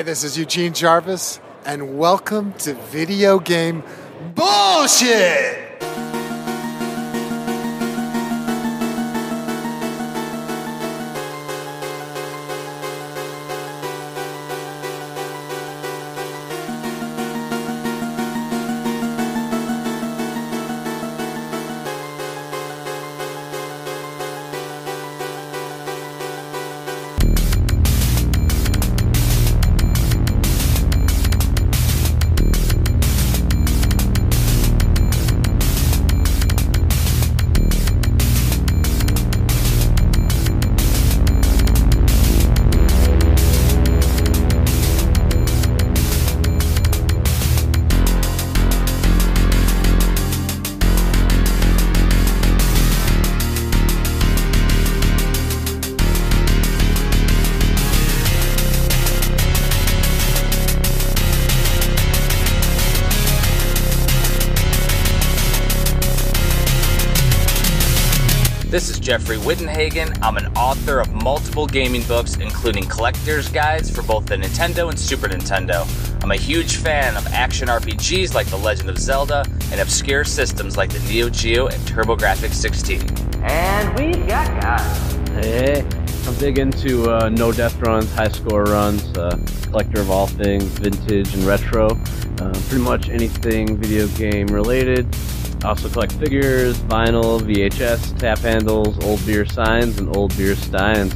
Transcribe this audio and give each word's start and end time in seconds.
Hi, 0.00 0.02
this 0.02 0.24
is 0.24 0.38
Eugene 0.38 0.72
Jarvis, 0.72 1.40
and 1.66 1.98
welcome 1.98 2.54
to 2.54 2.72
Video 2.72 3.38
Game 3.38 3.82
Bullshit! 4.34 5.69
Jeffrey 69.10 69.38
Wittenhagen. 69.38 70.16
I'm 70.22 70.36
an 70.36 70.46
author 70.56 71.00
of 71.00 71.12
multiple 71.12 71.66
gaming 71.66 72.04
books, 72.04 72.36
including 72.36 72.86
collector's 72.86 73.48
guides 73.48 73.90
for 73.90 74.02
both 74.02 74.26
the 74.26 74.36
Nintendo 74.36 74.88
and 74.88 74.96
Super 74.96 75.26
Nintendo. 75.26 75.84
I'm 76.22 76.30
a 76.30 76.36
huge 76.36 76.76
fan 76.76 77.16
of 77.16 77.26
action 77.32 77.66
RPGs 77.66 78.34
like 78.34 78.46
The 78.46 78.58
Legend 78.58 78.88
of 78.88 78.98
Zelda 78.98 79.44
and 79.72 79.80
obscure 79.80 80.22
systems 80.22 80.76
like 80.76 80.90
the 80.90 81.00
Neo 81.12 81.28
Geo 81.28 81.66
and 81.66 81.82
TurboGrafx 81.88 82.52
16. 82.52 83.02
And 83.42 83.98
we've 83.98 84.28
got 84.28 84.46
guys. 84.62 85.12
Hey, 85.44 85.84
I'm 86.28 86.34
big 86.36 86.60
into 86.60 87.10
uh, 87.10 87.30
no 87.30 87.50
death 87.50 87.80
runs, 87.80 88.14
high 88.14 88.28
score 88.28 88.62
runs, 88.62 89.02
uh, 89.18 89.36
collector 89.64 90.02
of 90.02 90.10
all 90.12 90.28
things 90.28 90.62
vintage 90.62 91.34
and 91.34 91.42
retro. 91.42 91.86
Uh, 91.88 92.52
pretty 92.68 92.84
much 92.84 93.08
anything 93.08 93.76
video 93.76 94.06
game 94.16 94.46
related. 94.46 95.12
I 95.62 95.68
also 95.68 95.90
collect 95.90 96.12
figures, 96.12 96.78
vinyl, 96.78 97.38
VHS, 97.38 98.18
tap 98.18 98.38
handles, 98.38 98.98
old 99.04 99.24
beer 99.26 99.44
signs, 99.44 99.98
and 99.98 100.16
old 100.16 100.34
beer 100.36 100.54
steins. 100.54 101.14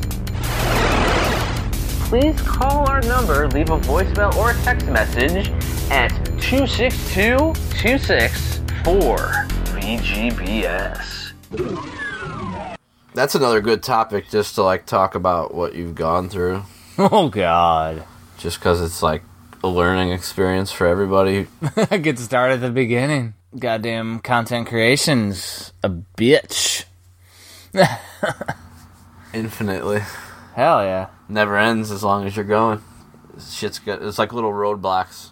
Please 2.09 2.39
call 2.43 2.87
our 2.89 3.01
number, 3.03 3.49
leave 3.49 3.71
a 3.71 3.79
voicemail 3.79 4.35
or 4.37 4.51
a 4.51 4.55
text 4.63 4.87
message 4.89 5.49
at 5.91 6.11
262 6.43 7.37
264 7.81 9.17
VGBS. 9.73 11.33
That's 13.15 13.35
another 13.35 13.63
good 13.63 13.83
topic 13.83 14.29
just 14.29 14.57
to 14.57 14.63
like 14.63 14.85
talk 14.85 15.15
about 15.15 15.55
what 15.55 15.75
you've 15.75 15.95
gone 15.95 16.29
through. 16.29 16.65
Oh 16.97 17.29
God! 17.29 18.05
Just 18.39 18.61
because 18.61 18.81
it's 18.81 19.03
like 19.03 19.25
a 19.65 19.67
learning 19.67 20.13
experience 20.13 20.71
for 20.71 20.87
everybody. 20.87 21.49
Get 21.91 22.21
started 22.21 22.55
at 22.55 22.61
the 22.61 22.71
beginning. 22.71 23.35
Goddamn 23.59 24.19
content 24.19 24.67
creation's 24.67 25.73
a 25.83 25.89
bitch. 25.89 26.85
Infinitely. 29.33 30.01
Hell 30.55 30.83
yeah! 30.83 31.09
Never 31.29 31.57
ends 31.57 31.91
as 31.91 32.03
long 32.03 32.27
as 32.27 32.35
you're 32.35 32.45
going. 32.45 32.81
Shit's 33.39 33.79
good. 33.79 34.03
It's 34.03 34.19
like 34.19 34.33
little 34.33 34.53
roadblocks. 34.53 35.31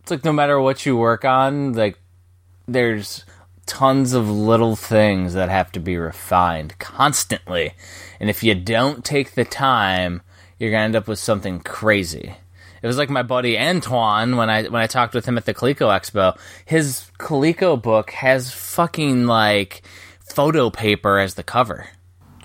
It's 0.00 0.10
like 0.10 0.24
no 0.24 0.32
matter 0.32 0.60
what 0.60 0.86
you 0.86 0.96
work 0.96 1.24
on, 1.24 1.72
like 1.72 1.98
there's 2.66 3.24
tons 3.66 4.12
of 4.12 4.30
little 4.30 4.76
things 4.76 5.34
that 5.34 5.48
have 5.48 5.72
to 5.72 5.80
be 5.80 5.96
refined 5.96 6.78
constantly, 6.78 7.74
and 8.20 8.30
if 8.30 8.42
you 8.42 8.54
don't 8.54 9.04
take 9.04 9.34
the 9.34 9.44
time, 9.44 10.22
you're 10.58 10.70
gonna 10.70 10.84
end 10.84 10.96
up 10.96 11.08
with 11.08 11.18
something 11.18 11.60
crazy. 11.60 12.36
It 12.82 12.86
was 12.86 12.98
like 12.98 13.10
my 13.10 13.22
buddy 13.22 13.58
Antoine 13.58 14.36
when 14.36 14.50
I 14.50 14.64
when 14.64 14.82
I 14.82 14.86
talked 14.86 15.14
with 15.14 15.26
him 15.26 15.36
at 15.36 15.44
the 15.44 15.54
Coleco 15.54 15.88
Expo. 15.88 16.38
His 16.64 17.10
Coleco 17.18 17.80
book 17.80 18.10
has 18.10 18.52
fucking 18.52 19.26
like 19.26 19.82
photo 20.20 20.70
paper 20.70 21.18
as 21.18 21.34
the 21.34 21.42
cover. 21.42 21.88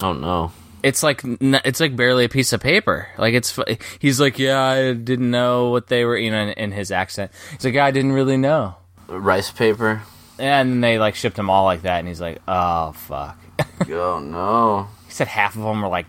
Oh 0.02 0.14
no. 0.14 0.52
It's 0.82 1.02
like 1.02 1.22
it's 1.24 1.80
like 1.80 1.96
barely 1.96 2.26
a 2.26 2.30
piece 2.30 2.52
of 2.52 2.60
paper. 2.60 3.08
Like 3.18 3.34
it's 3.34 3.58
he's 4.00 4.20
like, 4.20 4.38
yeah, 4.38 4.62
I 4.62 4.94
didn't 4.94 5.32
know 5.32 5.70
what 5.70 5.88
they 5.88 6.04
were. 6.04 6.18
You 6.18 6.32
know, 6.32 6.42
in, 6.42 6.50
in 6.50 6.72
his 6.72 6.92
accent, 6.92 7.32
he's 7.52 7.64
like, 7.64 7.76
yeah, 7.76 7.86
I 7.86 7.92
didn't 7.92 8.12
really 8.12 8.38
know. 8.38 8.76
Rice 9.08 9.52
paper. 9.52 10.02
And 10.40 10.84
they 10.84 11.00
like 11.00 11.16
shipped 11.16 11.40
him 11.40 11.50
all 11.50 11.64
like 11.64 11.84
that, 11.84 12.00
and 12.00 12.08
he's 12.08 12.20
like, 12.20 12.40
oh 12.48 12.92
fuck. 12.92 13.40
oh 13.90 14.20
no. 14.20 14.90
he 15.06 15.12
said 15.14 15.28
half 15.28 15.56
of 15.56 15.62
them 15.62 15.82
were 15.82 15.88
like 15.88 16.08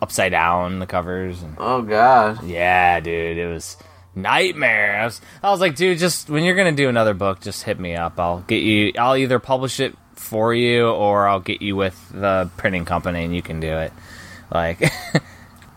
upside 0.00 0.32
down 0.32 0.78
the 0.78 0.86
covers, 0.86 1.42
and 1.42 1.56
Oh 1.58 1.82
god. 1.82 2.42
yeah, 2.44 3.00
dude, 3.00 3.36
it 3.38 3.46
was 3.46 3.76
nightmare. 4.14 5.00
I 5.00 5.04
was, 5.06 5.20
I 5.42 5.50
was 5.50 5.60
like, 5.60 5.76
dude, 5.76 5.98
just 5.98 6.28
when 6.30 6.44
you're 6.44 6.56
gonna 6.56 6.72
do 6.72 6.88
another 6.88 7.14
book, 7.14 7.40
just 7.40 7.62
hit 7.64 7.78
me 7.78 7.94
up. 7.96 8.18
I'll 8.18 8.40
get 8.40 8.62
you. 8.62 8.92
I'll 8.98 9.16
either 9.16 9.38
publish 9.38 9.80
it 9.80 9.96
for 10.14 10.52
you, 10.54 10.88
or 10.88 11.26
I'll 11.28 11.40
get 11.40 11.62
you 11.62 11.76
with 11.76 11.96
the 12.12 12.50
printing 12.56 12.84
company, 12.84 13.24
and 13.24 13.34
you 13.34 13.42
can 13.42 13.60
do 13.60 13.70
it. 13.78 13.92
Like, 14.52 14.80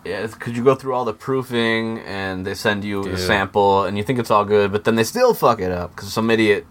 Yeah, 0.04 0.26
because 0.26 0.58
you 0.58 0.64
go 0.64 0.74
through 0.74 0.96
all 0.96 1.06
the 1.06 1.14
proofing 1.14 2.00
and 2.00 2.44
they 2.44 2.56
send 2.56 2.84
you 2.84 3.04
Dude. 3.04 3.14
a 3.14 3.18
sample 3.20 3.84
and 3.84 3.96
you 4.00 4.04
think 4.04 4.18
it's 4.18 4.32
all 4.32 4.46
good, 4.46 4.72
but 4.72 4.84
then 4.84 4.96
they 4.96 5.04
still 5.04 5.36
fuck 5.36 5.60
it 5.62 5.72
up 5.72 5.96
because 5.96 6.12
some 6.12 6.32
idiot 6.32 6.66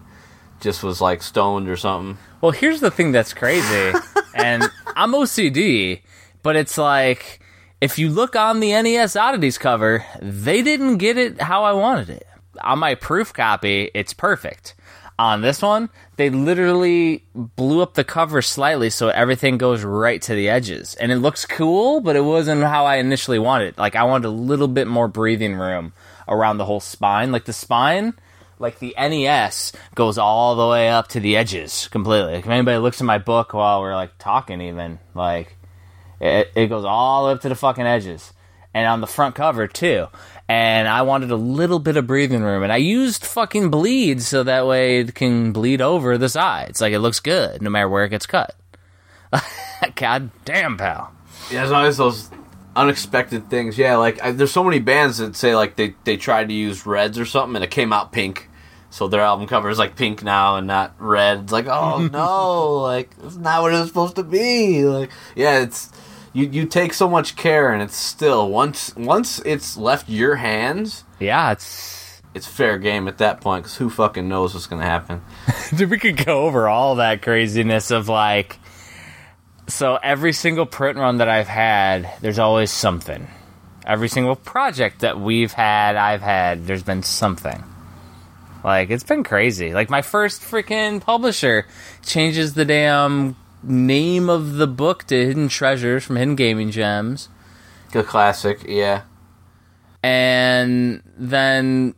just 0.60 0.82
was 0.82 1.00
like 1.00 1.22
stoned 1.22 1.68
or 1.68 1.76
something. 1.76 2.18
Well, 2.40 2.50
here's 2.50 2.80
the 2.80 2.90
thing 2.90 3.12
that's 3.12 3.32
crazy, 3.32 3.92
and 4.34 4.64
I'm 4.96 5.12
OCD, 5.12 6.00
but 6.42 6.56
it's 6.56 6.78
like 6.78 7.40
if 7.80 7.98
you 7.98 8.10
look 8.10 8.36
on 8.36 8.60
the 8.60 8.72
NES 8.72 9.16
Oddities 9.16 9.58
cover, 9.58 10.04
they 10.20 10.62
didn't 10.62 10.98
get 10.98 11.16
it 11.16 11.40
how 11.40 11.64
I 11.64 11.72
wanted 11.72 12.10
it. 12.10 12.26
On 12.62 12.78
my 12.78 12.94
proof 12.94 13.32
copy, 13.32 13.90
it's 13.94 14.12
perfect. 14.12 14.74
On 15.18 15.42
this 15.42 15.60
one, 15.60 15.90
they 16.16 16.30
literally 16.30 17.24
blew 17.34 17.82
up 17.82 17.94
the 17.94 18.04
cover 18.04 18.40
slightly 18.40 18.88
so 18.88 19.08
everything 19.08 19.58
goes 19.58 19.84
right 19.84 20.20
to 20.22 20.34
the 20.34 20.48
edges. 20.48 20.94
And 20.94 21.12
it 21.12 21.16
looks 21.16 21.44
cool, 21.44 22.00
but 22.00 22.16
it 22.16 22.22
wasn't 22.22 22.62
how 22.62 22.86
I 22.86 22.96
initially 22.96 23.38
wanted 23.38 23.68
it. 23.68 23.78
Like, 23.78 23.96
I 23.96 24.04
wanted 24.04 24.28
a 24.28 24.30
little 24.30 24.68
bit 24.68 24.86
more 24.86 25.08
breathing 25.08 25.54
room 25.54 25.92
around 26.26 26.56
the 26.56 26.64
whole 26.64 26.80
spine. 26.80 27.32
Like, 27.32 27.44
the 27.44 27.52
spine 27.52 28.14
like 28.60 28.78
the 28.78 28.94
NES 28.96 29.72
goes 29.94 30.18
all 30.18 30.54
the 30.54 30.66
way 30.66 30.90
up 30.90 31.08
to 31.08 31.20
the 31.20 31.36
edges 31.36 31.88
completely. 31.88 32.34
Like 32.34 32.44
if 32.44 32.50
anybody 32.50 32.78
looks 32.78 33.00
at 33.00 33.06
my 33.06 33.18
book 33.18 33.54
while 33.54 33.80
we're 33.80 33.94
like 33.94 34.18
talking, 34.18 34.60
even 34.60 34.98
like 35.14 35.56
it, 36.20 36.50
it 36.54 36.66
goes 36.66 36.84
all 36.84 37.26
up 37.26 37.40
to 37.42 37.48
the 37.48 37.54
fucking 37.54 37.86
edges, 37.86 38.32
and 38.74 38.86
on 38.86 39.00
the 39.00 39.06
front 39.06 39.34
cover 39.34 39.66
too. 39.66 40.06
And 40.48 40.88
I 40.88 41.02
wanted 41.02 41.30
a 41.30 41.36
little 41.36 41.78
bit 41.78 41.96
of 41.96 42.06
breathing 42.06 42.42
room, 42.42 42.62
and 42.62 42.72
I 42.72 42.78
used 42.78 43.24
fucking 43.24 43.70
bleed 43.70 44.20
so 44.22 44.42
that 44.42 44.66
way 44.66 45.00
it 45.00 45.14
can 45.14 45.52
bleed 45.52 45.80
over 45.80 46.18
the 46.18 46.28
sides. 46.28 46.80
Like 46.80 46.92
it 46.92 46.98
looks 46.98 47.20
good 47.20 47.62
no 47.62 47.70
matter 47.70 47.88
where 47.88 48.04
it 48.04 48.10
gets 48.10 48.26
cut. 48.26 48.56
God 49.94 50.30
damn, 50.44 50.76
pal. 50.76 51.12
Yeah, 51.50 51.60
there's 51.60 51.70
always 51.70 51.96
those 51.96 52.30
unexpected 52.76 53.50
things. 53.50 53.78
Yeah, 53.78 53.96
like 53.96 54.22
I, 54.22 54.32
there's 54.32 54.52
so 54.52 54.64
many 54.64 54.78
bands 54.78 55.18
that 55.18 55.36
say 55.36 55.54
like 55.54 55.76
they 55.76 55.94
they 56.04 56.16
tried 56.16 56.48
to 56.48 56.54
use 56.54 56.86
reds 56.86 57.18
or 57.18 57.24
something 57.24 57.56
and 57.56 57.64
it 57.64 57.70
came 57.70 57.92
out 57.92 58.12
pink. 58.12 58.48
So 58.92 59.06
their 59.06 59.20
album 59.20 59.46
cover 59.46 59.70
is 59.70 59.78
like 59.78 59.94
pink 59.94 60.24
now 60.24 60.56
and 60.56 60.66
not 60.66 60.94
red. 60.98 61.40
It's 61.44 61.52
like, 61.52 61.66
oh 61.66 62.06
no, 62.12 62.78
like 62.78 63.10
it's 63.22 63.36
not 63.36 63.62
what 63.62 63.72
it 63.72 63.78
was 63.78 63.88
supposed 63.88 64.16
to 64.16 64.24
be. 64.24 64.84
Like, 64.84 65.10
yeah, 65.36 65.60
it's 65.60 65.90
you 66.32 66.46
you 66.46 66.66
take 66.66 66.94
so 66.94 67.08
much 67.08 67.36
care 67.36 67.72
and 67.72 67.82
it's 67.82 67.96
still 67.96 68.48
once 68.48 68.94
once 68.96 69.40
it's 69.44 69.76
left 69.76 70.08
your 70.08 70.36
hands, 70.36 71.04
Yeah, 71.18 71.52
it's 71.52 72.22
it's 72.34 72.46
fair 72.46 72.78
game 72.78 73.08
at 73.08 73.18
that 73.18 73.40
point 73.40 73.64
because 73.64 73.76
who 73.76 73.90
fucking 73.90 74.28
knows 74.28 74.54
what's 74.54 74.66
gonna 74.66 74.84
happen? 74.84 75.22
Dude, 75.76 75.90
we 75.90 75.98
could 75.98 76.24
go 76.24 76.42
over 76.46 76.68
all 76.68 76.96
that 76.96 77.22
craziness 77.22 77.90
of 77.90 78.08
like. 78.08 78.58
So 79.66 79.96
every 80.02 80.32
single 80.32 80.66
print 80.66 80.98
run 80.98 81.18
that 81.18 81.28
I've 81.28 81.46
had, 81.46 82.10
there's 82.20 82.40
always 82.40 82.72
something. 82.72 83.28
Every 83.86 84.08
single 84.08 84.34
project 84.34 85.00
that 85.00 85.20
we've 85.20 85.52
had, 85.52 85.94
I've 85.94 86.22
had, 86.22 86.66
there's 86.66 86.82
been 86.82 87.04
something. 87.04 87.62
Like 88.64 88.90
it's 88.90 89.04
been 89.04 89.24
crazy. 89.24 89.72
Like 89.72 89.88
my 89.88 90.02
first 90.02 90.42
freaking 90.42 91.00
publisher 91.00 91.66
changes 92.04 92.54
the 92.54 92.64
damn 92.64 93.36
name 93.62 94.28
of 94.28 94.54
the 94.54 94.66
book 94.66 95.04
to 95.04 95.26
Hidden 95.26 95.48
Treasures 95.48 96.04
from 96.04 96.16
Hidden 96.16 96.36
Gaming 96.36 96.70
Gems. 96.70 97.28
A 97.94 98.02
classic, 98.02 98.64
yeah. 98.68 99.02
and 100.02 101.02
then 101.16 101.94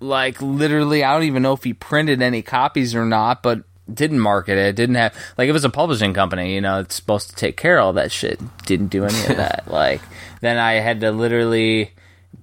like 0.00 0.40
literally 0.42 1.04
I 1.04 1.14
don't 1.14 1.24
even 1.24 1.42
know 1.42 1.52
if 1.52 1.62
he 1.62 1.74
printed 1.74 2.20
any 2.22 2.42
copies 2.42 2.94
or 2.94 3.04
not, 3.04 3.42
but 3.42 3.62
didn't 3.92 4.20
market 4.20 4.58
it. 4.58 4.76
Didn't 4.76 4.96
have 4.96 5.14
like 5.38 5.48
it 5.48 5.52
was 5.52 5.64
a 5.64 5.70
publishing 5.70 6.14
company, 6.14 6.54
you 6.54 6.60
know, 6.60 6.80
it's 6.80 6.94
supposed 6.94 7.30
to 7.30 7.36
take 7.36 7.56
care 7.56 7.78
of 7.78 7.84
all 7.84 7.92
that 7.94 8.10
shit. 8.12 8.40
Didn't 8.64 8.88
do 8.88 9.04
any 9.04 9.20
of 9.26 9.36
that. 9.36 9.64
like 9.68 10.00
then 10.40 10.58
I 10.58 10.74
had 10.74 11.00
to 11.00 11.12
literally 11.12 11.92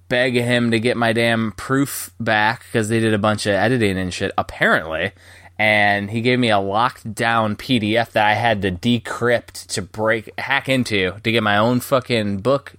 beg 0.10 0.36
him 0.36 0.72
to 0.72 0.80
get 0.80 0.96
my 0.96 1.12
damn 1.14 1.52
proof 1.54 2.12
back 2.20 2.64
because 2.66 2.88
they 2.90 3.00
did 3.00 3.14
a 3.14 3.20
bunch 3.20 3.46
of 3.46 3.54
editing 3.54 3.98
and 3.98 4.14
shit 4.14 4.32
apparently. 4.38 5.12
And 5.60 6.12
he 6.12 6.22
gave 6.22 6.38
me 6.38 6.50
a 6.50 6.60
locked 6.60 7.16
down 7.16 7.56
PDF 7.56 8.12
that 8.12 8.26
I 8.26 8.34
had 8.34 8.62
to 8.62 8.72
decrypt 8.72 9.68
to 9.68 9.82
break 9.82 10.30
hack 10.38 10.70
into 10.70 11.14
to 11.24 11.32
get 11.32 11.42
my 11.42 11.58
own 11.58 11.80
fucking 11.80 12.40
book 12.40 12.76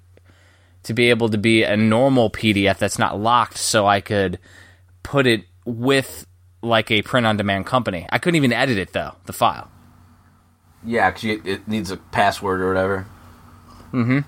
to 0.85 0.95
be 0.95 1.11
able 1.11 1.29
to 1.29 1.39
be 1.39 1.65
a 1.65 1.77
normal 1.77 2.31
PDF 2.31 2.79
that's 2.79 2.99
not 2.99 3.19
locked 3.19 3.59
so 3.59 3.87
I 3.87 4.01
could 4.01 4.39
put 5.03 5.27
it 5.27 5.45
with 5.65 6.27
like 6.63 6.91
a 6.91 7.03
print 7.03 7.27
on 7.27 7.37
demand 7.37 7.67
company. 7.67 8.07
I 8.11 8.19
couldn't 8.19 8.37
even 8.37 8.53
edit 8.53 8.79
it 8.79 8.93
though, 8.93 9.17
the 9.27 9.33
file. 9.33 9.71
Yeah, 10.85 11.11
because 11.11 11.25
it 11.45 11.67
needs 11.67 11.91
a 11.91 11.97
password 11.97 12.61
or 12.61 12.69
whatever. 12.69 13.07
Mm-hmm. 13.93 14.21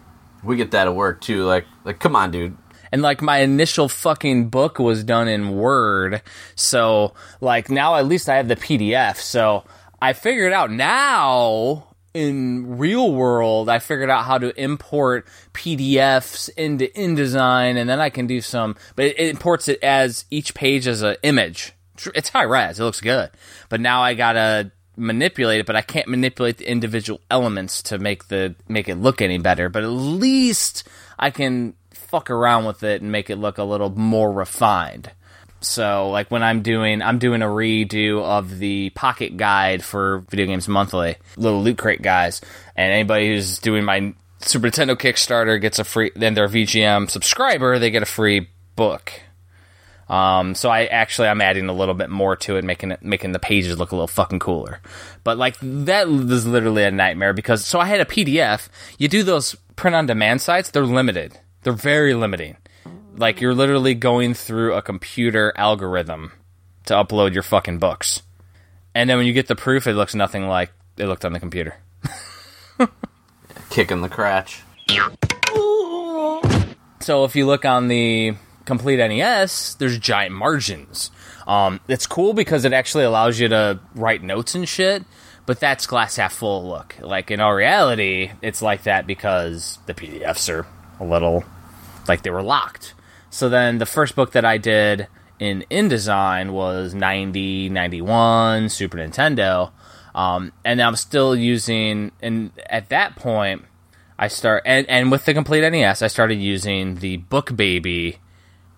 We 0.46 0.56
get 0.56 0.72
that 0.72 0.88
at 0.88 0.94
work 0.94 1.20
too. 1.20 1.44
Like, 1.44 1.66
like, 1.84 2.00
come 2.00 2.16
on, 2.16 2.30
dude. 2.30 2.56
And 2.92 3.02
like 3.02 3.22
my 3.22 3.38
initial 3.38 3.88
fucking 3.88 4.48
book 4.48 4.78
was 4.78 5.04
done 5.04 5.28
in 5.28 5.56
Word, 5.56 6.22
so 6.54 7.14
like 7.40 7.70
now 7.70 7.96
at 7.96 8.06
least 8.06 8.28
I 8.28 8.36
have 8.36 8.48
the 8.48 8.56
PDF. 8.56 9.16
So 9.16 9.64
I 10.02 10.12
figured 10.12 10.52
out 10.52 10.70
now 10.70 11.90
in 12.14 12.78
real 12.78 13.12
world, 13.12 13.68
I 13.68 13.78
figured 13.78 14.10
out 14.10 14.24
how 14.24 14.38
to 14.38 14.58
import 14.60 15.26
PDFs 15.52 16.50
into 16.56 16.86
InDesign, 16.88 17.76
and 17.76 17.88
then 17.88 18.00
I 18.00 18.10
can 18.10 18.26
do 18.26 18.40
some. 18.40 18.76
But 18.96 19.06
it, 19.06 19.18
imports 19.18 19.68
it 19.68 19.82
as 19.82 20.24
each 20.30 20.54
page 20.54 20.86
as 20.86 21.02
an 21.02 21.16
image. 21.22 21.72
It's 22.14 22.30
high 22.30 22.44
res. 22.44 22.80
It 22.80 22.84
looks 22.84 23.00
good. 23.00 23.30
But 23.68 23.80
now 23.80 24.02
I 24.02 24.14
gotta 24.14 24.72
manipulate 24.96 25.60
it, 25.60 25.66
but 25.66 25.76
I 25.76 25.82
can't 25.82 26.08
manipulate 26.08 26.58
the 26.58 26.70
individual 26.70 27.20
elements 27.30 27.82
to 27.84 27.98
make 27.98 28.28
the 28.28 28.54
make 28.68 28.88
it 28.88 28.96
look 28.96 29.22
any 29.22 29.38
better. 29.38 29.68
But 29.68 29.84
at 29.84 29.90
least 29.90 30.88
I 31.18 31.30
can 31.30 31.74
fuck 32.10 32.28
around 32.28 32.64
with 32.64 32.82
it 32.82 33.02
and 33.02 33.12
make 33.12 33.30
it 33.30 33.36
look 33.36 33.58
a 33.58 33.64
little 33.64 33.90
more 33.90 34.32
refined. 34.32 35.12
So 35.60 36.10
like 36.10 36.30
when 36.30 36.42
I'm 36.42 36.62
doing 36.62 37.02
I'm 37.02 37.18
doing 37.18 37.42
a 37.42 37.46
redo 37.46 38.22
of 38.22 38.58
the 38.58 38.90
pocket 38.90 39.36
guide 39.36 39.84
for 39.84 40.24
Video 40.30 40.46
Games 40.46 40.68
Monthly, 40.68 41.16
little 41.36 41.62
loot 41.62 41.78
crate 41.78 42.02
guys, 42.02 42.40
and 42.74 42.92
anybody 42.92 43.28
who's 43.28 43.58
doing 43.58 43.84
my 43.84 44.14
Super 44.40 44.68
Nintendo 44.68 44.96
Kickstarter 44.96 45.60
gets 45.60 45.78
a 45.78 45.84
free 45.84 46.10
then 46.16 46.34
their 46.34 46.48
VGM 46.48 47.10
subscriber, 47.10 47.78
they 47.78 47.90
get 47.90 48.02
a 48.02 48.06
free 48.06 48.48
book. 48.74 49.12
Um, 50.08 50.56
so 50.56 50.70
I 50.70 50.86
actually 50.86 51.28
I'm 51.28 51.42
adding 51.42 51.68
a 51.68 51.72
little 51.74 51.94
bit 51.94 52.10
more 52.10 52.34
to 52.36 52.56
it, 52.56 52.64
making 52.64 52.92
it 52.92 53.02
making 53.02 53.32
the 53.32 53.38
pages 53.38 53.78
look 53.78 53.92
a 53.92 53.94
little 53.94 54.08
fucking 54.08 54.40
cooler. 54.40 54.80
But 55.22 55.36
like 55.36 55.56
that 55.60 56.08
is 56.08 56.46
literally 56.46 56.84
a 56.84 56.90
nightmare 56.90 57.34
because 57.34 57.64
so 57.64 57.78
I 57.78 57.84
had 57.84 58.00
a 58.00 58.06
PDF. 58.06 58.68
You 58.98 59.08
do 59.08 59.22
those 59.22 59.54
print 59.76 59.94
on 59.94 60.06
demand 60.06 60.40
sites, 60.40 60.70
they're 60.70 60.86
limited. 60.86 61.38
They're 61.62 61.72
very 61.72 62.14
limiting. 62.14 62.56
Like 63.16 63.40
you're 63.40 63.54
literally 63.54 63.94
going 63.94 64.34
through 64.34 64.74
a 64.74 64.82
computer 64.82 65.52
algorithm 65.56 66.32
to 66.86 66.94
upload 66.94 67.34
your 67.34 67.42
fucking 67.42 67.78
books. 67.78 68.22
And 68.94 69.08
then 69.08 69.18
when 69.18 69.26
you 69.26 69.32
get 69.32 69.46
the 69.46 69.56
proof, 69.56 69.86
it 69.86 69.94
looks 69.94 70.14
nothing 70.14 70.48
like 70.48 70.72
it 70.96 71.06
looked 71.06 71.24
on 71.24 71.32
the 71.32 71.40
computer. 71.40 71.76
Kicking 73.70 74.00
the 74.00 74.08
crotch. 74.08 74.62
So 77.00 77.24
if 77.24 77.36
you 77.36 77.46
look 77.46 77.64
on 77.64 77.88
the 77.88 78.34
complete 78.64 78.96
NES, 78.96 79.74
there's 79.74 79.98
giant 79.98 80.34
margins. 80.34 81.10
Um, 81.46 81.80
it's 81.88 82.06
cool 82.06 82.34
because 82.34 82.64
it 82.64 82.72
actually 82.72 83.04
allows 83.04 83.38
you 83.38 83.48
to 83.48 83.80
write 83.94 84.22
notes 84.22 84.54
and 84.54 84.68
shit, 84.68 85.04
but 85.46 85.60
that's 85.60 85.86
glass 85.86 86.16
half 86.16 86.32
full 86.32 86.68
look. 86.68 86.96
Like 87.00 87.30
in 87.30 87.40
all 87.40 87.54
reality, 87.54 88.30
it's 88.42 88.62
like 88.62 88.84
that 88.84 89.06
because 89.06 89.78
the 89.86 89.94
PDFs 89.94 90.48
are 90.52 90.66
a 91.00 91.04
little 91.04 91.44
like 92.06 92.22
they 92.22 92.30
were 92.30 92.42
locked. 92.42 92.94
So 93.30 93.48
then 93.48 93.78
the 93.78 93.86
first 93.86 94.14
book 94.14 94.32
that 94.32 94.44
I 94.44 94.58
did 94.58 95.08
in 95.38 95.64
InDesign 95.70 96.50
was 96.50 96.94
90, 96.94 97.70
91, 97.70 98.68
Super 98.68 98.98
Nintendo. 98.98 99.72
Um, 100.14 100.52
and 100.64 100.82
I'm 100.82 100.96
still 100.96 101.34
using, 101.34 102.12
and 102.20 102.50
at 102.68 102.88
that 102.90 103.16
point, 103.16 103.64
I 104.18 104.28
start, 104.28 104.64
and, 104.66 104.88
and 104.90 105.10
with 105.10 105.24
the 105.24 105.32
complete 105.32 105.68
NES, 105.68 106.02
I 106.02 106.08
started 106.08 106.34
using 106.34 106.96
the 106.96 107.18
Book 107.18 107.56
Baby 107.56 108.18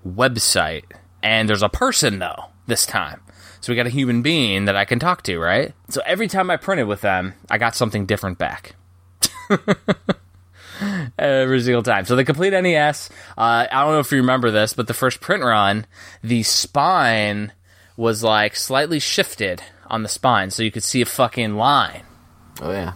website. 0.06 0.84
And 1.22 1.48
there's 1.48 1.62
a 1.62 1.68
person 1.68 2.18
though, 2.18 2.46
this 2.66 2.86
time. 2.86 3.20
So 3.60 3.72
we 3.72 3.76
got 3.76 3.86
a 3.86 3.90
human 3.90 4.22
being 4.22 4.66
that 4.66 4.76
I 4.76 4.84
can 4.84 4.98
talk 4.98 5.22
to, 5.22 5.38
right? 5.38 5.72
So 5.88 6.02
every 6.04 6.28
time 6.28 6.50
I 6.50 6.56
printed 6.56 6.86
with 6.86 7.00
them, 7.00 7.34
I 7.48 7.58
got 7.58 7.74
something 7.74 8.06
different 8.06 8.38
back. 8.38 8.74
every 11.18 11.60
single 11.60 11.82
time. 11.82 12.04
So 12.04 12.16
the 12.16 12.24
complete 12.24 12.50
NES, 12.52 13.10
uh, 13.36 13.66
I 13.70 13.82
don't 13.82 13.92
know 13.92 14.00
if 14.00 14.12
you 14.12 14.18
remember 14.18 14.50
this, 14.50 14.72
but 14.74 14.86
the 14.86 14.94
first 14.94 15.20
print 15.20 15.42
run, 15.42 15.86
the 16.22 16.42
spine 16.42 17.52
was 17.96 18.22
like 18.22 18.56
slightly 18.56 18.98
shifted 18.98 19.62
on 19.86 20.02
the 20.02 20.08
spine, 20.08 20.50
so 20.50 20.62
you 20.62 20.70
could 20.70 20.82
see 20.82 21.02
a 21.02 21.06
fucking 21.06 21.54
line. 21.56 22.02
Oh 22.60 22.72
yeah. 22.72 22.94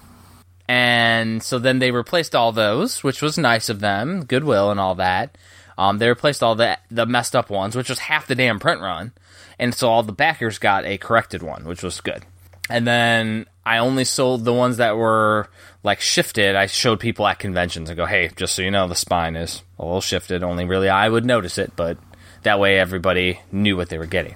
And 0.68 1.42
so 1.42 1.58
then 1.58 1.78
they 1.78 1.90
replaced 1.92 2.34
all 2.34 2.52
those, 2.52 3.04
which 3.04 3.22
was 3.22 3.38
nice 3.38 3.68
of 3.68 3.80
them, 3.80 4.24
goodwill 4.24 4.70
and 4.70 4.80
all 4.80 4.96
that. 4.96 5.36
Um, 5.78 5.98
they 5.98 6.08
replaced 6.08 6.42
all 6.42 6.54
the 6.54 6.78
the 6.90 7.06
messed 7.06 7.36
up 7.36 7.50
ones, 7.50 7.76
which 7.76 7.90
was 7.90 7.98
half 7.98 8.26
the 8.26 8.34
damn 8.34 8.58
print 8.58 8.80
run, 8.80 9.12
and 9.58 9.74
so 9.74 9.88
all 9.88 10.02
the 10.02 10.12
backers 10.12 10.58
got 10.58 10.86
a 10.86 10.98
corrected 10.98 11.42
one, 11.42 11.64
which 11.64 11.82
was 11.82 12.00
good. 12.00 12.24
And 12.68 12.86
then 12.86 13.46
I 13.64 13.78
only 13.78 14.04
sold 14.04 14.44
the 14.44 14.52
ones 14.52 14.78
that 14.78 14.96
were 14.96 15.48
like 15.82 16.00
shifted. 16.00 16.56
I 16.56 16.66
showed 16.66 17.00
people 17.00 17.26
at 17.26 17.38
conventions 17.38 17.88
and 17.88 17.96
go, 17.96 18.06
hey, 18.06 18.30
just 18.36 18.54
so 18.54 18.62
you 18.62 18.70
know, 18.70 18.88
the 18.88 18.94
spine 18.94 19.36
is 19.36 19.62
a 19.78 19.84
little 19.84 20.00
shifted. 20.00 20.42
Only 20.42 20.64
really 20.64 20.88
I 20.88 21.08
would 21.08 21.24
notice 21.24 21.58
it, 21.58 21.72
but 21.76 21.98
that 22.42 22.60
way 22.60 22.78
everybody 22.78 23.40
knew 23.52 23.76
what 23.76 23.88
they 23.88 23.98
were 23.98 24.06
getting. 24.06 24.34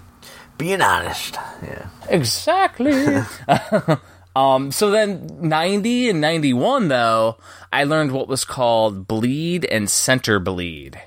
Being 0.58 0.82
honest. 0.82 1.36
Yeah. 1.62 1.88
Exactly. 2.08 3.22
um, 4.36 4.70
so 4.70 4.90
then 4.90 5.48
90 5.48 6.10
and 6.10 6.20
91, 6.20 6.88
though, 6.88 7.38
I 7.72 7.84
learned 7.84 8.12
what 8.12 8.28
was 8.28 8.44
called 8.44 9.08
bleed 9.08 9.64
and 9.64 9.90
center 9.90 10.38
bleed. 10.38 11.00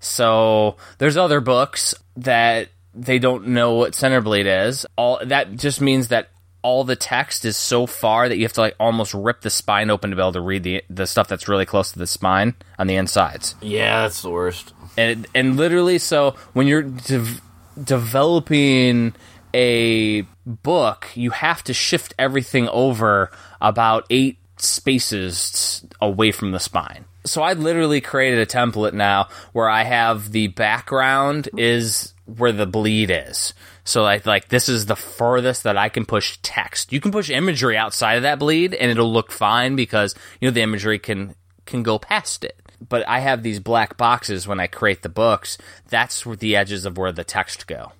So 0.00 0.76
there's 0.98 1.16
other 1.16 1.40
books 1.40 1.94
that 2.16 2.68
they 2.94 3.18
don't 3.18 3.48
know 3.48 3.74
what 3.74 3.94
center 3.94 4.20
bleed 4.20 4.46
is. 4.46 4.86
All 4.96 5.20
that 5.24 5.56
just 5.56 5.80
means 5.80 6.08
that 6.08 6.30
all 6.64 6.82
the 6.82 6.96
text 6.96 7.44
is 7.44 7.58
so 7.58 7.86
far 7.86 8.26
that 8.28 8.36
you 8.36 8.42
have 8.42 8.54
to 8.54 8.62
like 8.62 8.74
almost 8.80 9.12
rip 9.12 9.42
the 9.42 9.50
spine 9.50 9.90
open 9.90 10.08
to 10.10 10.16
be 10.16 10.22
able 10.22 10.32
to 10.32 10.40
read 10.40 10.64
the 10.64 10.82
the 10.88 11.06
stuff 11.06 11.28
that's 11.28 11.46
really 11.46 11.66
close 11.66 11.92
to 11.92 11.98
the 11.98 12.06
spine 12.06 12.54
on 12.78 12.88
the 12.88 12.96
insides. 12.96 13.54
Yeah, 13.60 14.02
that's 14.02 14.22
the 14.22 14.30
worst. 14.30 14.72
And 14.96 15.26
and 15.34 15.56
literally, 15.56 15.98
so 15.98 16.34
when 16.54 16.66
you're 16.66 16.82
de- 16.82 17.40
developing 17.82 19.14
a 19.52 20.22
book, 20.46 21.10
you 21.14 21.30
have 21.30 21.62
to 21.64 21.74
shift 21.74 22.14
everything 22.18 22.66
over 22.68 23.30
about 23.60 24.06
eight 24.08 24.38
spaces 24.56 25.84
away 26.00 26.32
from 26.32 26.52
the 26.52 26.60
spine. 26.60 27.04
So 27.26 27.42
I 27.42 27.52
literally 27.52 28.00
created 28.00 28.38
a 28.38 28.46
template 28.46 28.94
now 28.94 29.28
where 29.52 29.68
I 29.68 29.82
have 29.84 30.32
the 30.32 30.48
background 30.48 31.50
is 31.56 32.14
where 32.24 32.52
the 32.52 32.66
bleed 32.66 33.10
is. 33.10 33.52
So 33.84 34.02
like 34.02 34.26
like 34.26 34.48
this 34.48 34.68
is 34.68 34.86
the 34.86 34.96
furthest 34.96 35.62
that 35.62 35.76
I 35.76 35.88
can 35.88 36.06
push 36.06 36.38
text. 36.42 36.92
You 36.92 37.00
can 37.00 37.12
push 37.12 37.30
imagery 37.30 37.76
outside 37.76 38.14
of 38.14 38.22
that 38.22 38.38
bleed 38.38 38.74
and 38.74 38.90
it'll 38.90 39.12
look 39.12 39.30
fine 39.30 39.76
because 39.76 40.14
you 40.40 40.48
know 40.48 40.52
the 40.52 40.62
imagery 40.62 40.98
can 40.98 41.34
can 41.66 41.82
go 41.82 41.98
past 41.98 42.44
it. 42.44 42.60
But 42.86 43.06
I 43.06 43.20
have 43.20 43.42
these 43.42 43.60
black 43.60 43.96
boxes 43.96 44.46
when 44.46 44.60
I 44.60 44.66
create 44.66 45.02
the 45.02 45.08
books. 45.08 45.58
That's 45.88 46.26
where 46.26 46.36
the 46.36 46.56
edges 46.56 46.84
of 46.84 46.98
where 46.98 47.12
the 47.12 47.24
text 47.24 47.66
go. 47.66 47.92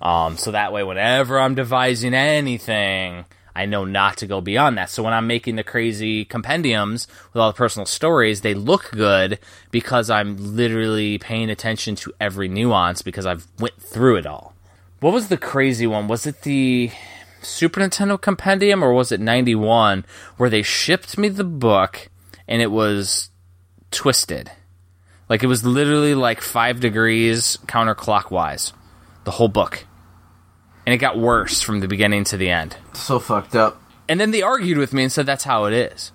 Um, 0.00 0.36
so 0.36 0.50
that 0.50 0.72
way, 0.72 0.82
whenever 0.82 1.38
I'm 1.38 1.54
devising 1.54 2.14
anything, 2.14 3.24
I 3.54 3.66
know 3.66 3.84
not 3.84 4.18
to 4.18 4.26
go 4.26 4.40
beyond 4.40 4.76
that. 4.78 4.90
So 4.90 5.02
when 5.02 5.14
I'm 5.14 5.26
making 5.26 5.56
the 5.56 5.64
crazy 5.64 6.24
compendiums 6.24 7.08
with 7.32 7.40
all 7.40 7.50
the 7.50 7.56
personal 7.56 7.86
stories, 7.86 8.42
they 8.42 8.52
look 8.52 8.90
good 8.90 9.38
because 9.70 10.10
I'm 10.10 10.36
literally 10.56 11.18
paying 11.18 11.48
attention 11.48 11.94
to 11.96 12.12
every 12.20 12.48
nuance 12.48 13.00
because 13.00 13.24
I've 13.24 13.46
went 13.58 13.80
through 13.80 14.16
it 14.16 14.26
all. 14.26 14.55
What 15.00 15.12
was 15.12 15.28
the 15.28 15.36
crazy 15.36 15.86
one? 15.86 16.08
Was 16.08 16.26
it 16.26 16.42
the 16.42 16.90
Super 17.42 17.80
Nintendo 17.80 18.20
compendium 18.20 18.82
or 18.82 18.92
was 18.92 19.12
it 19.12 19.20
91 19.20 20.04
where 20.36 20.50
they 20.50 20.62
shipped 20.62 21.18
me 21.18 21.28
the 21.28 21.44
book 21.44 22.08
and 22.48 22.62
it 22.62 22.70
was 22.70 23.30
twisted? 23.90 24.50
Like 25.28 25.42
it 25.42 25.46
was 25.48 25.64
literally 25.64 26.14
like 26.14 26.40
5 26.40 26.80
degrees 26.80 27.58
counterclockwise. 27.66 28.72
The 29.24 29.32
whole 29.32 29.48
book 29.48 29.84
and 30.86 30.94
it 30.94 30.98
got 30.98 31.18
worse 31.18 31.60
from 31.62 31.80
the 31.80 31.88
beginning 31.88 32.24
to 32.24 32.36
the 32.36 32.48
end. 32.48 32.76
So 32.94 33.18
fucked 33.18 33.56
up. 33.56 33.82
And 34.08 34.20
then 34.20 34.30
they 34.30 34.40
argued 34.42 34.78
with 34.78 34.92
me 34.92 35.02
and 35.02 35.10
said 35.12 35.26
that's 35.26 35.42
how 35.44 35.64
it 35.64 35.72
is. 35.74 36.12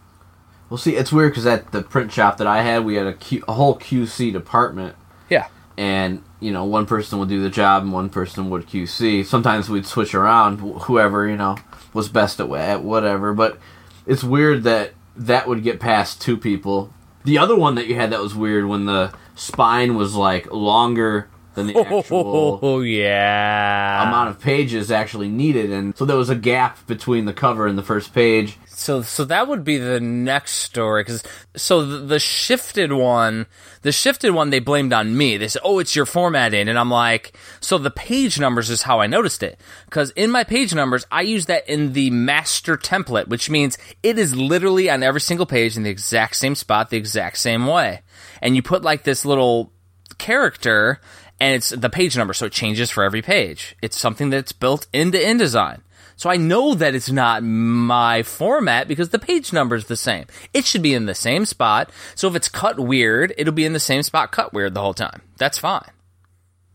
Well, 0.70 0.78
see, 0.78 0.96
it's 0.96 1.12
weird 1.12 1.34
because 1.34 1.46
at 1.46 1.74
the 1.74 1.82
print 1.82 2.14
shop 2.14 2.38
that 2.38 2.48
I 2.48 2.62
had, 2.62 2.86
we 2.86 2.96
had 2.96 3.06
a, 3.06 3.14
Q, 3.14 3.44
a 3.50 3.54
whole 3.54 3.78
QC 3.78 4.32
department, 4.32 4.96
Yeah. 5.30 5.48
and 5.78 6.24
you 6.42 6.52
know 6.52 6.66
one 6.66 6.86
person 6.86 7.20
would 7.20 7.30
do 7.30 7.42
the 7.42 7.50
job 7.50 7.84
and 7.84 7.94
one 7.94 8.10
person 8.10 8.50
would 8.50 8.68
QC. 8.68 9.26
Sometimes 9.26 9.70
we'd 9.70 9.86
switch 9.86 10.14
around 10.14 10.58
whoever 10.60 11.28
you 11.30 11.38
know 11.38 11.56
was 11.94 12.10
best 12.10 12.40
at, 12.42 12.50
at 12.52 12.84
whatever. 12.84 13.34
But 13.34 13.58
it's 14.06 14.24
weird 14.24 14.64
that 14.64 14.94
that 15.16 15.48
would 15.48 15.64
get 15.64 15.80
past 15.80 16.20
two 16.22 16.36
people. 16.38 16.94
The 17.24 17.38
other 17.38 17.56
one 17.56 17.76
that 17.76 17.88
you 17.88 17.96
had 17.96 18.12
that 18.12 18.20
was 18.20 18.34
weird 18.36 18.66
when 18.66 18.86
the 18.86 19.14
spine 19.36 19.96
was 19.96 20.16
like 20.16 20.52
longer 20.52 21.30
than 21.54 21.68
the 21.68 21.78
actual 21.86 22.60
Oh 22.62 22.82
yeah. 22.82 24.08
amount 24.08 24.30
of 24.30 24.40
pages 24.40 24.90
actually 24.92 25.28
needed, 25.30 25.72
and 25.72 25.96
so 25.98 26.06
there 26.06 26.18
was 26.18 26.30
a 26.30 26.36
gap 26.36 26.86
between 26.88 27.26
the 27.26 27.34
cover 27.34 27.68
and 27.68 27.78
the 27.78 27.84
first 27.84 28.14
page. 28.14 28.58
So 28.82 29.04
so 29.04 29.26
that 29.26 29.48
would 29.48 29.64
be 29.64 29.78
the 29.78 30.00
next 30.00 30.54
story 30.54 31.06
cuz 31.06 31.22
so 31.56 31.86
the, 31.86 31.98
the 32.00 32.20
shifted 32.20 32.92
one, 32.92 33.46
the 33.84 33.92
shifted 33.92 34.32
one 34.32 34.50
they 34.50 34.60
blamed 34.60 34.92
on 34.92 35.16
me. 35.16 35.38
They 35.38 35.50
said, 35.50 35.62
"Oh, 35.64 35.78
it's 35.78 35.96
your 35.96 36.08
formatting." 36.08 36.68
And 36.68 36.80
I'm 36.80 36.90
like, 36.90 37.38
"So 37.60 37.78
the 37.78 37.92
page 37.92 38.40
numbers 38.40 38.72
is 38.72 38.82
how 38.82 39.00
I 39.00 39.06
noticed 39.06 39.44
it 39.44 39.62
cuz 39.92 40.10
in 40.16 40.32
my 40.32 40.44
page 40.44 40.74
numbers, 40.74 41.06
I 41.12 41.22
use 41.22 41.46
that 41.46 41.70
in 41.70 41.94
the 41.94 42.10
master 42.10 42.76
template, 42.76 43.28
which 43.28 43.52
means 43.52 43.78
it 44.02 44.18
is 44.18 44.36
literally 44.36 44.90
on 44.90 45.04
every 45.04 45.22
single 45.22 45.46
page 45.46 45.78
in 45.78 45.84
the 45.84 45.92
exact 45.92 46.36
same 46.36 46.56
spot, 46.56 46.90
the 46.90 46.98
exact 46.98 47.38
same 47.38 47.68
way. 47.68 48.02
And 48.42 48.56
you 48.56 48.64
put 48.64 48.82
like 48.82 49.04
this 49.04 49.26
little 49.26 49.72
character 50.18 51.00
and 51.40 51.54
it's 51.56 51.70
the 51.70 51.90
page 51.90 52.18
number 52.18 52.34
so 52.34 52.48
it 52.48 52.52
changes 52.52 52.90
for 52.90 53.04
every 53.04 53.22
page. 53.22 53.76
It's 53.82 53.98
something 53.98 54.32
that's 54.32 54.54
built 54.54 54.88
into 54.92 55.20
InDesign. 55.20 55.82
So 56.22 56.30
I 56.30 56.38
know 56.38 56.75
that 56.75 56.94
it's 56.94 57.10
not 57.10 57.42
my 57.42 58.22
format 58.22 58.88
because 58.88 59.10
the 59.10 59.18
page 59.18 59.51
number 59.51 59.75
is 59.75 59.88
the 59.88 59.96
same. 59.96 60.25
It 60.54 60.66
should 60.66 60.84
be 60.84 60.94
in 60.94 61.08
the 61.08 61.16
same 61.16 61.46
spot. 61.46 61.90
So 62.13 62.28
if 62.28 62.36
it's 62.36 62.48
cut 62.48 62.80
weird, 62.80 63.34
it'll 63.40 63.56
be 63.56 63.66
in 63.66 63.74
the 63.74 63.80
same 63.80 64.04
spot 64.04 64.32
cut 64.32 64.54
weird 64.54 64.75
the 64.75 64.82
whole 64.82 64.94
time. 64.94 65.24
That's 65.38 65.58
fine. 65.58 65.90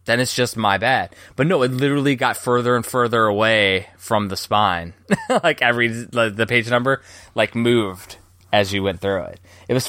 Then 0.04 0.18
it's 0.18 0.34
just 0.34 0.56
my 0.56 0.78
bad. 0.78 1.14
But 1.36 1.46
no, 1.46 1.62
it 1.62 1.70
literally 1.70 2.16
got 2.16 2.36
further 2.36 2.74
and 2.74 2.84
further 2.84 3.26
away 3.26 3.86
from 3.98 4.30
the 4.30 4.36
spine. 4.36 4.94
like 5.44 5.62
every 5.62 5.90
the 5.90 6.46
page 6.48 6.68
number 6.68 7.00
like 7.36 7.54
moved 7.54 8.16
as 8.52 8.72
you 8.72 8.82
went 8.82 9.00
through 9.00 9.26
it. 9.26 9.40
It 9.68 9.74
was 9.74 9.88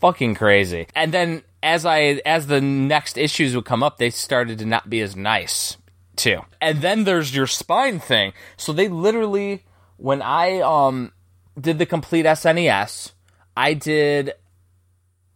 fucking 0.00 0.36
crazy. 0.36 0.86
And 0.94 1.10
then 1.10 1.42
as 1.60 1.84
I 1.84 2.20
as 2.24 2.46
the 2.46 2.60
next 2.60 3.18
issues 3.18 3.56
would 3.56 3.64
come 3.64 3.82
up, 3.82 3.98
they 3.98 4.10
started 4.10 4.60
to 4.60 4.64
not 4.64 4.88
be 4.88 5.00
as 5.00 5.16
nice 5.16 5.76
too. 6.16 6.40
And 6.60 6.80
then 6.80 7.04
there's 7.04 7.34
your 7.34 7.46
spine 7.46 7.98
thing. 8.00 8.32
So 8.56 8.72
they 8.72 8.88
literally 8.88 9.64
when 9.96 10.22
I 10.22 10.60
um 10.60 11.12
did 11.60 11.78
the 11.78 11.86
complete 11.86 12.26
SNES, 12.26 13.12
I 13.56 13.74
did 13.74 14.32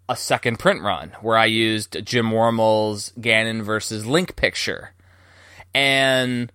a 0.08 0.16
second 0.16 0.58
print 0.58 0.82
run 0.82 1.12
where 1.20 1.36
I 1.36 1.46
used 1.46 2.04
Jim 2.04 2.30
Wormel's 2.30 3.12
Ganon 3.18 3.62
versus 3.62 4.06
Link 4.06 4.36
picture. 4.36 4.92
And 5.74 6.52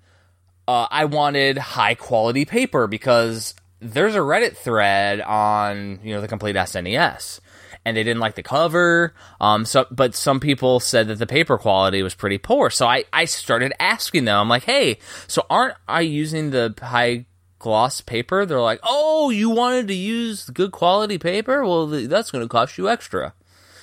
uh, 0.67 0.87
I 0.89 1.05
wanted 1.05 1.57
high 1.57 1.95
quality 1.95 2.45
paper 2.45 2.87
because 2.87 3.53
there's 3.79 4.15
a 4.15 4.19
Reddit 4.19 4.55
thread 4.55 5.21
on, 5.21 5.99
you 6.03 6.13
know, 6.13 6.21
the 6.21 6.27
complete 6.27 6.55
SNES. 6.55 7.39
And 7.83 7.97
they 7.97 8.03
didn't 8.03 8.19
like 8.19 8.35
the 8.35 8.43
cover. 8.43 9.13
Um, 9.39 9.65
so, 9.65 9.87
but 9.89 10.13
some 10.13 10.39
people 10.39 10.79
said 10.79 11.07
that 11.07 11.17
the 11.17 11.25
paper 11.25 11.57
quality 11.57 12.03
was 12.03 12.13
pretty 12.13 12.37
poor. 12.37 12.69
So 12.69 12.85
I, 12.85 13.05
I 13.11 13.25
started 13.25 13.73
asking 13.79 14.25
them, 14.25 14.37
I'm 14.37 14.49
like, 14.49 14.63
hey, 14.63 14.99
so 15.27 15.45
aren't 15.49 15.75
I 15.87 16.01
using 16.01 16.51
the 16.51 16.75
high 16.79 17.25
gloss 17.57 18.01
paper? 18.01 18.45
They're 18.45 18.61
like, 18.61 18.81
oh, 18.83 19.31
you 19.31 19.49
wanted 19.49 19.87
to 19.87 19.95
use 19.95 20.49
good 20.49 20.71
quality 20.71 21.17
paper? 21.17 21.65
Well, 21.65 21.89
th- 21.89 22.07
that's 22.07 22.29
going 22.29 22.43
to 22.43 22.49
cost 22.49 22.77
you 22.77 22.87
extra. 22.87 23.33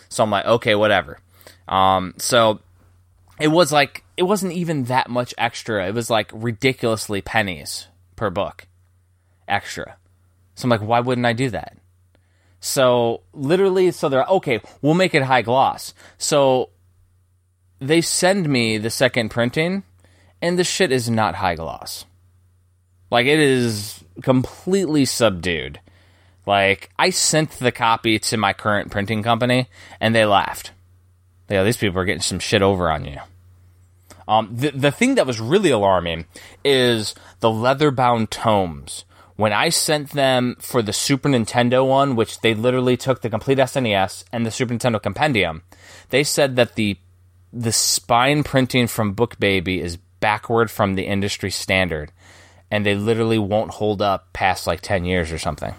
So 0.08 0.22
I'm 0.22 0.30
like, 0.30 0.46
okay, 0.46 0.74
whatever. 0.76 1.18
Um, 1.66 2.14
so 2.18 2.60
it 3.38 3.48
was 3.48 3.72
like 3.72 4.04
it 4.16 4.24
wasn't 4.24 4.52
even 4.52 4.84
that 4.84 5.08
much 5.08 5.34
extra. 5.38 5.86
It 5.86 5.94
was 5.94 6.10
like 6.10 6.30
ridiculously 6.32 7.20
pennies 7.20 7.88
per 8.16 8.30
book 8.30 8.66
extra. 9.46 9.96
So 10.54 10.66
I'm 10.66 10.70
like, 10.70 10.82
why 10.82 11.00
wouldn't 11.00 11.26
I 11.26 11.32
do 11.32 11.50
that? 11.50 11.76
So 12.60 13.22
literally, 13.32 13.90
so 13.90 14.08
they're 14.08 14.24
okay. 14.24 14.60
We'll 14.82 14.94
make 14.94 15.14
it 15.14 15.22
high 15.22 15.42
gloss. 15.42 15.94
So 16.18 16.70
they 17.78 18.00
send 18.00 18.48
me 18.48 18.78
the 18.78 18.90
second 18.90 19.30
printing, 19.30 19.84
and 20.42 20.58
the 20.58 20.64
shit 20.64 20.92
is 20.92 21.08
not 21.08 21.36
high 21.36 21.54
gloss. 21.54 22.04
Like 23.10 23.26
it 23.26 23.38
is 23.38 24.02
completely 24.22 25.04
subdued. 25.04 25.80
Like 26.46 26.90
I 26.98 27.10
sent 27.10 27.52
the 27.52 27.72
copy 27.72 28.18
to 28.18 28.36
my 28.36 28.52
current 28.52 28.90
printing 28.90 29.22
company, 29.22 29.68
and 30.00 30.14
they 30.14 30.24
laughed. 30.24 30.72
They 31.46 31.56
go, 31.56 31.64
"These 31.64 31.76
people 31.76 32.00
are 32.00 32.04
getting 32.04 32.22
some 32.22 32.40
shit 32.40 32.62
over 32.62 32.90
on 32.90 33.04
you." 33.04 33.18
Um, 34.26 34.50
the 34.52 34.70
the 34.70 34.90
thing 34.90 35.14
that 35.14 35.26
was 35.26 35.40
really 35.40 35.70
alarming 35.70 36.26
is 36.64 37.14
the 37.40 37.50
leather 37.50 37.90
bound 37.90 38.30
tomes. 38.30 39.04
When 39.38 39.52
I 39.52 39.68
sent 39.68 40.10
them 40.10 40.56
for 40.58 40.82
the 40.82 40.92
Super 40.92 41.28
Nintendo 41.28 41.86
one, 41.86 42.16
which 42.16 42.40
they 42.40 42.54
literally 42.54 42.96
took 42.96 43.22
the 43.22 43.30
complete 43.30 43.58
SNES 43.58 44.24
and 44.32 44.44
the 44.44 44.50
Super 44.50 44.74
Nintendo 44.74 45.00
Compendium, 45.00 45.62
they 46.10 46.24
said 46.24 46.56
that 46.56 46.74
the 46.74 46.98
the 47.52 47.70
spine 47.70 48.42
printing 48.42 48.88
from 48.88 49.12
Book 49.12 49.38
Baby 49.38 49.80
is 49.80 49.96
backward 50.18 50.72
from 50.72 50.96
the 50.96 51.06
industry 51.06 51.52
standard, 51.52 52.10
and 52.68 52.84
they 52.84 52.96
literally 52.96 53.38
won't 53.38 53.70
hold 53.74 54.02
up 54.02 54.32
past 54.32 54.66
like 54.66 54.80
ten 54.80 55.04
years 55.04 55.30
or 55.30 55.38
something. 55.38 55.72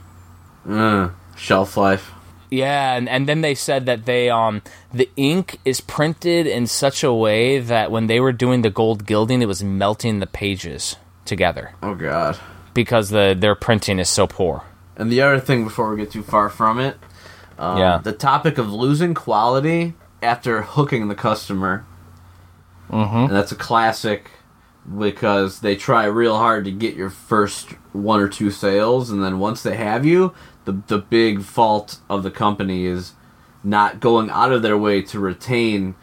Uh, 0.65 1.09
shelf 1.35 1.75
life. 1.75 2.13
Yeah, 2.49 2.95
and, 2.95 3.09
and 3.09 3.27
then 3.27 3.41
they 3.41 3.55
said 3.55 3.85
that 3.87 4.05
they 4.05 4.29
um 4.29 4.61
the 4.93 5.09
ink 5.17 5.59
is 5.65 5.81
printed 5.81 6.47
in 6.47 6.65
such 6.65 7.03
a 7.03 7.13
way 7.13 7.59
that 7.59 7.91
when 7.91 8.07
they 8.07 8.21
were 8.21 8.31
doing 8.31 8.61
the 8.61 8.69
gold 8.69 9.05
gilding, 9.05 9.41
it 9.41 9.47
was 9.49 9.61
melting 9.61 10.19
the 10.19 10.27
pages 10.27 10.95
together 11.25 11.73
Oh 11.83 11.93
god. 11.93 12.39
Because 12.73 13.09
the 13.09 13.35
their 13.37 13.55
printing 13.55 13.99
is 13.99 14.09
so 14.09 14.27
poor. 14.27 14.63
And 14.95 15.11
the 15.11 15.21
other 15.21 15.39
thing 15.39 15.63
before 15.63 15.89
we 15.91 15.97
get 15.97 16.11
too 16.11 16.23
far 16.23 16.49
from 16.49 16.79
it, 16.79 16.97
um, 17.57 17.77
Yeah. 17.77 17.99
the 18.03 18.11
topic 18.11 18.57
of 18.57 18.71
losing 18.71 19.13
quality 19.13 19.93
after 20.21 20.61
hooking 20.63 21.07
the 21.07 21.15
customer. 21.15 21.85
Mm-hmm. 22.91 23.15
And 23.15 23.29
that's 23.29 23.51
a 23.51 23.55
classic 23.55 24.31
because 24.97 25.59
they 25.59 25.75
try 25.75 26.05
real 26.05 26.37
hard 26.37 26.65
to 26.65 26.71
get 26.71 26.95
your 26.95 27.09
first 27.09 27.69
one 27.93 28.19
or 28.19 28.27
two 28.27 28.49
sales, 28.49 29.09
and 29.11 29.23
then 29.23 29.39
once 29.39 29.61
they 29.61 29.75
have 29.77 30.05
you, 30.05 30.33
the 30.65 30.81
the 30.87 30.97
big 30.97 31.43
fault 31.43 31.99
of 32.09 32.23
the 32.23 32.31
company 32.31 32.85
is 32.85 33.13
not 33.63 33.99
going 33.99 34.29
out 34.29 34.51
of 34.51 34.61
their 34.61 34.77
way 34.77 35.01
to 35.01 35.19
retain 35.19 35.95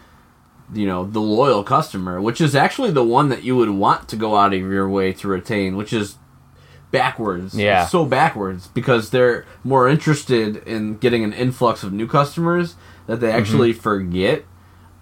you 0.75 0.87
know 0.87 1.05
the 1.05 1.21
loyal 1.21 1.63
customer 1.63 2.21
which 2.21 2.41
is 2.41 2.55
actually 2.57 2.91
the 2.91 3.05
one 3.05 3.29
that 3.29 3.45
you 3.45 3.55
would 3.57 3.71
want 3.71 4.09
to 4.09 4.17
go 4.17 4.37
out 4.37 4.53
of 4.53 4.61
your 4.61 4.89
way 4.89 5.13
to 5.13 5.29
retain 5.29 5.77
which 5.77 5.93
is 5.93 6.17
backwards 6.99 7.55
Yeah. 7.55 7.83
It's 7.83 7.93
so 7.93 8.05
backwards 8.05 8.69
because 8.69 9.11
they're 9.11 9.45
more 9.65 9.89
interested 9.89 10.57
in 10.67 10.97
getting 10.99 11.25
an 11.25 11.33
influx 11.33 11.83
of 11.83 11.93
new 11.93 12.07
customers 12.07 12.75
that 13.07 13.21
they 13.21 13.29
mm-hmm. 13.29 13.39
actually 13.39 13.73
forget 13.73 14.45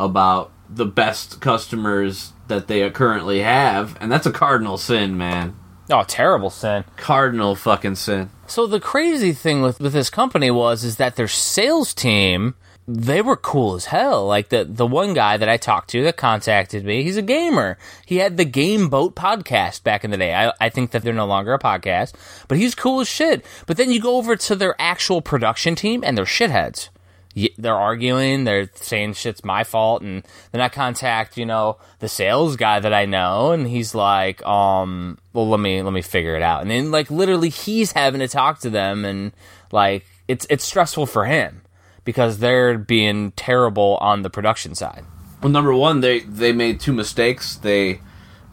about 0.00 0.50
the 0.68 0.86
best 0.86 1.40
customers 1.40 2.32
that 2.48 2.66
they 2.66 2.88
currently 2.90 3.40
have 3.42 3.96
and 4.00 4.10
that's 4.10 4.26
a 4.26 4.32
cardinal 4.32 4.76
sin 4.78 5.16
man 5.16 5.54
Oh, 5.90 6.02
terrible 6.02 6.48
sin. 6.48 6.84
cardinal 6.96 7.54
fucking 7.54 7.96
sin 7.96 8.30
So 8.46 8.66
the 8.66 8.80
crazy 8.80 9.32
thing 9.32 9.60
with, 9.62 9.78
with 9.80 9.92
this 9.92 10.10
company 10.10 10.50
was 10.50 10.82
is 10.82 10.96
that 10.96 11.16
their 11.16 11.28
sales 11.28 11.92
team 11.94 12.54
they 12.86 13.22
were 13.22 13.36
cool 13.36 13.74
as 13.74 13.86
hell. 13.86 14.26
Like 14.26 14.50
the 14.50 14.64
the 14.64 14.86
one 14.86 15.14
guy 15.14 15.36
that 15.36 15.48
I 15.48 15.56
talked 15.56 15.90
to 15.90 16.02
that 16.04 16.16
contacted 16.16 16.84
me, 16.84 17.02
he's 17.02 17.16
a 17.16 17.22
gamer. 17.22 17.78
He 18.04 18.16
had 18.18 18.36
the 18.36 18.44
Game 18.44 18.88
Boat 18.88 19.16
podcast 19.16 19.82
back 19.82 20.04
in 20.04 20.10
the 20.10 20.18
day. 20.18 20.34
I, 20.34 20.52
I 20.60 20.68
think 20.68 20.90
that 20.90 21.02
they're 21.02 21.14
no 21.14 21.26
longer 21.26 21.54
a 21.54 21.58
podcast, 21.58 22.14
but 22.46 22.58
he's 22.58 22.74
cool 22.74 23.00
as 23.00 23.08
shit. 23.08 23.44
But 23.66 23.78
then 23.78 23.90
you 23.90 24.00
go 24.00 24.16
over 24.16 24.36
to 24.36 24.54
their 24.54 24.74
actual 24.78 25.22
production 25.22 25.74
team 25.74 26.02
and 26.04 26.16
they're 26.16 26.24
shitheads. 26.24 26.90
They're 27.58 27.74
arguing, 27.74 28.44
they're 28.44 28.70
saying 28.74 29.14
shit's 29.14 29.42
my 29.42 29.64
fault, 29.64 30.02
and 30.02 30.22
then 30.52 30.60
I 30.60 30.68
contact, 30.68 31.36
you 31.36 31.44
know, 31.44 31.78
the 31.98 32.08
sales 32.08 32.54
guy 32.54 32.78
that 32.78 32.94
I 32.94 33.06
know, 33.06 33.50
and 33.50 33.66
he's 33.66 33.92
like, 33.92 34.44
um, 34.46 35.18
well, 35.32 35.48
let 35.48 35.58
me 35.58 35.82
let 35.82 35.92
me 35.92 36.02
figure 36.02 36.36
it 36.36 36.42
out. 36.42 36.62
And 36.62 36.70
then 36.70 36.90
like 36.90 37.10
literally 37.10 37.48
he's 37.48 37.92
having 37.92 38.20
to 38.20 38.28
talk 38.28 38.60
to 38.60 38.70
them 38.70 39.04
and 39.04 39.32
like 39.72 40.04
it's 40.28 40.46
it's 40.50 40.64
stressful 40.64 41.06
for 41.06 41.24
him 41.24 41.63
because 42.04 42.38
they're 42.38 42.78
being 42.78 43.32
terrible 43.32 43.98
on 44.00 44.22
the 44.22 44.30
production 44.30 44.74
side. 44.74 45.04
Well, 45.42 45.50
number 45.50 45.74
one, 45.74 46.00
they 46.00 46.20
they 46.20 46.52
made 46.52 46.80
two 46.80 46.92
mistakes. 46.92 47.56
They 47.56 48.00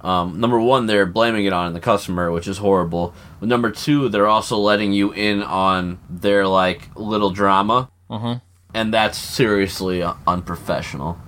um, 0.01 0.39
number 0.39 0.60
one, 0.60 0.88
they're 0.88 1.05
blaming 1.05 1.46
it 1.46 1.53
on 1.53 1.74
the 1.74 1.79
customer, 1.79 2.31
which 2.31 2.48
is 2.48 2.58
horrible. 2.58 3.13
But 3.39 3.50
number 3.50 3.70
two, 3.72 4.10
they're 4.10 4.27
also 4.27 4.58
letting 4.58 4.93
you 4.93 5.12
in 5.12 5.43
on 5.43 6.00
their 6.10 6.48
like 6.48 6.89
little 6.96 7.29
drama, 7.29 7.91
mm-hmm. 8.10 8.39
and 8.74 8.93
that's 8.93 9.17
seriously 9.17 10.01
uh, 10.01 10.15
unprofessional. 10.25 11.20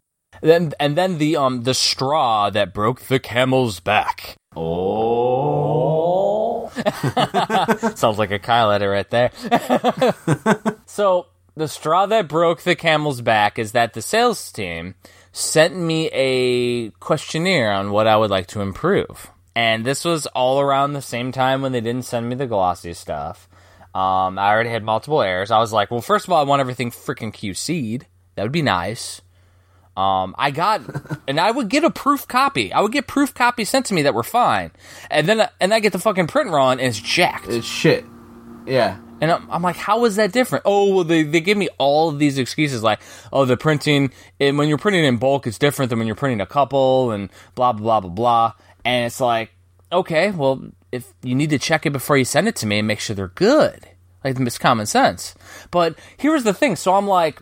Then 0.41 0.73
and 0.79 0.97
then 0.97 1.19
the 1.19 1.37
um 1.37 1.63
the 1.63 1.73
straw 1.73 2.49
that 2.49 2.73
broke 2.73 3.01
the 3.01 3.19
camel's 3.19 3.79
back. 3.79 4.35
Oh, 4.55 5.43
Sounds 7.95 8.17
like 8.17 8.31
a 8.31 8.39
Kyle 8.39 8.67
letter 8.67 8.89
right 8.89 9.09
there. 9.09 9.31
so 10.85 11.27
the 11.55 11.67
straw 11.67 12.05
that 12.07 12.27
broke 12.27 12.61
the 12.61 12.75
camel's 12.75 13.21
back 13.21 13.59
is 13.59 13.73
that 13.73 13.93
the 13.93 14.01
sales 14.01 14.51
team 14.51 14.95
sent 15.31 15.75
me 15.75 16.09
a 16.13 16.89
questionnaire 16.91 17.71
on 17.71 17.91
what 17.91 18.07
I 18.07 18.17
would 18.17 18.29
like 18.29 18.47
to 18.47 18.61
improve. 18.61 19.29
And 19.55 19.85
this 19.85 20.03
was 20.03 20.25
all 20.27 20.59
around 20.59 20.93
the 20.93 21.01
same 21.01 21.31
time 21.31 21.61
when 21.61 21.71
they 21.71 21.81
didn't 21.81 22.05
send 22.05 22.27
me 22.27 22.35
the 22.35 22.47
glossy 22.47 22.93
stuff. 22.93 23.47
Um, 23.93 24.39
I 24.39 24.49
already 24.49 24.69
had 24.69 24.83
multiple 24.83 25.21
errors. 25.21 25.51
I 25.51 25.59
was 25.59 25.71
like, 25.71 25.91
well, 25.91 26.01
first 26.01 26.25
of 26.25 26.33
all, 26.33 26.39
I 26.39 26.43
want 26.47 26.59
everything 26.59 26.89
freaking 26.89 27.31
QC'd. 27.31 28.07
That 28.35 28.43
would 28.43 28.51
be 28.51 28.63
nice. 28.63 29.21
Um, 29.95 30.33
I 30.39 30.49
got, 30.49 30.81
and 31.27 31.39
I 31.39 31.51
would 31.51 31.69
get 31.69 31.83
a 31.83 31.91
proof 31.91 32.27
copy. 32.27 32.73
I 32.73 32.81
would 32.81 32.91
get 32.91 33.05
proof 33.05 33.35
copies 33.35 33.69
sent 33.69 33.85
to 33.87 33.93
me 33.93 34.01
that 34.03 34.15
were 34.15 34.23
fine, 34.23 34.71
and 35.11 35.27
then 35.27 35.47
and 35.59 35.71
I 35.71 35.79
get 35.79 35.93
the 35.93 35.99
fucking 35.99 36.25
print 36.25 36.49
run 36.49 36.79
and 36.79 36.87
it's 36.87 36.99
jacked. 36.99 37.47
It's 37.47 37.67
shit. 37.67 38.03
Yeah. 38.65 38.97
And 39.23 39.31
I'm, 39.31 39.49
I'm 39.49 39.61
like, 39.61 39.77
how 39.77 40.03
is 40.03 40.17
that 40.17 40.33
different? 40.33 40.63
Oh, 40.65 40.93
well, 40.93 41.03
they, 41.05 41.23
they 41.23 41.39
give 41.39 41.57
me 41.57 41.69
all 41.77 42.09
of 42.09 42.19
these 42.19 42.37
excuses 42.37 42.83
like, 42.83 42.99
oh, 43.31 43.45
the 43.45 43.55
printing, 43.55 44.11
and 44.37 44.57
when 44.57 44.67
you're 44.67 44.77
printing 44.77 45.05
in 45.05 45.15
bulk, 45.15 45.47
it's 45.47 45.57
different 45.57 45.89
than 45.89 45.97
when 45.97 46.07
you're 46.07 46.15
printing 46.17 46.41
a 46.41 46.45
couple 46.45 47.11
and 47.11 47.29
blah, 47.55 47.71
blah, 47.71 48.01
blah, 48.01 48.01
blah, 48.01 48.09
blah. 48.09 48.53
And 48.83 49.05
it's 49.05 49.21
like, 49.21 49.51
okay, 49.93 50.31
well, 50.31 50.61
if 50.91 51.13
you 51.21 51.35
need 51.35 51.51
to 51.51 51.57
check 51.57 51.85
it 51.85 51.91
before 51.91 52.17
you 52.17 52.25
send 52.25 52.49
it 52.49 52.57
to 52.57 52.67
me 52.67 52.79
and 52.79 52.87
make 52.87 52.99
sure 52.99 53.15
they're 53.15 53.29
good. 53.29 53.87
Like, 54.25 54.37
it's 54.37 54.57
common 54.57 54.87
sense. 54.87 55.35
But 55.71 55.97
here's 56.17 56.43
the 56.43 56.53
thing. 56.53 56.75
So 56.75 56.93
I'm 56.93 57.07
like, 57.07 57.41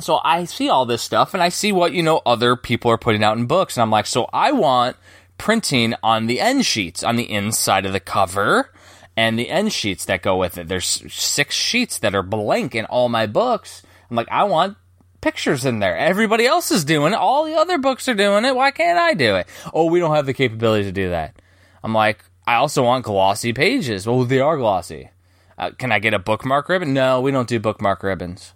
so 0.00 0.20
I 0.24 0.46
see 0.46 0.70
all 0.70 0.86
this 0.86 1.02
stuff 1.02 1.34
and 1.34 1.42
I 1.42 1.50
see 1.50 1.70
what, 1.70 1.92
you 1.92 2.02
know, 2.02 2.22
other 2.24 2.56
people 2.56 2.90
are 2.90 2.96
putting 2.96 3.22
out 3.22 3.36
in 3.36 3.44
books. 3.44 3.76
And 3.76 3.82
I'm 3.82 3.90
like, 3.90 4.06
so 4.06 4.30
I 4.32 4.52
want 4.52 4.96
printing 5.36 5.92
on 6.02 6.28
the 6.28 6.40
end 6.40 6.64
sheets, 6.64 7.04
on 7.04 7.16
the 7.16 7.30
inside 7.30 7.84
of 7.84 7.92
the 7.92 8.00
cover 8.00 8.72
and 9.18 9.36
the 9.36 9.48
end 9.48 9.72
sheets 9.72 10.04
that 10.04 10.22
go 10.22 10.36
with 10.36 10.58
it. 10.58 10.68
There's 10.68 10.86
six 11.12 11.52
sheets 11.56 11.98
that 11.98 12.14
are 12.14 12.22
blank 12.22 12.76
in 12.76 12.84
all 12.84 13.08
my 13.08 13.26
books. 13.26 13.82
I'm 14.08 14.14
like, 14.14 14.28
I 14.30 14.44
want 14.44 14.76
pictures 15.20 15.64
in 15.64 15.80
there. 15.80 15.96
Everybody 15.96 16.46
else 16.46 16.70
is 16.70 16.84
doing 16.84 17.12
it. 17.12 17.16
All 17.16 17.44
the 17.44 17.56
other 17.56 17.78
books 17.78 18.08
are 18.08 18.14
doing 18.14 18.44
it. 18.44 18.54
Why 18.54 18.70
can't 18.70 18.96
I 18.96 19.14
do 19.14 19.34
it? 19.34 19.48
Oh, 19.74 19.86
we 19.86 19.98
don't 19.98 20.14
have 20.14 20.26
the 20.26 20.34
capability 20.34 20.84
to 20.84 20.92
do 20.92 21.10
that. 21.10 21.34
I'm 21.82 21.92
like, 21.92 22.24
I 22.46 22.54
also 22.54 22.84
want 22.84 23.06
glossy 23.06 23.52
pages. 23.52 24.06
Well, 24.06 24.22
they 24.22 24.38
are 24.38 24.56
glossy. 24.56 25.10
Uh, 25.58 25.72
can 25.72 25.90
I 25.90 25.98
get 25.98 26.14
a 26.14 26.20
bookmark 26.20 26.68
ribbon? 26.68 26.94
No, 26.94 27.20
we 27.20 27.32
don't 27.32 27.48
do 27.48 27.58
bookmark 27.58 28.04
ribbons. 28.04 28.54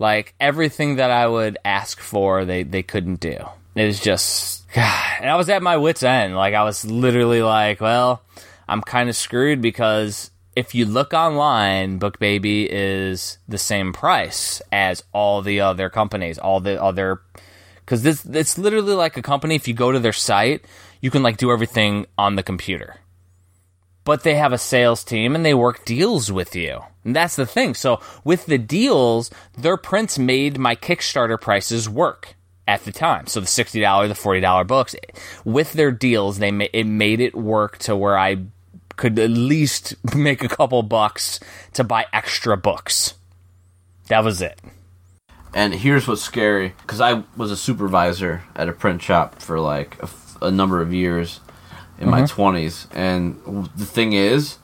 Like 0.00 0.34
everything 0.40 0.96
that 0.96 1.12
I 1.12 1.28
would 1.28 1.56
ask 1.64 2.00
for, 2.00 2.44
they 2.44 2.64
they 2.64 2.82
couldn't 2.82 3.20
do. 3.20 3.36
It 3.76 3.86
was 3.86 4.00
just, 4.00 4.68
God. 4.74 5.18
and 5.20 5.30
I 5.30 5.36
was 5.36 5.48
at 5.48 5.62
my 5.62 5.76
wits 5.76 6.02
end. 6.02 6.34
Like 6.34 6.54
I 6.54 6.64
was 6.64 6.84
literally 6.84 7.42
like, 7.42 7.80
well, 7.80 8.22
I'm 8.70 8.82
kind 8.82 9.08
of 9.08 9.16
screwed 9.16 9.60
because 9.60 10.30
if 10.54 10.74
you 10.74 10.86
look 10.86 11.12
online, 11.12 11.98
BookBaby 11.98 12.68
is 12.70 13.38
the 13.48 13.58
same 13.58 13.92
price 13.92 14.62
as 14.70 15.02
all 15.12 15.42
the 15.42 15.60
other 15.60 15.90
companies, 15.90 16.38
all 16.38 16.60
the 16.60 16.80
other 16.80 17.20
because 17.90 18.04
this 18.04 18.24
it's 18.24 18.56
literally 18.56 18.94
like 18.94 19.16
a 19.16 19.22
company. 19.22 19.56
If 19.56 19.66
you 19.66 19.74
go 19.74 19.90
to 19.90 19.98
their 19.98 20.12
site, 20.12 20.64
you 21.00 21.10
can 21.10 21.24
like 21.24 21.36
do 21.36 21.50
everything 21.50 22.06
on 22.16 22.36
the 22.36 22.44
computer, 22.44 23.00
but 24.04 24.22
they 24.22 24.36
have 24.36 24.52
a 24.52 24.58
sales 24.58 25.02
team 25.02 25.34
and 25.34 25.44
they 25.44 25.54
work 25.54 25.84
deals 25.84 26.30
with 26.30 26.54
you. 26.54 26.82
And 27.04 27.16
that's 27.16 27.34
the 27.34 27.46
thing. 27.46 27.74
So 27.74 28.00
with 28.22 28.46
the 28.46 28.58
deals, 28.58 29.30
their 29.58 29.76
prints 29.76 30.16
made 30.16 30.58
my 30.58 30.76
Kickstarter 30.76 31.40
prices 31.40 31.88
work 31.88 32.36
at 32.68 32.84
the 32.84 32.92
time. 32.92 33.26
So 33.26 33.40
the 33.40 33.46
sixty 33.46 33.80
dollar, 33.80 34.06
the 34.06 34.14
forty 34.14 34.40
dollar 34.40 34.62
books, 34.62 34.94
with 35.44 35.72
their 35.72 35.90
deals, 35.90 36.38
they 36.38 36.52
ma- 36.52 36.66
it 36.72 36.84
made 36.84 37.20
it 37.20 37.34
work 37.34 37.78
to 37.78 37.96
where 37.96 38.16
I 38.16 38.44
could 39.00 39.18
at 39.18 39.30
least 39.30 39.94
make 40.14 40.44
a 40.44 40.48
couple 40.48 40.82
bucks 40.82 41.40
to 41.72 41.82
buy 41.82 42.04
extra 42.12 42.54
books. 42.54 43.14
That 44.08 44.22
was 44.22 44.42
it. 44.42 44.60
And 45.54 45.74
here's 45.74 46.06
what's 46.06 46.20
scary 46.20 46.74
because 46.82 47.00
I 47.00 47.24
was 47.34 47.50
a 47.50 47.56
supervisor 47.56 48.42
at 48.54 48.68
a 48.68 48.72
print 48.72 49.00
shop 49.00 49.40
for 49.40 49.58
like 49.58 49.98
a, 50.00 50.02
f- 50.04 50.36
a 50.42 50.50
number 50.50 50.82
of 50.82 50.92
years 50.92 51.40
in 51.98 52.10
my 52.10 52.22
mm-hmm. 52.22 52.40
20s. 52.40 52.86
And 52.92 53.70
the 53.74 53.86
thing 53.86 54.12
is, 54.12 54.58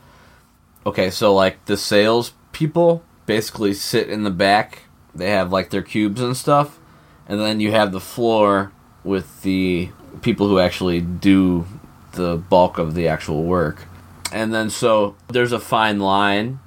okay, 0.85 1.09
so 1.09 1.35
like 1.35 1.64
the 1.64 1.79
sales 1.79 2.35
people 2.53 3.03
basically 3.25 3.72
sit 3.72 4.11
in 4.11 4.25
the 4.25 4.31
back, 4.31 4.83
they 5.14 5.31
have 5.31 5.51
like 5.51 5.70
their 5.70 5.83
cubes 5.83 6.20
and 6.20 6.37
stuff. 6.37 6.79
And 7.27 7.40
then 7.40 7.59
you 7.59 7.72
have 7.72 7.90
the 7.90 8.01
floor 8.01 8.70
with 9.03 9.42
the 9.42 9.88
people 10.20 10.46
who 10.46 10.59
actually 10.59 11.01
do 11.01 11.66
the 12.12 12.37
bulk 12.37 12.77
of 12.77 12.94
the 12.94 13.09
actual 13.09 13.42
work. 13.42 13.87
And 14.33 14.53
then 14.53 14.71
so 14.71 15.17
there's 15.29 15.53
a 15.53 15.61
fine 15.61 15.99
line 16.01 16.61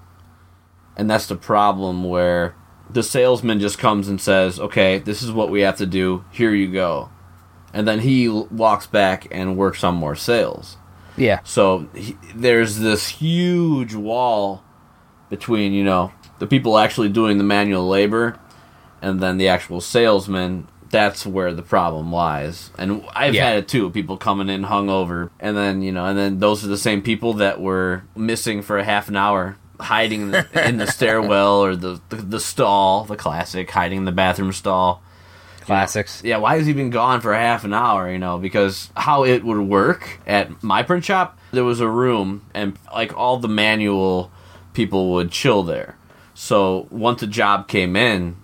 and 1.00 1.10
that's 1.10 1.28
the 1.28 1.36
problem 1.36 2.04
where 2.04 2.56
the 2.89 3.02
salesman 3.02 3.62
just 3.62 3.80
comes 3.80 4.10
and 4.10 4.19
says, 4.19 4.60
"Okay, 4.60 5.00
this 5.00 5.22
is 5.22 5.32
what 5.32 5.50
we 5.50 5.62
have 5.62 5.78
to 5.78 5.86
do. 5.86 6.26
Here 6.30 6.54
you 6.54 6.67
go," 6.67 7.10
and 7.74 7.88
then 7.88 8.00
he 8.00 8.28
walks 8.28 8.86
back 8.86 9.26
and 9.32 9.56
works 9.56 9.82
on 9.84 9.95
more 9.95 10.15
sales. 10.15 10.76
Yeah. 11.15 11.39
So 11.45 11.88
he, 11.95 12.17
there's 12.36 12.80
this 12.80 13.08
huge 13.08 13.95
wall 13.95 14.62
between 15.30 15.72
you 15.72 15.86
know 15.86 16.12
the 16.39 16.48
people 16.48 16.78
actually 16.78 17.10
doing 17.10 17.38
the 17.38 17.43
manual 17.45 17.88
labor 17.88 18.38
and 19.02 19.22
then 19.22 19.38
the 19.38 19.48
actual 19.48 19.80
salesman. 19.80 20.67
That's 20.91 21.25
where 21.25 21.54
the 21.54 21.62
problem 21.62 22.12
lies, 22.12 22.71
and 22.78 23.04
I've 23.15 23.36
Yeah. 23.36 23.49
had 23.49 23.58
it 23.58 23.67
too. 23.67 23.89
People 23.91 24.17
coming 24.17 24.49
in 24.49 24.63
hungover, 24.63 25.30
and 25.39 25.56
then 25.56 25.82
you 25.84 25.91
know, 25.91 26.06
and 26.06 26.17
then 26.17 26.39
those 26.39 26.63
are 26.65 26.67
the 26.67 26.78
same 26.80 27.02
people 27.04 27.34
that 27.36 27.62
were 27.62 28.04
missing 28.15 28.62
for 28.63 28.78
a 28.80 28.84
half 28.84 29.08
an 29.08 29.15
hour, 29.15 29.58
hiding 29.80 30.21
in 30.23 30.32
the, 30.32 30.47
in 30.67 30.78
the 30.78 30.88
stairwell 30.88 31.63
or 31.63 31.75
the, 31.75 32.02
the 32.10 32.15
the 32.15 32.39
stall, 32.39 33.04
the 33.04 33.15
classic, 33.15 33.69
hiding 33.69 33.99
in 33.99 34.06
the 34.06 34.12
bathroom 34.12 34.52
stall. 34.52 35.04
Classics. 35.62 36.23
Yeah, 36.25 36.38
why 36.38 36.58
has 36.58 36.65
he 36.65 36.73
been 36.73 36.89
gone 36.89 37.21
for 37.21 37.36
half 37.36 37.63
an 37.63 37.73
hour? 37.73 38.12
You 38.12 38.17
know, 38.17 38.39
because 38.39 38.89
how 38.97 39.23
it 39.23 39.43
would 39.43 39.60
work 39.60 40.19
at 40.25 40.63
my 40.63 40.82
print 40.82 41.06
shop, 41.06 41.38
there 41.52 41.63
was 41.63 41.80
a 41.80 41.88
room, 41.88 42.41
and 42.56 42.75
like 42.91 43.15
all 43.15 43.38
the 43.38 43.47
manual 43.47 44.32
people 44.73 45.12
would 45.12 45.30
chill 45.30 45.62
there. 45.62 45.95
So 46.34 46.88
once 46.89 47.21
a 47.21 47.28
job 47.28 47.67
came 47.67 47.95
in, 47.95 48.38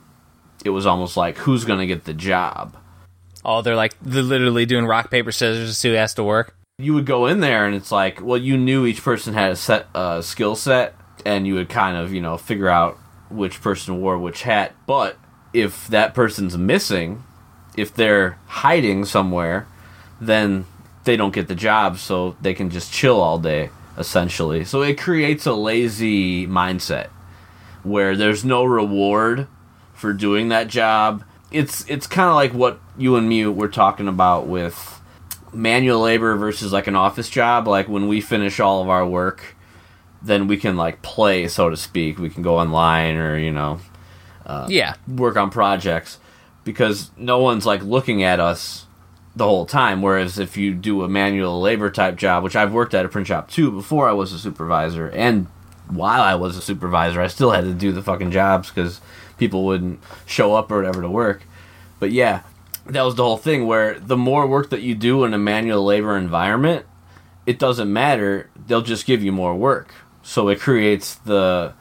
it 0.65 0.71
was 0.71 0.85
almost 0.85 1.15
like 1.15 1.37
who's 1.37 1.63
gonna 1.63 1.85
get 1.85 2.03
the 2.03 2.13
job. 2.13 2.75
Oh, 3.45 3.61
they're 3.61 3.75
like 3.75 3.95
they're 4.01 4.23
literally 4.23 4.65
doing 4.65 4.85
rock 4.85 5.11
paper 5.11 5.31
scissors 5.31 5.69
to 5.69 5.75
see 5.75 5.89
who 5.89 5.95
has 5.95 6.15
to 6.15 6.23
work. 6.23 6.57
You 6.79 6.93
would 6.95 7.05
go 7.05 7.27
in 7.27 7.39
there, 7.39 7.65
and 7.65 7.75
it's 7.75 7.91
like, 7.91 8.21
well, 8.21 8.37
you 8.37 8.57
knew 8.57 8.85
each 8.85 9.03
person 9.03 9.33
had 9.33 9.51
a 9.51 9.55
set 9.55 9.87
uh, 9.95 10.21
skill 10.21 10.55
set, 10.55 10.95
and 11.25 11.47
you 11.47 11.53
would 11.53 11.69
kind 11.69 11.95
of, 11.95 12.11
you 12.11 12.19
know, 12.19 12.37
figure 12.37 12.67
out 12.67 12.97
which 13.29 13.61
person 13.61 14.01
wore 14.01 14.17
which 14.17 14.41
hat. 14.41 14.73
But 14.85 15.17
if 15.53 15.87
that 15.87 16.13
person's 16.13 16.57
missing, 16.57 17.23
if 17.77 17.93
they're 17.93 18.39
hiding 18.47 19.05
somewhere, 19.05 19.67
then 20.19 20.65
they 21.05 21.15
don't 21.15 21.33
get 21.33 21.47
the 21.47 21.55
job, 21.55 21.97
so 21.97 22.35
they 22.41 22.53
can 22.53 22.69
just 22.69 22.91
chill 22.91 23.21
all 23.21 23.39
day, 23.39 23.69
essentially. 23.97 24.65
So 24.65 24.81
it 24.81 24.97
creates 24.97 25.45
a 25.45 25.53
lazy 25.53 26.45
mindset 26.45 27.07
where 27.83 28.17
there's 28.17 28.43
no 28.43 28.65
reward 28.65 29.47
for 29.95 30.13
doing 30.13 30.49
that 30.49 30.67
job. 30.67 31.23
It's 31.51 31.89
it's 31.89 32.05
kind 32.05 32.29
of 32.29 32.35
like 32.35 32.53
what 32.53 32.79
you 32.97 33.15
and 33.15 33.27
me 33.27 33.45
were 33.47 33.69
talking 33.69 34.07
about 34.07 34.47
with 34.47 35.01
manual 35.53 36.01
labor 36.01 36.35
versus 36.35 36.73
like 36.73 36.87
an 36.87 36.95
office 36.95 37.29
job. 37.29 37.67
Like 37.67 37.87
when 37.87 38.07
we 38.07 38.21
finish 38.21 38.59
all 38.59 38.81
of 38.81 38.89
our 38.89 39.07
work, 39.07 39.55
then 40.21 40.47
we 40.47 40.57
can 40.57 40.75
like 40.75 41.01
play, 41.01 41.47
so 41.47 41.69
to 41.69 41.77
speak. 41.77 42.19
We 42.19 42.29
can 42.29 42.43
go 42.43 42.57
online 42.57 43.15
or 43.15 43.37
you 43.37 43.51
know 43.51 43.79
uh, 44.45 44.67
yeah. 44.69 44.95
work 45.07 45.37
on 45.37 45.49
projects 45.49 46.19
because 46.63 47.11
no 47.17 47.39
one's 47.39 47.65
like 47.65 47.81
looking 47.81 48.23
at 48.23 48.39
us 48.39 48.85
the 49.35 49.45
whole 49.45 49.65
time. 49.65 50.01
Whereas 50.01 50.37
if 50.37 50.57
you 50.57 50.73
do 50.73 51.03
a 51.03 51.09
manual 51.09 51.61
labor 51.61 51.89
type 51.89 52.15
job, 52.15 52.43
which 52.43 52.55
I've 52.55 52.73
worked 52.73 52.93
at 52.93 53.05
a 53.05 53.09
print 53.09 53.27
shop 53.27 53.49
too 53.49 53.71
before 53.71 54.09
I 54.09 54.13
was 54.13 54.33
a 54.33 54.39
supervisor, 54.39 55.09
and 55.09 55.47
while 55.87 56.21
I 56.21 56.35
was 56.35 56.57
a 56.57 56.61
supervisor, 56.61 57.21
I 57.21 57.27
still 57.27 57.51
had 57.51 57.63
to 57.65 57.73
do 57.73 57.91
the 57.91 58.01
fucking 58.01 58.31
jobs 58.31 58.69
because 58.69 59.01
people 59.37 59.65
wouldn't 59.65 59.99
show 60.25 60.55
up 60.55 60.71
or 60.71 60.77
whatever 60.77 61.01
to 61.01 61.09
work. 61.09 61.43
But 61.99 62.11
yeah, 62.11 62.41
that 62.85 63.01
was 63.01 63.15
the 63.15 63.23
whole 63.23 63.37
thing 63.37 63.65
where 63.65 63.99
the 63.99 64.17
more 64.17 64.47
work 64.47 64.69
that 64.69 64.81
you 64.81 64.95
do 64.95 65.23
in 65.23 65.33
a 65.33 65.37
manual 65.37 65.83
labor 65.83 66.17
environment, 66.17 66.85
it 67.45 67.59
doesn't 67.59 67.91
matter. 67.91 68.49
They'll 68.67 68.81
just 68.81 69.05
give 69.05 69.23
you 69.23 69.31
more 69.31 69.55
work. 69.55 69.93
So 70.23 70.49
it 70.49 70.59
creates 70.59 71.15
the 71.15 71.73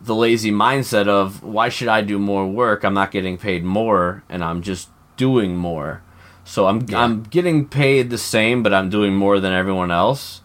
the 0.00 0.14
lazy 0.16 0.50
mindset 0.50 1.06
of 1.06 1.44
why 1.44 1.68
should 1.68 1.86
I 1.86 2.00
do 2.00 2.18
more 2.18 2.46
work? 2.48 2.84
I'm 2.84 2.94
not 2.94 3.12
getting 3.12 3.38
paid 3.38 3.62
more 3.62 4.24
and 4.28 4.42
I'm 4.42 4.62
just 4.62 4.88
doing 5.16 5.56
more. 5.56 6.02
So 6.44 6.66
I'm 6.66 6.86
I'm 6.94 7.22
getting 7.22 7.68
paid 7.68 8.10
the 8.10 8.18
same 8.18 8.62
but 8.62 8.74
I'm 8.74 8.90
doing 8.90 9.14
more 9.14 9.38
than 9.38 9.52
everyone 9.52 9.90
else. 9.90 10.40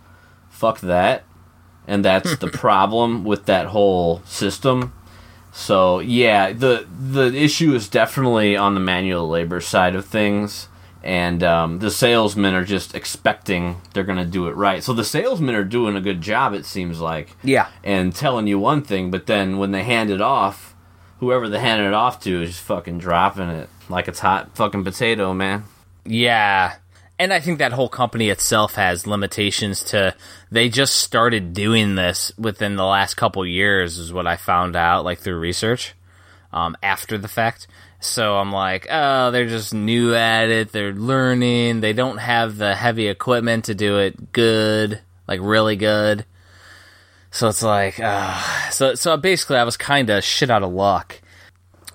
Fuck 0.49 0.79
that. 0.81 1.23
And 1.87 2.05
that's 2.05 2.37
the 2.37 2.47
problem 2.65 3.23
with 3.23 3.45
that 3.45 3.67
whole 3.67 4.21
system. 4.25 4.93
So 5.59 5.99
yeah, 5.99 6.53
the 6.53 6.85
the 6.87 7.33
issue 7.33 7.73
is 7.73 7.89
definitely 7.89 8.55
on 8.55 8.75
the 8.75 8.79
manual 8.79 9.27
labor 9.27 9.59
side 9.59 9.95
of 9.95 10.05
things, 10.05 10.67
and 11.03 11.41
um, 11.41 11.79
the 11.79 11.89
salesmen 11.89 12.53
are 12.53 12.63
just 12.63 12.93
expecting 12.93 13.81
they're 13.93 14.03
gonna 14.03 14.23
do 14.23 14.47
it 14.49 14.55
right. 14.55 14.83
So 14.83 14.93
the 14.93 15.03
salesmen 15.03 15.55
are 15.55 15.63
doing 15.63 15.95
a 15.95 16.01
good 16.01 16.21
job, 16.21 16.53
it 16.53 16.65
seems 16.67 16.99
like, 17.01 17.35
Yeah. 17.43 17.69
and 17.83 18.13
telling 18.13 18.45
you 18.45 18.59
one 18.59 18.83
thing, 18.83 19.09
but 19.09 19.25
then 19.25 19.57
when 19.57 19.71
they 19.71 19.81
hand 19.83 20.11
it 20.11 20.21
off, 20.21 20.75
whoever 21.21 21.49
they 21.49 21.59
hand 21.59 21.81
it 21.81 21.93
off 21.93 22.19
to 22.21 22.43
is 22.43 22.49
just 22.51 22.61
fucking 22.63 22.99
dropping 22.99 23.49
it. 23.49 23.67
like 23.89 24.07
it's 24.07 24.19
hot 24.19 24.55
fucking 24.55 24.83
potato, 24.83 25.33
man. 25.33 25.63
Yeah. 26.05 26.75
And 27.19 27.33
I 27.33 27.39
think 27.39 27.59
that 27.59 27.71
whole 27.73 27.89
company 27.89 28.29
itself 28.29 28.75
has 28.75 29.07
limitations 29.07 29.83
to 29.85 30.15
they 30.51 30.69
just 30.69 30.97
started 30.97 31.53
doing 31.53 31.95
this 31.95 32.31
within 32.37 32.75
the 32.75 32.85
last 32.85 33.15
couple 33.15 33.45
years 33.45 33.97
is 33.97 34.13
what 34.13 34.27
I 34.27 34.35
found 34.35 34.75
out 34.75 35.03
like 35.03 35.19
through 35.19 35.39
research 35.39 35.95
um, 36.53 36.77
after 36.83 37.17
the 37.17 37.27
fact. 37.27 37.67
So 37.99 38.37
I'm 38.37 38.51
like, 38.51 38.87
oh, 38.89 39.31
they're 39.31 39.47
just 39.47 39.73
new 39.73 40.13
at 40.13 40.49
it. 40.49 40.71
They're 40.71 40.93
learning. 40.93 41.81
They 41.81 41.93
don't 41.93 42.17
have 42.17 42.57
the 42.57 42.75
heavy 42.75 43.07
equipment 43.07 43.65
to 43.65 43.75
do 43.75 43.97
it 43.97 44.31
good, 44.31 45.01
like 45.27 45.39
really 45.41 45.75
good. 45.75 46.25
So 47.31 47.49
it's 47.49 47.63
like, 47.63 47.99
uh, 47.99 48.69
so 48.69 48.95
so 48.95 49.17
basically, 49.17 49.57
I 49.57 49.63
was 49.63 49.77
kind 49.77 50.09
of 50.09 50.23
shit 50.23 50.49
out 50.49 50.63
of 50.63 50.71
luck. 50.71 51.19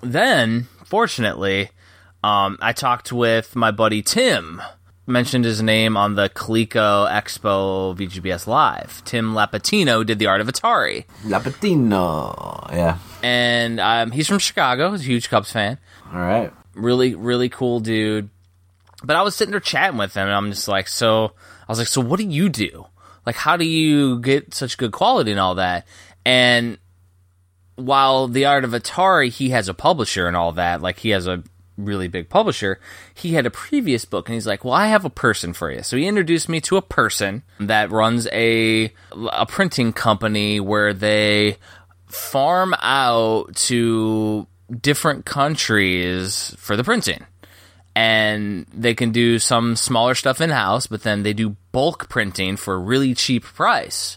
Then, 0.02 0.66
fortunately, 0.84 1.70
um, 2.24 2.58
I 2.60 2.72
talked 2.72 3.12
with 3.12 3.56
my 3.56 3.70
buddy 3.70 4.02
Tim. 4.02 4.60
Mentioned 5.04 5.44
his 5.44 5.60
name 5.60 5.96
on 5.96 6.14
the 6.14 6.28
Coleco 6.28 7.10
Expo 7.10 7.96
VGBS 7.96 8.46
Live. 8.46 9.02
Tim 9.04 9.34
Lapetino 9.34 10.06
did 10.06 10.20
the 10.20 10.26
Art 10.26 10.40
of 10.40 10.46
Atari, 10.46 11.06
Lapetino. 11.24 12.70
Yeah. 12.70 12.98
and 13.22 13.80
um, 13.80 14.12
he's 14.12 14.28
from 14.28 14.38
Chicago. 14.38 14.92
He's 14.92 15.00
a 15.00 15.04
huge 15.04 15.28
Cubs 15.28 15.50
fan. 15.50 15.78
All 16.12 16.20
right. 16.20 16.52
really 16.74 17.14
really 17.14 17.48
cool 17.48 17.80
dude 17.80 18.28
but 19.02 19.16
i 19.16 19.22
was 19.22 19.34
sitting 19.34 19.50
there 19.50 19.60
chatting 19.60 19.98
with 19.98 20.14
him 20.14 20.26
and 20.26 20.34
i'm 20.34 20.50
just 20.50 20.68
like 20.68 20.86
so 20.86 21.32
i 21.66 21.72
was 21.72 21.78
like 21.78 21.88
so 21.88 22.00
what 22.00 22.18
do 22.20 22.26
you 22.26 22.48
do 22.48 22.86
like 23.26 23.34
how 23.34 23.56
do 23.56 23.64
you 23.64 24.20
get 24.20 24.54
such 24.54 24.76
good 24.78 24.92
quality 24.92 25.30
and 25.32 25.40
all 25.40 25.54
that 25.56 25.86
and 26.24 26.78
while 27.76 28.28
the 28.28 28.44
art 28.44 28.62
of 28.64 28.70
atari 28.72 29.28
he 29.30 29.50
has 29.50 29.68
a 29.68 29.74
publisher 29.74 30.26
and 30.28 30.36
all 30.36 30.52
that 30.52 30.80
like 30.82 30.98
he 30.98 31.10
has 31.10 31.26
a 31.26 31.42
really 31.78 32.06
big 32.06 32.28
publisher 32.28 32.78
he 33.14 33.32
had 33.32 33.46
a 33.46 33.50
previous 33.50 34.04
book 34.04 34.28
and 34.28 34.34
he's 34.34 34.46
like 34.46 34.64
well 34.64 34.74
i 34.74 34.86
have 34.86 35.04
a 35.04 35.10
person 35.10 35.52
for 35.52 35.70
you 35.70 35.82
so 35.82 35.96
he 35.96 36.06
introduced 36.06 36.48
me 36.48 36.60
to 36.60 36.76
a 36.76 36.82
person 36.82 37.42
that 37.58 37.90
runs 37.90 38.28
a 38.30 38.92
a 39.32 39.46
printing 39.46 39.92
company 39.92 40.60
where 40.60 40.92
they 40.92 41.56
farm 42.12 42.74
out 42.82 43.54
to 43.56 44.46
different 44.80 45.24
countries 45.24 46.54
for 46.58 46.76
the 46.76 46.84
printing. 46.84 47.26
And 47.94 48.66
they 48.72 48.94
can 48.94 49.10
do 49.10 49.38
some 49.38 49.76
smaller 49.76 50.14
stuff 50.14 50.40
in 50.40 50.50
house, 50.50 50.86
but 50.86 51.02
then 51.02 51.22
they 51.22 51.34
do 51.34 51.56
bulk 51.72 52.08
printing 52.08 52.56
for 52.56 52.74
a 52.74 52.78
really 52.78 53.14
cheap 53.14 53.44
price. 53.44 54.16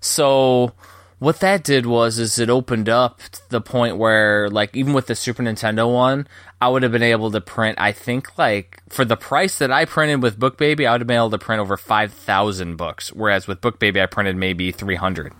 So 0.00 0.72
what 1.20 1.38
that 1.38 1.62
did 1.62 1.86
was 1.86 2.18
is 2.18 2.40
it 2.40 2.50
opened 2.50 2.88
up 2.88 3.20
the 3.48 3.60
point 3.60 3.96
where 3.96 4.50
like 4.50 4.74
even 4.74 4.92
with 4.92 5.06
the 5.06 5.14
Super 5.14 5.44
Nintendo 5.44 5.92
one, 5.92 6.26
I 6.62 6.68
would 6.68 6.82
have 6.84 6.92
been 6.92 7.02
able 7.02 7.30
to 7.32 7.40
print 7.40 7.78
I 7.80 7.90
think 7.92 8.38
like 8.38 8.80
for 8.88 9.04
the 9.04 9.16
price 9.16 9.58
that 9.58 9.72
I 9.72 9.84
printed 9.84 10.22
with 10.22 10.38
Book 10.38 10.56
Baby, 10.58 10.86
I 10.86 10.92
would 10.92 11.00
have 11.00 11.08
been 11.08 11.16
able 11.16 11.30
to 11.30 11.38
print 11.38 11.60
over 11.60 11.76
5,000 11.76 12.76
books, 12.76 13.12
whereas 13.12 13.46
with 13.48 13.60
Book 13.60 13.78
Baby 13.78 14.00
I 14.00 14.06
printed 14.06 14.36
maybe 14.36 14.70
300. 14.70 15.32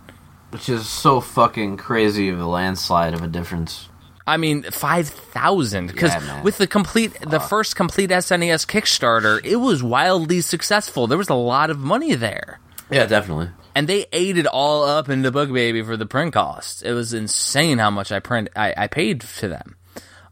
Which 0.51 0.69
is 0.69 0.87
so 0.89 1.21
fucking 1.21 1.77
crazy 1.77 2.29
of 2.29 2.41
a 2.41 2.47
landslide 2.47 3.15
of 3.15 3.23
a 3.23 3.29
difference. 3.29 3.89
I 4.27 4.37
mean, 4.37 4.63
five 4.65 5.09
thousand. 5.09 5.89
Because 5.89 6.13
Yeah, 6.15 6.43
with 6.43 6.59
the 6.59 6.67
complete, 6.67 7.13
the 7.21 7.41
first 7.41 7.75
complete 7.77 8.11
SNES 8.11 8.67
Kickstarter, 8.67 9.45
it 9.45 9.57
was 9.57 9.83
wildly 9.83 10.41
successful. 10.41 11.07
There 11.07 11.19
was 11.19 11.29
a 11.29 11.35
lot 11.35 11.71
of 11.71 11.79
money 11.79 12.15
there, 12.15 12.61
Yeah, 12.91 13.07
definitely. 13.07 13.49
and 13.75 13.89
they 13.89 14.07
ate 14.13 14.39
it 14.39 14.47
all 14.47 14.85
up 14.85 15.09
into 15.09 15.31
Book 15.33 15.53
Baby 15.53 15.83
for 15.83 15.97
the 15.97 16.07
print 16.07 16.33
costs. 16.35 16.83
It 16.83 16.93
was 16.93 17.15
insane 17.15 17.79
how 17.79 17.91
much 17.91 18.13
I 18.13 18.21
print, 18.21 18.49
I, 18.55 18.75
I 18.77 18.87
paid 18.87 19.23
to 19.41 19.49
them. 19.49 19.77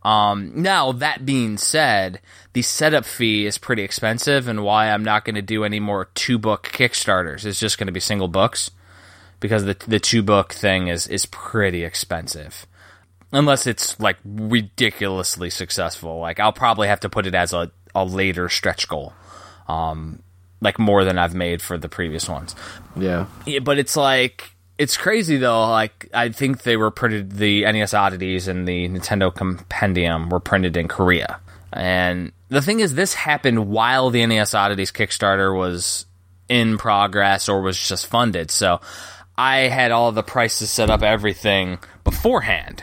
Um, 0.02 0.52
now 0.54 0.92
that 0.92 1.26
being 1.26 1.58
said, 1.58 2.20
the 2.52 2.62
setup 2.62 3.04
fee 3.04 3.46
is 3.46 3.58
pretty 3.58 3.82
expensive, 3.82 4.48
and 4.48 4.64
why 4.64 4.90
I'm 4.90 5.04
not 5.04 5.24
going 5.24 5.34
to 5.34 5.42
do 5.42 5.64
any 5.64 5.80
more 5.80 6.06
two 6.14 6.38
book 6.38 6.70
Kickstarters. 6.72 7.44
It's 7.44 7.60
just 7.60 7.78
going 7.78 7.86
to 7.86 7.92
be 7.92 8.00
single 8.00 8.28
books 8.28 8.70
because 9.40 9.64
the 9.64 9.76
the 9.86 10.00
two 10.00 10.22
book 10.22 10.52
thing 10.52 10.88
is 10.88 11.06
is 11.06 11.26
pretty 11.26 11.84
expensive 11.84 12.66
unless 13.32 13.66
it's 13.66 13.98
like 14.00 14.16
ridiculously 14.24 15.50
successful. 15.50 16.18
Like 16.18 16.40
I'll 16.40 16.52
probably 16.52 16.88
have 16.88 17.00
to 17.00 17.08
put 17.08 17.26
it 17.26 17.34
as 17.34 17.52
a, 17.52 17.70
a 17.94 18.04
later 18.04 18.48
stretch 18.48 18.88
goal, 18.88 19.12
um, 19.68 20.22
like 20.60 20.78
more 20.78 21.04
than 21.04 21.18
I've 21.18 21.34
made 21.34 21.62
for 21.62 21.78
the 21.78 21.88
previous 21.88 22.28
ones. 22.28 22.54
Yeah. 22.96 23.26
Yeah, 23.46 23.60
but 23.60 23.78
it's 23.78 23.96
like 23.96 24.54
it's 24.80 24.96
crazy 24.96 25.36
though. 25.36 25.68
Like 25.68 26.08
I 26.14 26.30
think 26.30 26.62
they 26.62 26.78
were 26.78 26.90
printed 26.90 27.32
the 27.32 27.70
NES 27.70 27.92
oddities 27.92 28.48
and 28.48 28.66
the 28.66 28.88
Nintendo 28.88 29.32
Compendium 29.32 30.30
were 30.30 30.40
printed 30.40 30.74
in 30.78 30.88
Korea, 30.88 31.38
and 31.70 32.32
the 32.48 32.62
thing 32.62 32.80
is, 32.80 32.94
this 32.94 33.12
happened 33.12 33.68
while 33.68 34.08
the 34.08 34.24
NES 34.24 34.54
oddities 34.54 34.90
Kickstarter 34.90 35.56
was 35.56 36.06
in 36.48 36.78
progress 36.78 37.46
or 37.46 37.60
was 37.60 37.78
just 37.88 38.06
funded. 38.06 38.50
So 38.50 38.80
I 39.36 39.68
had 39.68 39.92
all 39.92 40.12
the 40.12 40.22
prices 40.22 40.70
set 40.70 40.88
up, 40.88 41.02
everything 41.02 41.78
beforehand. 42.02 42.82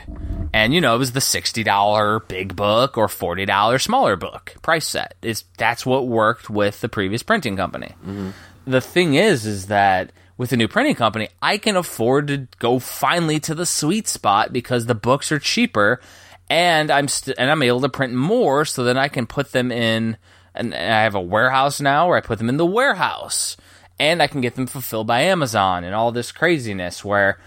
And 0.54 0.72
you 0.72 0.80
know, 0.80 0.94
it 0.94 0.98
was 0.98 1.12
the 1.12 1.20
sixty 1.20 1.64
dollar 1.64 2.20
big 2.20 2.54
book 2.54 2.96
or 2.96 3.08
forty 3.08 3.44
dollar 3.44 3.80
smaller 3.80 4.14
book 4.14 4.54
price 4.62 4.86
set. 4.86 5.16
Is 5.20 5.42
that's 5.56 5.84
what 5.84 6.06
worked 6.06 6.48
with 6.48 6.80
the 6.80 6.88
previous 6.88 7.24
printing 7.24 7.56
company. 7.56 7.96
Mm-hmm. 8.06 8.30
The 8.68 8.80
thing 8.80 9.14
is, 9.14 9.46
is 9.46 9.66
that 9.66 10.12
with 10.38 10.52
a 10.52 10.56
new 10.56 10.68
printing 10.68 10.94
company, 10.94 11.28
I 11.42 11.58
can 11.58 11.76
afford 11.76 12.28
to 12.28 12.48
go 12.58 12.78
finally 12.78 13.40
to 13.40 13.54
the 13.54 13.66
sweet 13.66 14.08
spot 14.08 14.52
because 14.52 14.86
the 14.86 14.94
books 14.94 15.30
are 15.32 15.40
cheaper, 15.40 16.00
and 16.48 16.90
I'm 16.90 17.08
st- 17.08 17.36
and 17.38 17.50
I'm 17.50 17.62
able 17.62 17.80
to 17.82 17.88
print 17.88 18.14
more, 18.14 18.64
so 18.64 18.84
then 18.84 18.96
I 18.96 19.08
can 19.08 19.26
put 19.26 19.52
them 19.52 19.70
in. 19.70 20.16
And 20.54 20.74
I 20.74 21.02
have 21.02 21.14
a 21.14 21.20
warehouse 21.20 21.80
now 21.80 22.08
where 22.08 22.16
I 22.16 22.20
put 22.20 22.38
them 22.38 22.48
in 22.48 22.56
the 22.56 22.66
warehouse, 22.66 23.56
and 23.98 24.22
I 24.22 24.28
can 24.28 24.40
get 24.40 24.54
them 24.54 24.66
fulfilled 24.66 25.06
by 25.06 25.20
Amazon 25.22 25.84
and 25.84 25.94
all 25.94 26.10
this 26.10 26.32
craziness 26.32 27.04
where 27.04 27.38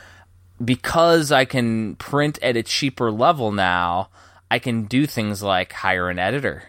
because 0.64 1.32
I 1.32 1.46
can 1.46 1.96
print 1.96 2.40
at 2.44 2.56
a 2.56 2.64
cheaper 2.64 3.12
level 3.12 3.52
now, 3.52 4.10
I 4.50 4.60
can 4.60 4.84
do 4.84 5.08
things 5.08 5.42
like 5.42 5.74
hire 5.74 6.10
an 6.10 6.20
editor. 6.20 6.64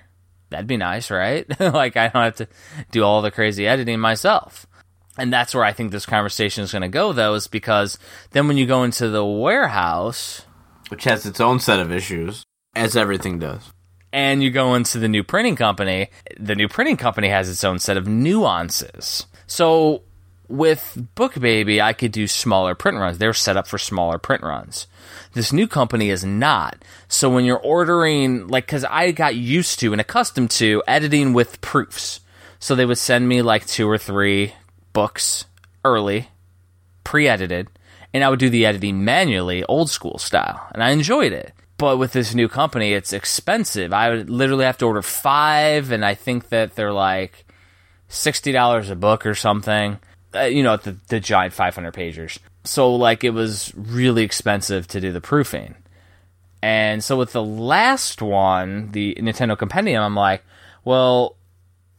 That'd 0.51 0.67
be 0.67 0.77
nice, 0.77 1.11
right? 1.11 1.47
like 1.61 1.97
I 1.97 2.09
don't 2.09 2.23
have 2.23 2.37
to 2.37 2.49
do 2.91 3.03
all 3.03 3.23
the 3.23 3.31
crazy 3.31 3.67
editing 3.67 4.01
myself. 4.01 4.67
And 5.19 5.33
that's 5.33 5.55
where 5.55 5.65
I 5.65 5.73
think 5.73 5.93
this 5.93 6.07
conversation 6.07 6.65
is 6.65 6.73
going 6.73 6.83
to 6.83 6.89
go, 6.89 7.13
though, 7.13 7.35
is 7.35 7.47
because 7.47 7.99
then 8.31 8.49
when 8.49 8.57
you 8.57 8.67
go 8.67 8.83
into 8.83 9.09
the 9.09 9.25
warehouse 9.25 10.43
Which 10.89 11.05
has 11.05 11.27
its 11.27 11.41
own 11.41 11.61
set 11.61 11.81
of 11.81 11.93
issues, 11.93 12.45
as 12.75 12.97
everything 12.97 13.39
does. 13.39 13.71
and 14.13 14.43
you 14.43 14.51
go 14.51 14.75
into 14.75 14.99
the 14.99 15.09
new 15.09 15.23
printing 15.23 15.57
company, 15.57 16.09
the 16.39 16.55
new 16.55 16.69
printing 16.69 16.97
company 16.97 17.29
has 17.29 17.49
its 17.51 17.63
own 17.65 17.79
set 17.79 17.97
of 17.99 18.07
nuances. 18.07 19.27
So 19.47 20.03
with 20.49 20.97
Book 21.15 21.39
Baby, 21.39 21.81
I 21.81 21.93
could 21.93 22.13
do 22.13 22.27
smaller 22.27 22.75
print 22.75 22.99
runs. 22.99 23.19
They're 23.19 23.33
set 23.35 23.57
up 23.57 23.67
for 23.67 23.79
smaller 23.79 24.19
print 24.19 24.43
runs. 24.43 24.87
This 25.35 25.53
new 25.53 25.67
company 25.67 26.09
is 26.11 26.25
not. 26.25 26.83
So 27.09 27.29
when 27.31 27.45
you're 27.45 27.59
ordering, 27.59 28.49
like, 28.49 28.67
because 28.67 28.85
I 28.85 29.13
got 29.13 29.35
used 29.35 29.79
to 29.81 29.93
and 29.93 30.01
accustomed 30.01 30.51
to 30.53 30.83
editing 30.87 31.33
with 31.35 31.61
proofs. 31.61 32.21
So 32.59 32.75
they 32.75 32.85
would 32.85 32.99
send 32.99 33.29
me 33.29 33.43
like 33.43 33.67
two 33.67 33.89
or 33.89 33.99
three 33.99 34.55
books 34.93 35.47
early, 35.85 36.29
pre 37.05 37.29
edited, 37.29 37.69
and 38.15 38.23
I 38.23 38.29
would 38.29 38.39
do 38.39 38.51
the 38.51 38.67
editing 38.67 39.05
manually, 39.05 39.65
old 39.65 39.91
school 39.91 40.19
style. 40.19 40.69
And 40.73 40.83
I 40.83 40.91
enjoyed 40.91 41.33
it. 41.33 41.53
But 41.79 41.97
with 41.97 42.13
this 42.13 42.35
new 42.35 42.49
company, 42.49 42.93
it's 42.93 43.13
expensive. 43.13 43.93
I 43.93 44.11
would 44.11 44.31
literally 44.31 44.65
have 44.65 44.79
to 44.79 44.87
order 44.87 45.03
five, 45.03 45.91
and 45.91 46.05
I 46.05 46.15
think 46.15 46.51
that 46.51 46.77
they're 46.77 46.93
like 46.93 47.45
sixty 48.09 48.53
dollars 48.53 48.91
a 48.91 48.97
book 48.97 49.27
or 49.27 49.35
something. 49.35 49.99
Uh, 50.35 50.43
you 50.43 50.63
know, 50.63 50.77
the 50.77 50.97
the 51.09 51.19
giant 51.19 51.55
five 51.55 51.75
hundred 51.75 51.95
pagers. 51.95 52.39
So 52.65 52.95
like, 52.95 53.25
it 53.25 53.31
was 53.31 53.73
really 53.75 54.23
expensive 54.23 54.87
to 54.89 55.01
do 55.01 55.11
the 55.11 55.21
proofing. 55.21 55.75
And 56.63 57.03
so 57.03 57.17
with 57.17 57.33
the 57.33 57.43
last 57.43 58.23
one, 58.23 58.93
the 58.93 59.17
Nintendo 59.19 59.59
Compendium, 59.59 60.05
I'm 60.05 60.15
like, 60.15 60.45
well, 60.85 61.37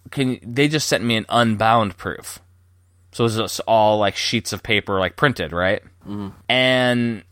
can 0.09 0.39
they 0.41 0.69
just 0.69 0.87
sent 0.87 1.03
me 1.03 1.17
an 1.17 1.25
unbound 1.27 1.97
proof? 1.97 2.39
So 3.13 3.25
it's 3.25 3.35
just 3.35 3.61
all 3.67 3.99
like 3.99 4.15
sheets 4.15 4.53
of 4.53 4.63
paper, 4.63 4.99
like 4.99 5.15
printed, 5.15 5.53
right? 5.53 5.81
Mm-hmm. 6.05 6.29
And 6.49 7.23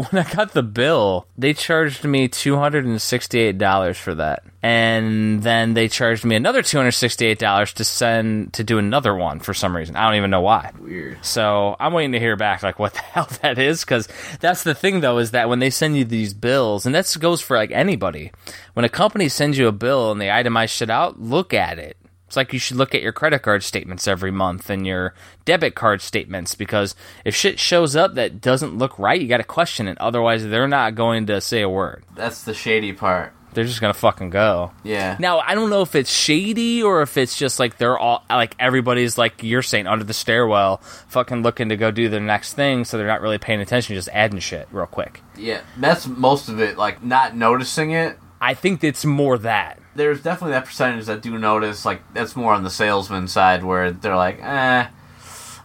when 0.10 0.24
I 0.24 0.32
got 0.32 0.52
the 0.52 0.62
bill, 0.62 1.26
they 1.36 1.52
charged 1.52 2.04
me 2.04 2.28
two 2.28 2.56
hundred 2.56 2.86
and 2.86 3.00
sixty-eight 3.02 3.58
dollars 3.58 3.98
for 3.98 4.14
that, 4.14 4.44
and 4.62 5.42
then 5.42 5.74
they 5.74 5.88
charged 5.88 6.24
me 6.24 6.36
another 6.36 6.62
two 6.62 6.78
hundred 6.78 6.92
sixty-eight 6.92 7.38
dollars 7.38 7.74
to 7.74 7.84
send 7.84 8.54
to 8.54 8.64
do 8.64 8.78
another 8.78 9.14
one 9.14 9.40
for 9.40 9.52
some 9.52 9.76
reason. 9.76 9.96
I 9.96 10.06
don't 10.06 10.16
even 10.16 10.30
know 10.30 10.40
why. 10.40 10.72
Weird. 10.78 11.18
So 11.24 11.76
I'm 11.78 11.92
waiting 11.92 12.12
to 12.12 12.20
hear 12.20 12.36
back, 12.36 12.62
like 12.62 12.78
what 12.78 12.94
the 12.94 13.00
hell 13.12 13.28
that 13.42 13.58
is, 13.58 13.84
because 13.84 14.08
that's 14.40 14.62
the 14.62 14.74
thing 14.74 15.00
though, 15.00 15.18
is 15.18 15.32
that 15.32 15.48
when 15.48 15.58
they 15.58 15.70
send 15.70 15.96
you 15.96 16.04
these 16.04 16.32
bills, 16.32 16.86
and 16.86 16.94
that 16.94 17.14
goes 17.20 17.40
for 17.40 17.56
like 17.56 17.70
anybody, 17.70 18.32
when 18.74 18.84
a 18.84 18.90
company 18.90 19.28
sends 19.28 19.58
you 19.58 19.68
a 19.68 19.72
bill 19.72 20.12
and 20.12 20.20
they 20.20 20.28
itemize 20.28 20.70
shit 20.70 20.90
out, 20.90 21.20
look 21.20 21.52
at 21.52 21.78
it. 21.78 21.96
It's 22.30 22.36
like 22.36 22.52
you 22.52 22.60
should 22.60 22.76
look 22.76 22.94
at 22.94 23.02
your 23.02 23.10
credit 23.10 23.42
card 23.42 23.64
statements 23.64 24.06
every 24.06 24.30
month 24.30 24.70
and 24.70 24.86
your 24.86 25.14
debit 25.44 25.74
card 25.74 26.00
statements 26.00 26.54
because 26.54 26.94
if 27.24 27.34
shit 27.34 27.58
shows 27.58 27.96
up 27.96 28.14
that 28.14 28.40
doesn't 28.40 28.78
look 28.78 28.96
right, 29.00 29.20
you 29.20 29.26
got 29.26 29.38
to 29.38 29.42
question 29.42 29.88
it. 29.88 29.98
Otherwise, 29.98 30.46
they're 30.46 30.68
not 30.68 30.94
going 30.94 31.26
to 31.26 31.40
say 31.40 31.60
a 31.60 31.68
word. 31.68 32.04
That's 32.14 32.44
the 32.44 32.54
shady 32.54 32.92
part. 32.92 33.32
They're 33.52 33.64
just 33.64 33.80
gonna 33.80 33.94
fucking 33.94 34.30
go. 34.30 34.70
Yeah. 34.84 35.16
Now 35.18 35.40
I 35.40 35.56
don't 35.56 35.70
know 35.70 35.82
if 35.82 35.96
it's 35.96 36.08
shady 36.08 36.84
or 36.84 37.02
if 37.02 37.16
it's 37.16 37.36
just 37.36 37.58
like 37.58 37.78
they're 37.78 37.98
all 37.98 38.24
like 38.30 38.54
everybody's 38.60 39.18
like 39.18 39.42
you're 39.42 39.62
saying 39.62 39.88
under 39.88 40.04
the 40.04 40.14
stairwell, 40.14 40.76
fucking 41.08 41.42
looking 41.42 41.70
to 41.70 41.76
go 41.76 41.90
do 41.90 42.08
their 42.08 42.20
next 42.20 42.54
thing, 42.54 42.84
so 42.84 42.96
they're 42.96 43.08
not 43.08 43.22
really 43.22 43.38
paying 43.38 43.60
attention, 43.60 43.96
just 43.96 44.08
adding 44.12 44.38
shit 44.38 44.68
real 44.70 44.86
quick. 44.86 45.20
Yeah, 45.36 45.62
that's 45.78 46.06
most 46.06 46.48
of 46.48 46.60
it. 46.60 46.78
Like 46.78 47.02
not 47.02 47.34
noticing 47.34 47.90
it. 47.90 48.16
I 48.40 48.54
think 48.54 48.84
it's 48.84 49.04
more 49.04 49.36
that. 49.38 49.79
There's 49.94 50.22
definitely 50.22 50.52
that 50.52 50.66
percentage 50.66 51.06
that 51.06 51.22
do 51.22 51.38
notice. 51.38 51.84
Like 51.84 52.02
that's 52.14 52.36
more 52.36 52.52
on 52.52 52.62
the 52.62 52.70
salesman 52.70 53.28
side 53.28 53.64
where 53.64 53.90
they're 53.90 54.16
like, 54.16 54.38
eh, 54.40 54.86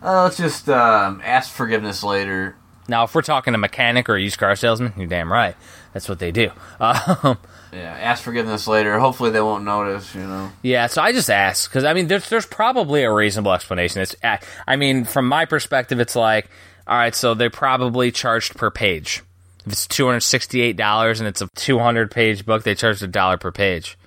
uh, 0.01 0.23
let's 0.23 0.37
just 0.37 0.69
um, 0.69 1.21
ask 1.23 1.51
forgiveness 1.51 2.03
later. 2.03 2.55
Now, 2.87 3.03
if 3.03 3.15
we're 3.15 3.21
talking 3.23 3.55
a 3.55 3.57
mechanic 3.57 4.09
or 4.09 4.15
a 4.15 4.21
used 4.21 4.37
car 4.37 4.55
salesman, 4.55 4.93
you're 4.95 5.07
damn 5.07 5.31
right. 5.31 5.55
That's 5.93 6.07
what 6.07 6.19
they 6.19 6.31
do. 6.31 6.51
Um, 6.79 7.37
Yeah, 7.73 7.91
ask 7.99 8.23
forgiveness 8.23 8.67
later. 8.67 8.99
Hopefully 8.99 9.31
they 9.31 9.41
won't 9.41 9.65
notice. 9.65 10.15
You 10.15 10.21
know. 10.21 10.51
Yeah, 10.61 10.87
so 10.87 11.01
I 11.01 11.11
just 11.11 11.29
ask 11.29 11.69
because 11.69 11.83
I 11.83 11.93
mean, 11.93 12.07
there's 12.07 12.29
there's 12.29 12.45
probably 12.45 13.03
a 13.03 13.11
reasonable 13.11 13.51
explanation. 13.51 14.01
It's 14.01 14.15
I 14.23 14.75
mean, 14.77 15.03
from 15.03 15.27
my 15.27 15.43
perspective, 15.43 15.99
it's 15.99 16.15
like, 16.15 16.49
all 16.87 16.97
right, 16.97 17.13
so 17.13 17.33
they 17.33 17.49
probably 17.49 18.11
charged 18.11 18.55
per 18.55 18.71
page. 18.71 19.23
If 19.65 19.73
it's 19.73 19.87
two 19.87 20.05
hundred 20.05 20.21
sixty 20.21 20.61
eight 20.61 20.77
dollars 20.77 21.19
and 21.19 21.27
it's 21.27 21.41
a 21.41 21.49
two 21.55 21.79
hundred 21.79 22.11
page 22.11 22.45
book, 22.45 22.63
they 22.63 22.75
charged 22.75 23.03
a 23.03 23.07
dollar 23.07 23.37
per 23.37 23.51
page. 23.51 23.97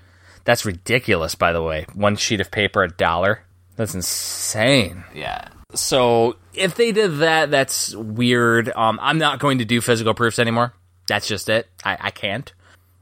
That's 0.43 0.65
ridiculous, 0.65 1.35
by 1.35 1.53
the 1.53 1.61
way. 1.61 1.85
One 1.93 2.15
sheet 2.15 2.41
of 2.41 2.51
paper, 2.51 2.83
a 2.83 2.89
dollar. 2.89 3.43
That's 3.75 3.95
insane. 3.95 5.03
Yeah. 5.13 5.47
So 5.73 6.35
if 6.53 6.75
they 6.75 6.91
did 6.91 7.19
that, 7.19 7.51
that's 7.51 7.95
weird. 7.95 8.71
Um, 8.75 8.99
I'm 9.01 9.17
not 9.17 9.39
going 9.39 9.59
to 9.59 9.65
do 9.65 9.81
physical 9.81 10.13
proofs 10.13 10.39
anymore. 10.39 10.73
That's 11.07 11.27
just 11.27 11.49
it. 11.49 11.67
I, 11.83 11.97
I 11.99 12.11
can't. 12.11 12.51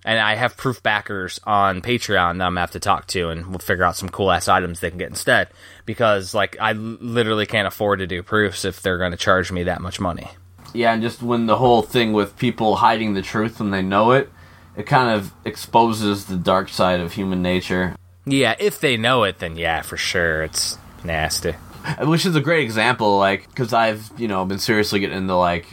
And 0.06 0.20
I 0.20 0.36
have 0.36 0.56
proof 0.56 0.82
backers 0.82 1.40
on 1.44 1.82
Patreon 1.82 2.38
that 2.38 2.46
I'm 2.46 2.52
gonna 2.54 2.62
have 2.62 2.72
to 2.72 2.80
talk 2.80 3.08
to, 3.08 3.30
and 3.30 3.48
we'll 3.48 3.60
figure 3.60 3.84
out 3.84 3.98
some 3.98 4.08
cool 4.08 4.32
ass 4.32 4.48
items 4.48 4.80
they 4.80 4.90
can 4.90 5.00
get 5.00 5.10
instead. 5.10 5.50
Because 5.86 6.34
like 6.34 6.56
I 6.62 6.74
literally 6.74 7.46
can't 7.46 7.68
afford 7.68 8.00
to 8.00 8.08
do 8.08 8.24
proofs 8.24 8.64
if 8.64 8.82
they're 8.82 9.00
going 9.00 9.12
to 9.12 9.18
charge 9.18 9.52
me 9.52 9.64
that 9.64 9.82
much 9.82 10.00
money. 10.00 10.30
Yeah, 10.74 10.94
and 10.94 11.02
just 11.02 11.22
when 11.22 11.46
the 11.46 11.58
whole 11.58 11.82
thing 11.82 12.14
with 12.14 12.38
people 12.38 12.78
hiding 12.78 13.16
the 13.16 13.22
truth 13.22 13.60
when 13.60 13.72
they 13.72 13.82
know 13.82 14.12
it, 14.12 14.30
it 14.78 14.86
kind 14.86 15.10
of 15.10 15.34
exposes 15.44 16.26
the 16.26 16.38
dark 16.38 16.70
side 16.70 17.00
of 17.02 17.14
human 17.14 17.42
nature. 17.42 17.96
Yeah, 18.26 18.56
if 18.60 18.80
they 18.80 18.96
know 18.98 19.24
it, 19.24 19.40
then 19.40 19.56
yeah, 19.58 19.82
for 19.82 19.98
sure, 19.98 20.44
it's 20.44 20.78
nasty. 21.04 21.54
which 22.02 22.26
is 22.26 22.36
a 22.36 22.42
great 22.42 22.64
example 22.66 23.18
like 23.18 23.48
because 23.48 23.72
i've 23.72 24.12
you 24.18 24.28
know 24.28 24.44
been 24.44 24.60
seriously 24.60 25.00
getting 25.00 25.18
into 25.20 25.36
like 25.36 25.66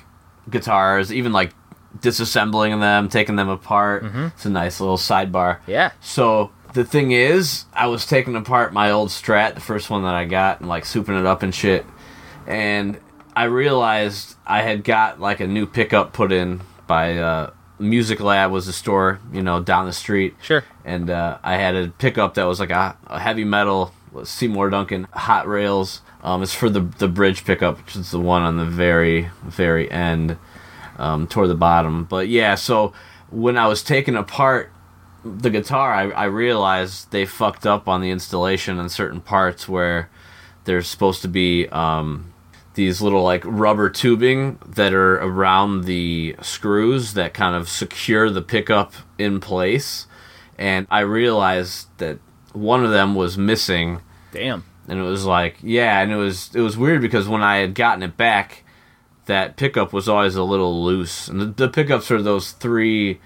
guitars 0.49 1.13
even 1.13 1.33
like 1.33 1.53
disassembling 1.99 2.79
them 2.81 3.09
taking 3.09 3.35
them 3.35 3.49
apart 3.49 4.05
it's 4.37 4.45
a 4.45 4.51
nice 4.51 4.79
little 4.81 4.97
sidebar 4.99 5.59
Yeah. 5.67 5.91
so 6.01 6.53
the 6.73 6.85
thing 6.85 7.11
is 7.11 7.65
i 7.73 7.87
was 7.89 8.07
taking 8.07 8.37
apart 8.37 8.73
my 8.73 8.91
old 8.93 9.09
strat 9.09 9.55
the 9.55 9.61
first 9.61 9.91
one 9.91 10.03
that 10.05 10.15
i 10.15 10.25
got 10.25 10.61
and 10.61 10.69
like 10.69 10.85
souping 10.85 11.19
it 11.19 11.27
up 11.27 11.43
and 11.43 11.53
shit 11.55 11.85
and 12.47 13.01
i 13.35 13.45
realized 13.45 14.37
i 14.47 14.63
had 14.63 14.85
got 14.85 15.21
like 15.21 15.41
a 15.41 15.47
new 15.49 15.67
pickup 15.67 16.13
put 16.13 16.31
in 16.31 16.61
by 16.87 17.17
uh 17.19 17.51
music 17.79 18.21
lab 18.21 18.51
was 18.53 18.69
a 18.69 18.73
store 18.73 19.19
you 19.33 19.43
know 19.43 19.61
down 19.61 19.87
the 19.87 19.93
street 19.93 20.35
Sure. 20.43 20.63
and 20.85 21.11
uh, 21.11 21.39
I 21.43 21.57
had 21.57 21.75
a 21.75 21.89
pickup 21.89 22.35
that 22.35 22.45
was 22.45 22.61
like 22.61 22.71
a, 22.71 22.97
a 23.07 23.19
heavy 23.19 23.45
metal 23.45 23.93
Seymour 24.23 24.71
Duncan 24.71 25.09
hot 25.13 25.49
rails. 25.49 26.01
Um, 26.23 26.43
it's 26.45 26.55
for 26.55 26.71
the 26.71 26.81
the 26.83 27.09
bridge 27.09 27.45
pickup, 27.45 27.79
which 27.79 27.97
is 27.97 28.13
the 28.13 28.21
one 28.21 28.43
on 28.43 28.57
the 28.59 28.65
very 28.65 29.29
very 29.45 29.91
end, 29.91 30.37
um, 30.99 31.27
toward 31.27 31.49
the 31.49 31.57
bottom. 31.57 32.05
But 32.05 32.29
yeah, 32.29 32.55
so 32.55 32.93
when 33.31 33.59
I 33.59 33.67
was 33.67 33.83
taking 33.83 34.15
apart 34.15 34.71
the 35.25 35.51
guitar, 35.51 35.93
I, 35.93 36.11
I 36.11 36.25
realized 36.27 37.11
they 37.11 37.27
fucked 37.27 37.67
up 37.67 37.89
on 37.89 38.03
the 38.03 38.11
installation 38.11 38.79
on 38.79 38.89
certain 38.89 39.21
parts 39.21 39.69
where 39.69 40.09
there's 40.65 40.87
supposed 40.87 41.23
to 41.23 41.29
be 41.29 41.67
um, 41.71 42.33
these 42.75 43.01
little 43.01 43.23
like 43.23 43.43
rubber 43.47 43.89
tubing 43.89 44.59
that 44.67 44.93
are 44.93 45.17
around 45.17 45.85
the 45.85 46.37
screws 46.43 47.15
that 47.15 47.35
kind 47.35 47.55
of 47.55 47.69
secure 47.69 48.31
the 48.31 48.43
pickup 48.43 48.93
in 49.19 49.41
place. 49.41 50.07
And 50.59 50.87
I 50.91 51.01
realized 51.01 51.89
that 51.99 52.19
one 52.55 52.85
of 52.85 52.91
them 52.91 53.15
was 53.15 53.37
missing 53.37 54.01
Damn. 54.33 54.65
and 54.89 54.99
it 54.99 55.03
was 55.03 55.25
like 55.25 55.57
yeah 55.63 56.01
and 56.01 56.13
it 56.13 56.17
was 56.17 56.55
it 56.55 56.61
was 56.61 56.79
weird 56.79 57.03
because 57.03 57.29
when 57.29 57.43
i 57.43 57.57
had 57.57 57.75
gotten 57.75 58.03
it 58.03 58.17
back 58.17 58.63
that 59.27 59.57
pickup 59.57 59.93
was 59.93 60.09
always 60.09 60.37
a 60.37 60.43
little 60.43 60.85
loose 60.85 61.29
and 61.29 61.41
the, 61.41 61.47
the 61.47 61.69
pickups 61.69 62.11
are 62.11 62.23
those 62.23 62.53
three 62.53 63.21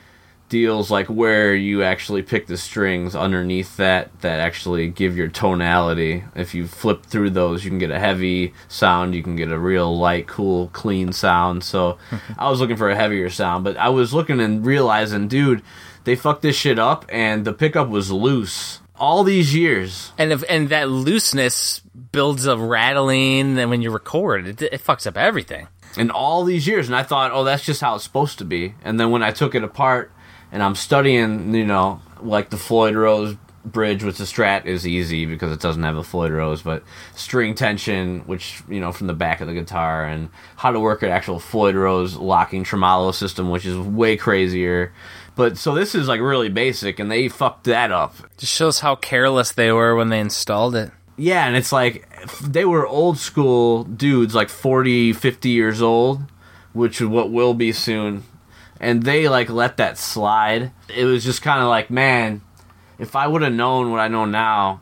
deals 0.48 0.90
like 0.90 1.06
where 1.06 1.54
you 1.54 1.82
actually 1.82 2.22
pick 2.22 2.46
the 2.46 2.56
strings 2.56 3.14
underneath 3.14 3.76
that 3.76 4.20
that 4.20 4.40
actually 4.40 4.88
give 4.88 5.16
your 5.16 5.28
tonality. 5.28 6.24
If 6.34 6.54
you 6.54 6.66
flip 6.66 7.04
through 7.04 7.30
those 7.30 7.64
you 7.64 7.70
can 7.70 7.78
get 7.78 7.90
a 7.90 7.98
heavy 7.98 8.54
sound 8.68 9.14
you 9.14 9.22
can 9.22 9.36
get 9.36 9.50
a 9.50 9.58
real 9.58 9.96
light 9.96 10.26
cool 10.26 10.68
clean 10.68 11.12
sound. 11.12 11.64
So 11.64 11.98
i 12.38 12.48
was 12.48 12.60
looking 12.60 12.76
for 12.76 12.88
a 12.90 12.96
heavier 12.96 13.30
sound 13.30 13.64
but 13.64 13.76
i 13.76 13.88
was 13.88 14.14
looking 14.14 14.40
and 14.40 14.64
realizing 14.64 15.28
dude 15.28 15.62
they 16.04 16.16
fucked 16.16 16.42
this 16.42 16.56
shit 16.56 16.78
up 16.78 17.04
and 17.08 17.44
the 17.44 17.52
pickup 17.52 17.88
was 17.88 18.10
loose 18.10 18.80
all 18.96 19.22
these 19.22 19.54
years. 19.54 20.12
And 20.18 20.32
if 20.32 20.42
and 20.48 20.70
that 20.70 20.88
looseness 20.88 21.80
builds 22.10 22.46
a 22.46 22.56
rattling, 22.56 23.56
and 23.56 23.70
when 23.70 23.80
you 23.80 23.92
record, 23.92 24.46
it, 24.48 24.62
it 24.62 24.82
fucks 24.82 25.06
up 25.06 25.16
everything. 25.16 25.68
in 25.96 26.10
all 26.10 26.44
these 26.44 26.66
years 26.66 26.86
and 26.86 26.94
i 26.94 27.02
thought 27.02 27.32
oh 27.32 27.44
that's 27.44 27.64
just 27.64 27.80
how 27.80 27.94
it's 27.94 28.04
supposed 28.04 28.38
to 28.38 28.44
be. 28.44 28.74
And 28.82 28.98
then 28.98 29.10
when 29.10 29.22
i 29.22 29.30
took 29.30 29.54
it 29.54 29.62
apart 29.64 30.10
and 30.52 30.62
i'm 30.62 30.74
studying 30.74 31.54
you 31.54 31.64
know 31.64 32.00
like 32.20 32.50
the 32.50 32.56
floyd 32.56 32.94
rose 32.94 33.36
bridge 33.64 34.02
with 34.02 34.16
the 34.16 34.24
strat 34.24 34.64
is 34.64 34.86
easy 34.86 35.26
because 35.26 35.52
it 35.52 35.60
doesn't 35.60 35.82
have 35.82 35.96
a 35.96 36.02
floyd 36.02 36.32
rose 36.32 36.62
but 36.62 36.82
string 37.14 37.54
tension 37.54 38.20
which 38.20 38.62
you 38.68 38.80
know 38.80 38.92
from 38.92 39.06
the 39.08 39.12
back 39.12 39.40
of 39.40 39.46
the 39.46 39.52
guitar 39.52 40.04
and 40.04 40.28
how 40.56 40.70
to 40.70 40.80
work 40.80 41.02
an 41.02 41.10
actual 41.10 41.38
floyd 41.38 41.74
rose 41.74 42.16
locking 42.16 42.64
tremolo 42.64 43.12
system 43.12 43.50
which 43.50 43.66
is 43.66 43.76
way 43.76 44.16
crazier 44.16 44.92
but 45.34 45.58
so 45.58 45.74
this 45.74 45.94
is 45.94 46.08
like 46.08 46.20
really 46.20 46.48
basic 46.48 46.98
and 46.98 47.10
they 47.10 47.28
fucked 47.28 47.64
that 47.64 47.92
up 47.92 48.14
Just 48.38 48.54
shows 48.54 48.80
how 48.80 48.94
careless 48.96 49.52
they 49.52 49.70
were 49.70 49.94
when 49.94 50.08
they 50.08 50.20
installed 50.20 50.74
it. 50.74 50.90
yeah, 51.16 51.46
and 51.46 51.56
it's 51.56 51.72
like 51.72 52.08
they 52.40 52.64
were 52.64 52.86
old 52.86 53.18
school 53.18 53.84
dudes, 53.84 54.34
like 54.34 54.48
40, 54.48 55.12
50 55.12 55.48
years 55.48 55.82
old, 55.82 56.22
which 56.72 57.00
is 57.00 57.06
what 57.08 57.30
will 57.30 57.54
be 57.54 57.72
soon. 57.72 58.22
And 58.80 59.02
they 59.02 59.28
like 59.28 59.50
let 59.50 59.76
that 59.78 59.98
slide. 59.98 60.72
It 60.94 61.04
was 61.04 61.24
just 61.24 61.42
kind 61.42 61.60
of 61.60 61.68
like, 61.68 61.90
man, 61.90 62.42
if 62.98 63.16
I 63.16 63.26
would 63.26 63.42
have 63.42 63.52
known 63.52 63.90
what 63.90 64.00
I 64.00 64.08
know 64.08 64.24
now, 64.24 64.80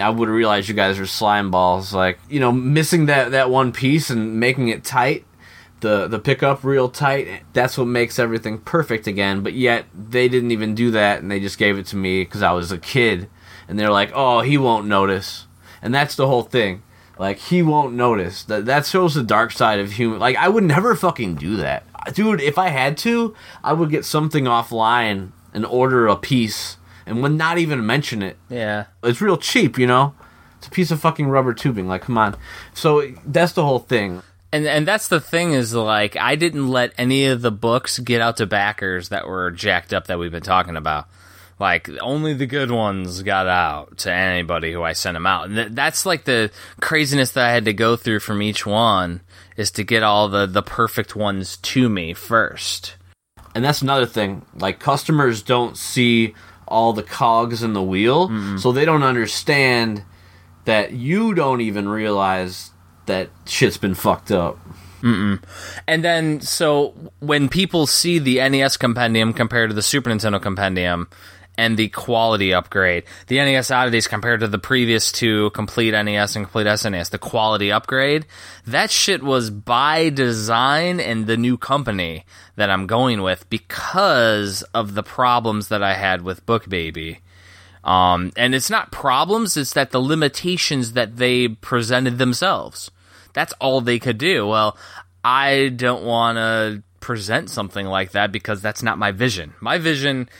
I 0.00 0.10
would 0.10 0.28
have 0.28 0.36
realized 0.36 0.68
you 0.68 0.74
guys 0.74 0.98
are 0.98 1.06
slime 1.06 1.50
balls. 1.50 1.92
Like, 1.92 2.18
you 2.28 2.40
know, 2.40 2.52
missing 2.52 3.06
that 3.06 3.32
that 3.32 3.50
one 3.50 3.72
piece 3.72 4.10
and 4.10 4.38
making 4.38 4.68
it 4.68 4.84
tight, 4.84 5.24
the 5.80 6.06
the 6.06 6.18
pickup 6.18 6.64
real 6.64 6.88
tight. 6.88 7.42
That's 7.52 7.76
what 7.76 7.86
makes 7.86 8.18
everything 8.18 8.58
perfect 8.58 9.06
again. 9.06 9.42
But 9.42 9.54
yet 9.54 9.86
they 9.94 10.28
didn't 10.28 10.50
even 10.52 10.74
do 10.74 10.90
that, 10.92 11.20
and 11.20 11.30
they 11.30 11.40
just 11.40 11.58
gave 11.58 11.78
it 11.78 11.86
to 11.86 11.96
me 11.96 12.22
because 12.22 12.42
I 12.42 12.52
was 12.52 12.72
a 12.72 12.78
kid, 12.78 13.28
and 13.68 13.78
they're 13.78 13.90
like, 13.90 14.12
"Oh, 14.14 14.40
he 14.40 14.56
won't 14.56 14.86
notice," 14.86 15.46
and 15.80 15.94
that's 15.94 16.14
the 16.14 16.26
whole 16.26 16.42
thing. 16.42 16.82
Like 17.22 17.38
he 17.38 17.62
won't 17.62 17.94
notice. 17.94 18.42
That 18.42 18.66
that 18.66 18.84
shows 18.84 19.14
the 19.14 19.22
dark 19.22 19.52
side 19.52 19.78
of 19.78 19.92
human. 19.92 20.18
Like 20.18 20.34
I 20.36 20.48
would 20.48 20.64
never 20.64 20.96
fucking 20.96 21.36
do 21.36 21.54
that, 21.58 21.84
dude. 22.14 22.40
If 22.40 22.58
I 22.58 22.68
had 22.70 22.96
to, 22.98 23.36
I 23.62 23.74
would 23.74 23.90
get 23.90 24.04
something 24.04 24.44
offline 24.46 25.30
and 25.54 25.64
order 25.64 26.08
a 26.08 26.16
piece 26.16 26.78
and 27.06 27.22
would 27.22 27.30
not 27.32 27.58
even 27.58 27.86
mention 27.86 28.22
it 28.22 28.38
Yeah. 28.48 28.86
it's 29.04 29.20
real 29.20 29.36
cheap, 29.36 29.78
you 29.78 29.86
know. 29.86 30.14
It's 30.58 30.66
a 30.66 30.70
piece 30.70 30.90
of 30.90 31.00
fucking 31.00 31.28
rubber 31.28 31.54
tubing. 31.54 31.86
Like, 31.86 32.02
come 32.02 32.18
on. 32.18 32.34
So 32.74 33.08
that's 33.24 33.52
the 33.52 33.64
whole 33.64 33.78
thing. 33.78 34.22
And 34.52 34.66
and 34.66 34.84
that's 34.84 35.06
the 35.06 35.20
thing 35.20 35.52
is 35.52 35.74
like 35.74 36.16
I 36.16 36.34
didn't 36.34 36.68
let 36.68 36.92
any 36.98 37.26
of 37.26 37.40
the 37.40 37.52
books 37.52 38.00
get 38.00 38.20
out 38.20 38.36
to 38.38 38.46
backers 38.46 39.10
that 39.10 39.28
were 39.28 39.52
jacked 39.52 39.94
up 39.94 40.08
that 40.08 40.18
we've 40.18 40.32
been 40.32 40.42
talking 40.42 40.76
about. 40.76 41.06
Like 41.62 41.88
only 42.00 42.34
the 42.34 42.46
good 42.46 42.72
ones 42.72 43.22
got 43.22 43.46
out 43.46 43.98
to 43.98 44.12
anybody 44.12 44.72
who 44.72 44.82
I 44.82 44.94
sent 44.94 45.14
them 45.14 45.28
out. 45.28 45.46
And 45.46 45.54
th- 45.54 45.68
that's 45.70 46.04
like 46.04 46.24
the 46.24 46.50
craziness 46.80 47.30
that 47.30 47.48
I 47.48 47.52
had 47.52 47.66
to 47.66 47.72
go 47.72 47.94
through 47.94 48.18
from 48.18 48.42
each 48.42 48.66
one 48.66 49.20
is 49.56 49.70
to 49.72 49.84
get 49.84 50.02
all 50.02 50.28
the 50.28 50.46
the 50.46 50.62
perfect 50.62 51.14
ones 51.14 51.58
to 51.58 51.88
me 51.88 52.14
first. 52.14 52.96
And 53.54 53.64
that's 53.64 53.80
another 53.80 54.06
thing. 54.06 54.44
Like, 54.56 54.80
customers 54.80 55.40
don't 55.40 55.76
see 55.76 56.34
all 56.66 56.92
the 56.92 57.02
cogs 57.04 57.62
in 57.62 57.74
the 57.74 57.82
wheel, 57.82 58.28
so 58.58 58.72
they 58.72 58.84
don't 58.84 59.04
understand 59.04 60.02
that 60.64 60.90
you 60.92 61.32
don't 61.32 61.60
even 61.60 61.88
realize 61.88 62.70
that 63.06 63.28
shit's 63.46 63.76
been 63.76 63.94
fucked 63.94 64.32
up. 64.32 64.58
And 65.86 66.02
then, 66.04 66.40
so 66.40 66.94
when 67.18 67.48
people 67.48 67.86
see 67.86 68.18
the 68.18 68.36
NES 68.48 68.76
compendium 68.78 69.32
compared 69.34 69.68
to 69.70 69.74
the 69.74 69.82
Super 69.82 70.08
Nintendo 70.10 70.40
compendium, 70.40 71.08
and 71.62 71.76
the 71.76 71.88
quality 71.90 72.52
upgrade. 72.52 73.04
The 73.28 73.36
NES 73.36 73.70
oddities 73.70 74.08
compared 74.08 74.40
to 74.40 74.48
the 74.48 74.58
previous 74.58 75.12
two 75.12 75.50
complete 75.50 75.92
NES 75.92 76.34
and 76.34 76.44
complete 76.46 76.66
SNES, 76.66 77.10
the 77.10 77.18
quality 77.18 77.70
upgrade, 77.70 78.26
that 78.66 78.90
shit 78.90 79.22
was 79.22 79.48
by 79.50 80.10
design 80.10 80.98
and 80.98 81.28
the 81.28 81.36
new 81.36 81.56
company 81.56 82.24
that 82.56 82.68
I'm 82.68 82.88
going 82.88 83.22
with 83.22 83.48
because 83.48 84.62
of 84.74 84.94
the 84.94 85.04
problems 85.04 85.68
that 85.68 85.84
I 85.84 85.94
had 85.94 86.22
with 86.22 86.44
Book 86.46 86.68
Baby. 86.68 87.20
Um, 87.84 88.32
and 88.36 88.56
it's 88.56 88.70
not 88.70 88.90
problems, 88.90 89.56
it's 89.56 89.74
that 89.74 89.92
the 89.92 90.00
limitations 90.00 90.94
that 90.94 91.16
they 91.16 91.46
presented 91.46 92.18
themselves. 92.18 92.90
That's 93.34 93.52
all 93.60 93.80
they 93.80 94.00
could 94.00 94.18
do. 94.18 94.48
Well, 94.48 94.76
I 95.22 95.68
don't 95.68 96.02
want 96.02 96.38
to 96.38 96.82
present 97.02 97.50
something 97.50 97.86
like 97.86 98.12
that 98.12 98.32
because 98.32 98.62
that's 98.62 98.82
not 98.82 98.96
my 98.96 99.12
vision. 99.12 99.52
My 99.60 99.76
vision, 99.76 100.30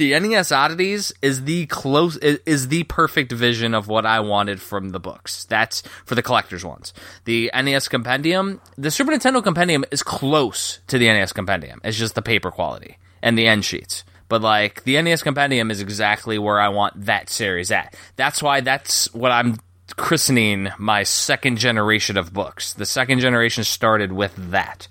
the 0.00 0.18
NES 0.18 0.50
oddities 0.50 1.12
is 1.20 1.44
the 1.44 1.66
close 1.66 2.16
is, 2.16 2.68
the 2.68 2.84
perfect 2.84 3.32
vision 3.32 3.74
of 3.74 3.86
what 3.86 4.06
I 4.06 4.20
wanted 4.20 4.58
from 4.58 4.88
the 4.88 4.98
books. 4.98 5.44
That's 5.44 5.82
for 6.06 6.14
the 6.14 6.22
collectors 6.22 6.64
ones. 6.64 6.94
The 7.26 7.50
NES 7.54 7.86
compendium, 7.88 8.62
the 8.78 8.90
Super 8.90 9.12
Nintendo 9.12 9.44
compendium 9.44 9.84
is 9.90 10.02
close 10.02 10.80
to 10.86 10.96
the 10.96 11.06
NES 11.06 11.34
compendium. 11.34 11.82
It's 11.84 11.98
just 11.98 12.14
the 12.14 12.22
paper 12.22 12.50
quality 12.50 12.96
and 13.20 13.36
the 13.36 13.46
end 13.46 13.66
sheets. 13.66 14.04
But 14.30 14.40
like 14.40 14.84
the 14.84 15.00
NES 15.02 15.22
compendium 15.22 15.70
is 15.70 15.82
exactly 15.82 16.38
where 16.38 16.58
I 16.58 16.70
want 16.70 17.04
that 17.04 17.28
series 17.28 17.70
at. 17.70 17.94
That's 18.16 18.42
why 18.42 18.62
that's 18.62 19.12
what 19.12 19.32
I'm 19.32 19.58
christening 19.96 20.70
my 20.78 21.02
second 21.02 21.58
generation 21.58 22.16
of 22.16 22.32
books. 22.32 22.72
The 22.72 22.86
second 22.86 23.20
generation 23.20 23.64
started 23.64 24.12
with 24.12 24.32
that 24.50 24.88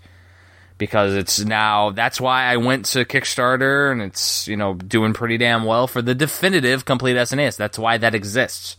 because 0.80 1.14
it's 1.14 1.46
now 1.46 1.92
that's 1.92 2.20
why 2.20 2.46
I 2.46 2.58
went 2.58 2.86
to 2.86 3.06
Kickstarter 3.06 3.92
and 3.92 4.02
it's 4.02 4.48
you 4.48 4.58
know 4.58 4.74
doing 4.74 5.14
pretty 5.14 5.38
damn 5.38 5.66
well 5.66 5.86
for 5.86 6.02
the 6.02 6.16
definitive 6.16 6.86
complete 6.86 7.18
SNES. 7.18 7.58
That's 7.58 7.78
why 7.78 8.00
that 8.00 8.16
exists, 8.16 8.76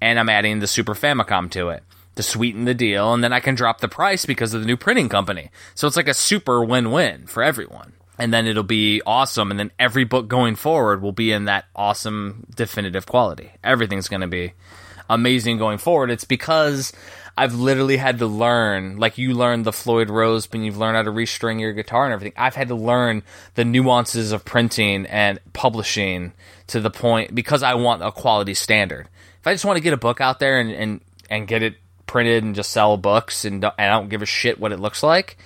and 0.00 0.18
I'm 0.18 0.30
adding 0.30 0.60
the 0.60 0.66
Super 0.66 0.94
Famicom 0.94 1.50
to 1.50 1.68
it 1.68 1.82
to 2.14 2.22
sweeten 2.22 2.64
the 2.64 2.74
deal, 2.74 3.12
and 3.12 3.22
then 3.22 3.32
I 3.32 3.40
can 3.40 3.54
drop 3.54 3.80
the 3.80 3.88
price 3.88 4.26
because 4.26 4.54
of 4.54 4.60
the 4.60 4.66
new 4.66 4.76
printing 4.76 5.08
company. 5.08 5.50
So 5.74 5.86
it's 5.86 5.96
like 5.96 6.08
a 6.08 6.14
super 6.14 6.64
win-win 6.64 7.26
for 7.26 7.42
everyone. 7.42 7.94
And 8.18 8.32
then 8.32 8.46
it'll 8.46 8.62
be 8.62 9.00
awesome, 9.06 9.50
and 9.50 9.58
then 9.58 9.70
every 9.78 10.04
book 10.04 10.28
going 10.28 10.54
forward 10.54 11.00
will 11.00 11.12
be 11.12 11.32
in 11.32 11.46
that 11.46 11.64
awesome 11.74 12.46
definitive 12.54 13.06
quality. 13.06 13.50
Everything's 13.64 14.08
going 14.08 14.20
to 14.20 14.26
be 14.26 14.52
amazing 15.08 15.58
going 15.58 15.78
forward. 15.78 16.10
It's 16.10 16.24
because 16.24 16.92
I've 17.36 17.54
literally 17.54 17.96
had 17.96 18.18
to 18.18 18.26
learn, 18.26 18.98
like 18.98 19.16
you 19.16 19.34
learned 19.34 19.64
the 19.64 19.72
Floyd 19.72 20.10
Rose, 20.10 20.48
and 20.52 20.64
you've 20.64 20.76
learned 20.76 20.96
how 20.96 21.02
to 21.02 21.10
restring 21.10 21.60
your 21.60 21.72
guitar 21.72 22.04
and 22.04 22.12
everything. 22.12 22.34
I've 22.36 22.54
had 22.54 22.68
to 22.68 22.74
learn 22.74 23.22
the 23.54 23.64
nuances 23.64 24.32
of 24.32 24.44
printing 24.44 25.06
and 25.06 25.38
publishing 25.52 26.32
to 26.68 26.80
the 26.80 26.90
point 26.90 27.34
because 27.34 27.62
I 27.62 27.74
want 27.74 28.02
a 28.02 28.12
quality 28.12 28.54
standard. 28.54 29.08
If 29.40 29.46
I 29.46 29.54
just 29.54 29.64
want 29.64 29.78
to 29.78 29.82
get 29.82 29.92
a 29.92 29.98
book 29.98 30.20
out 30.20 30.40
there 30.40 30.60
and 30.60 30.70
and, 30.70 31.00
and 31.30 31.48
get 31.48 31.62
it 31.62 31.76
printed 32.06 32.44
and 32.44 32.54
just 32.54 32.70
sell 32.70 32.96
books 32.98 33.44
and, 33.44 33.64
and 33.64 33.72
I 33.78 33.88
don't 33.88 34.10
give 34.10 34.22
a 34.22 34.26
shit 34.26 34.60
what 34.60 34.72
it 34.72 34.78
looks 34.78 35.02
like, 35.02 35.38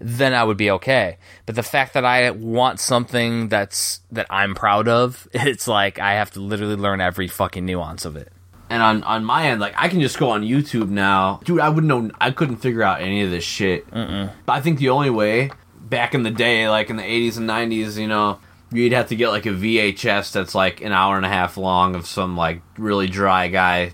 then 0.00 0.34
I 0.34 0.42
would 0.44 0.56
be 0.56 0.70
okay. 0.72 1.18
But 1.46 1.54
the 1.54 1.62
fact 1.62 1.94
that 1.94 2.04
I 2.04 2.30
want 2.30 2.80
something 2.80 3.48
that's 3.48 4.00
that 4.10 4.26
I'm 4.28 4.54
proud 4.54 4.88
of, 4.88 5.28
it's 5.34 5.68
like 5.68 5.98
I 5.98 6.14
have 6.14 6.32
to 6.32 6.40
literally 6.40 6.76
learn 6.76 7.00
every 7.00 7.28
fucking 7.28 7.64
nuance 7.64 8.04
of 8.04 8.16
it. 8.16 8.32
And 8.70 8.82
on, 8.82 9.02
on 9.04 9.24
my 9.24 9.48
end, 9.48 9.60
like 9.60 9.74
I 9.76 9.88
can 9.88 10.00
just 10.00 10.18
go 10.18 10.30
on 10.30 10.42
YouTube 10.42 10.88
now, 10.90 11.40
dude. 11.44 11.60
I 11.60 11.68
wouldn't 11.68 11.86
know. 11.86 12.10
I 12.20 12.30
couldn't 12.30 12.56
figure 12.56 12.82
out 12.82 13.00
any 13.00 13.22
of 13.22 13.30
this 13.30 13.44
shit. 13.44 13.90
Mm-mm. 13.90 14.30
But 14.44 14.52
I 14.52 14.60
think 14.60 14.78
the 14.78 14.90
only 14.90 15.10
way 15.10 15.50
back 15.80 16.14
in 16.14 16.22
the 16.22 16.30
day, 16.30 16.68
like 16.68 16.90
in 16.90 16.96
the 16.96 17.02
'80s 17.02 17.38
and 17.38 17.48
'90s, 17.48 17.96
you 17.96 18.08
know, 18.08 18.40
you'd 18.72 18.92
have 18.92 19.08
to 19.08 19.16
get 19.16 19.30
like 19.30 19.46
a 19.46 19.50
VHS 19.50 20.32
that's 20.32 20.54
like 20.54 20.82
an 20.82 20.92
hour 20.92 21.16
and 21.16 21.24
a 21.24 21.30
half 21.30 21.56
long 21.56 21.94
of 21.94 22.06
some 22.06 22.36
like 22.36 22.60
really 22.76 23.06
dry 23.06 23.48
guy 23.48 23.92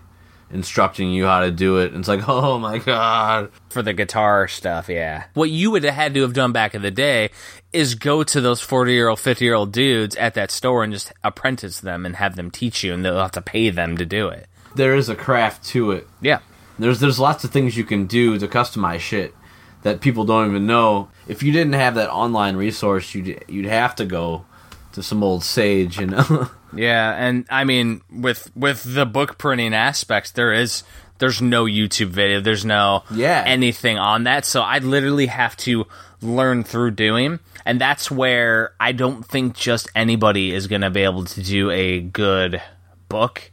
instructing 0.50 1.10
you 1.10 1.26
how 1.26 1.40
to 1.40 1.50
do 1.50 1.78
it. 1.78 1.92
And 1.92 2.00
it's 2.00 2.08
like, 2.08 2.22
oh 2.28 2.58
my 2.58 2.78
god. 2.78 3.50
For 3.68 3.82
the 3.82 3.92
guitar 3.92 4.48
stuff, 4.48 4.88
yeah. 4.88 5.24
What 5.34 5.50
you 5.50 5.70
would 5.72 5.84
have 5.84 5.94
had 5.94 6.14
to 6.14 6.22
have 6.22 6.32
done 6.32 6.52
back 6.52 6.74
in 6.74 6.82
the 6.82 6.90
day 6.90 7.30
is 7.72 7.94
go 7.94 8.22
to 8.22 8.40
those 8.40 8.60
40 8.60 8.92
year 8.92 9.08
old, 9.08 9.20
50 9.20 9.44
year 9.44 9.54
old 9.54 9.72
dudes 9.72 10.16
at 10.16 10.34
that 10.34 10.50
store 10.50 10.84
and 10.84 10.92
just 10.92 11.12
apprentice 11.22 11.80
them 11.80 12.06
and 12.06 12.16
have 12.16 12.37
them 12.37 12.50
teach 12.50 12.84
you, 12.84 12.94
and 12.94 13.04
they'll 13.04 13.18
have 13.18 13.32
to 13.32 13.42
pay 13.42 13.70
them 13.70 13.96
to 13.96 14.06
do 14.06 14.28
it. 14.28 14.46
There 14.74 14.94
is 14.94 15.08
a 15.08 15.14
craft 15.16 15.64
to 15.66 15.92
it. 15.92 16.08
Yeah. 16.20 16.38
There's 16.78 17.00
there's 17.00 17.20
lots 17.20 17.44
of 17.44 17.50
things 17.50 17.76
you 17.76 17.84
can 17.84 18.06
do 18.06 18.38
to 18.38 18.48
customize 18.48 19.00
shit 19.00 19.34
that 19.82 20.00
people 20.00 20.24
don't 20.24 20.48
even 20.50 20.66
know. 20.66 21.08
If 21.28 21.42
you 21.42 21.52
didn't 21.52 21.74
have 21.74 21.94
that 21.94 22.10
online 22.10 22.56
resource, 22.56 23.14
you'd 23.14 23.44
you'd 23.48 23.66
have 23.66 23.94
to 23.96 24.04
go 24.04 24.44
to 24.92 25.02
some 25.02 25.22
old 25.22 25.44
sage, 25.44 25.98
you 25.98 26.06
know. 26.06 26.50
Yeah, 26.76 27.14
and 27.16 27.46
I 27.50 27.62
mean 27.62 28.00
with 28.10 28.50
with 28.56 28.82
the 28.82 29.06
book 29.06 29.38
printing 29.38 29.72
aspects, 29.74 30.32
there 30.32 30.52
is 30.52 30.82
there's 31.18 31.40
no 31.40 31.66
YouTube 31.66 32.08
video, 32.08 32.40
there's 32.40 32.64
no 32.64 33.04
Yeah. 33.12 33.44
anything 33.46 33.96
on 33.96 34.24
that. 34.24 34.44
So 34.44 34.60
I 34.60 34.78
literally 34.78 35.26
have 35.26 35.56
to 35.58 35.87
learn 36.20 36.64
through 36.64 36.90
doing, 36.92 37.38
and 37.64 37.80
that's 37.80 38.10
where 38.10 38.72
I 38.80 38.90
don't 38.90 39.24
think 39.24 39.54
just 39.54 39.88
anybody 39.94 40.52
is 40.52 40.66
going 40.66 40.80
to 40.80 40.90
be 40.90 41.02
able 41.04 41.24
to 41.26 41.42
do 41.44 41.70
a 41.70 42.00
good 42.00 42.60
book. 43.08 43.52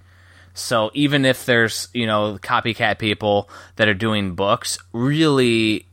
So 0.53 0.91
even 0.93 1.25
if 1.25 1.45
there's 1.45 1.87
you 1.93 2.07
know 2.07 2.37
copycat 2.41 2.99
people 2.99 3.49
that 3.75 3.87
are 3.87 3.93
doing 3.93 4.35
books, 4.35 4.77
really, 4.93 5.85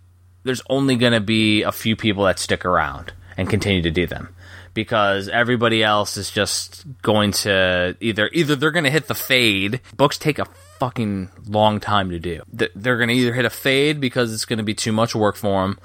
there's 0.44 0.62
only 0.68 0.96
going 0.96 1.12
to 1.12 1.20
be 1.20 1.62
a 1.62 1.72
few 1.72 1.96
people 1.96 2.24
that 2.24 2.38
stick 2.38 2.64
around 2.64 3.12
and 3.36 3.48
continue 3.48 3.82
to 3.82 3.90
do 3.90 4.06
them 4.06 4.34
because 4.74 5.28
everybody 5.28 5.82
else 5.82 6.16
is 6.16 6.30
just 6.30 6.84
going 7.02 7.32
to 7.32 7.96
either 8.00 8.30
either 8.32 8.56
they're 8.56 8.70
going 8.70 8.84
to 8.84 8.90
hit 8.90 9.08
the 9.08 9.14
fade. 9.14 9.80
Books 9.96 10.18
take 10.18 10.38
a 10.38 10.46
fucking 10.78 11.30
long 11.46 11.80
time 11.80 12.10
to 12.10 12.18
do. 12.18 12.42
They're 12.52 12.96
going 12.96 13.08
to 13.08 13.14
either 13.14 13.32
hit 13.32 13.44
a 13.44 13.50
fade 13.50 14.00
because 14.00 14.32
it's 14.32 14.44
going 14.44 14.58
to 14.58 14.64
be 14.64 14.74
too 14.74 14.92
much 14.92 15.14
work 15.14 15.36
for 15.36 15.62
them, 15.62 15.78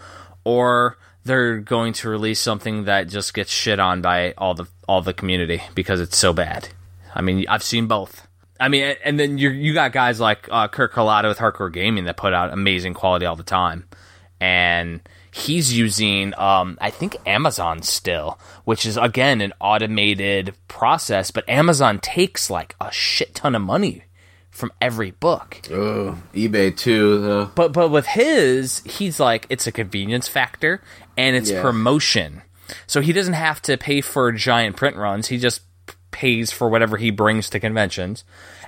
or 0.43 0.97
they're 1.23 1.59
going 1.59 1.93
to 1.93 2.09
release 2.09 2.39
something 2.39 2.85
that 2.85 3.07
just 3.07 3.33
gets 3.33 3.51
shit 3.51 3.79
on 3.79 4.01
by 4.01 4.33
all 4.37 4.53
the 4.53 4.67
all 4.87 5.01
the 5.01 5.13
community 5.13 5.63
because 5.73 5.99
it's 5.99 6.17
so 6.17 6.33
bad. 6.33 6.69
I 7.15 7.21
mean, 7.21 7.45
I've 7.47 7.63
seen 7.63 7.87
both. 7.87 8.27
I 8.63 8.69
mean, 8.69 8.95
and 9.03 9.19
then 9.19 9.37
you 9.37 9.49
you 9.49 9.73
got 9.73 9.91
guys 9.91 10.19
like 10.19 10.47
uh, 10.49 10.67
Kurt 10.69 10.93
Kalata 10.93 11.27
with 11.27 11.37
Hardcore 11.37 11.71
Gaming 11.71 12.05
that 12.05 12.17
put 12.17 12.33
out 12.33 12.53
amazing 12.53 12.93
quality 12.93 13.25
all 13.25 13.35
the 13.35 13.43
time, 13.43 13.87
and 14.39 15.01
he's 15.31 15.73
using 15.73 16.33
um, 16.37 16.77
I 16.79 16.89
think 16.89 17.17
Amazon 17.25 17.81
still, 17.81 18.39
which 18.65 18.85
is 18.85 18.95
again 18.97 19.41
an 19.41 19.53
automated 19.59 20.55
process, 20.67 21.31
but 21.31 21.47
Amazon 21.49 21.99
takes 21.99 22.49
like 22.49 22.75
a 22.79 22.91
shit 22.91 23.35
ton 23.35 23.55
of 23.55 23.61
money 23.61 24.03
from 24.49 24.71
every 24.79 25.11
book. 25.11 25.57
oh, 25.71 26.17
eBay 26.33 26.75
too. 26.77 27.19
Though. 27.21 27.45
But 27.55 27.73
but 27.73 27.89
with 27.89 28.05
his, 28.05 28.81
he's 28.85 29.19
like 29.19 29.45
it's 29.49 29.67
a 29.67 29.71
convenience 29.71 30.27
factor 30.27 30.81
and 31.17 31.35
it's 31.35 31.51
Yeah. 31.51 31.61
promotion. 31.61 32.43
So 32.87 33.01
he 33.01 33.11
doesn't 33.11 33.33
have 33.33 33.61
to 33.63 33.77
pay 33.77 33.99
for 34.01 34.31
giant 34.31 34.77
print 34.77 34.95
runs. 34.95 35.27
He 35.27 35.37
just 35.37 35.61
pays 36.13 36.51
for 36.51 36.69
whatever 36.69 36.95
he 36.95 37.11
brings 37.11 37.49
to 37.49 37.59
conventions. 37.59 38.23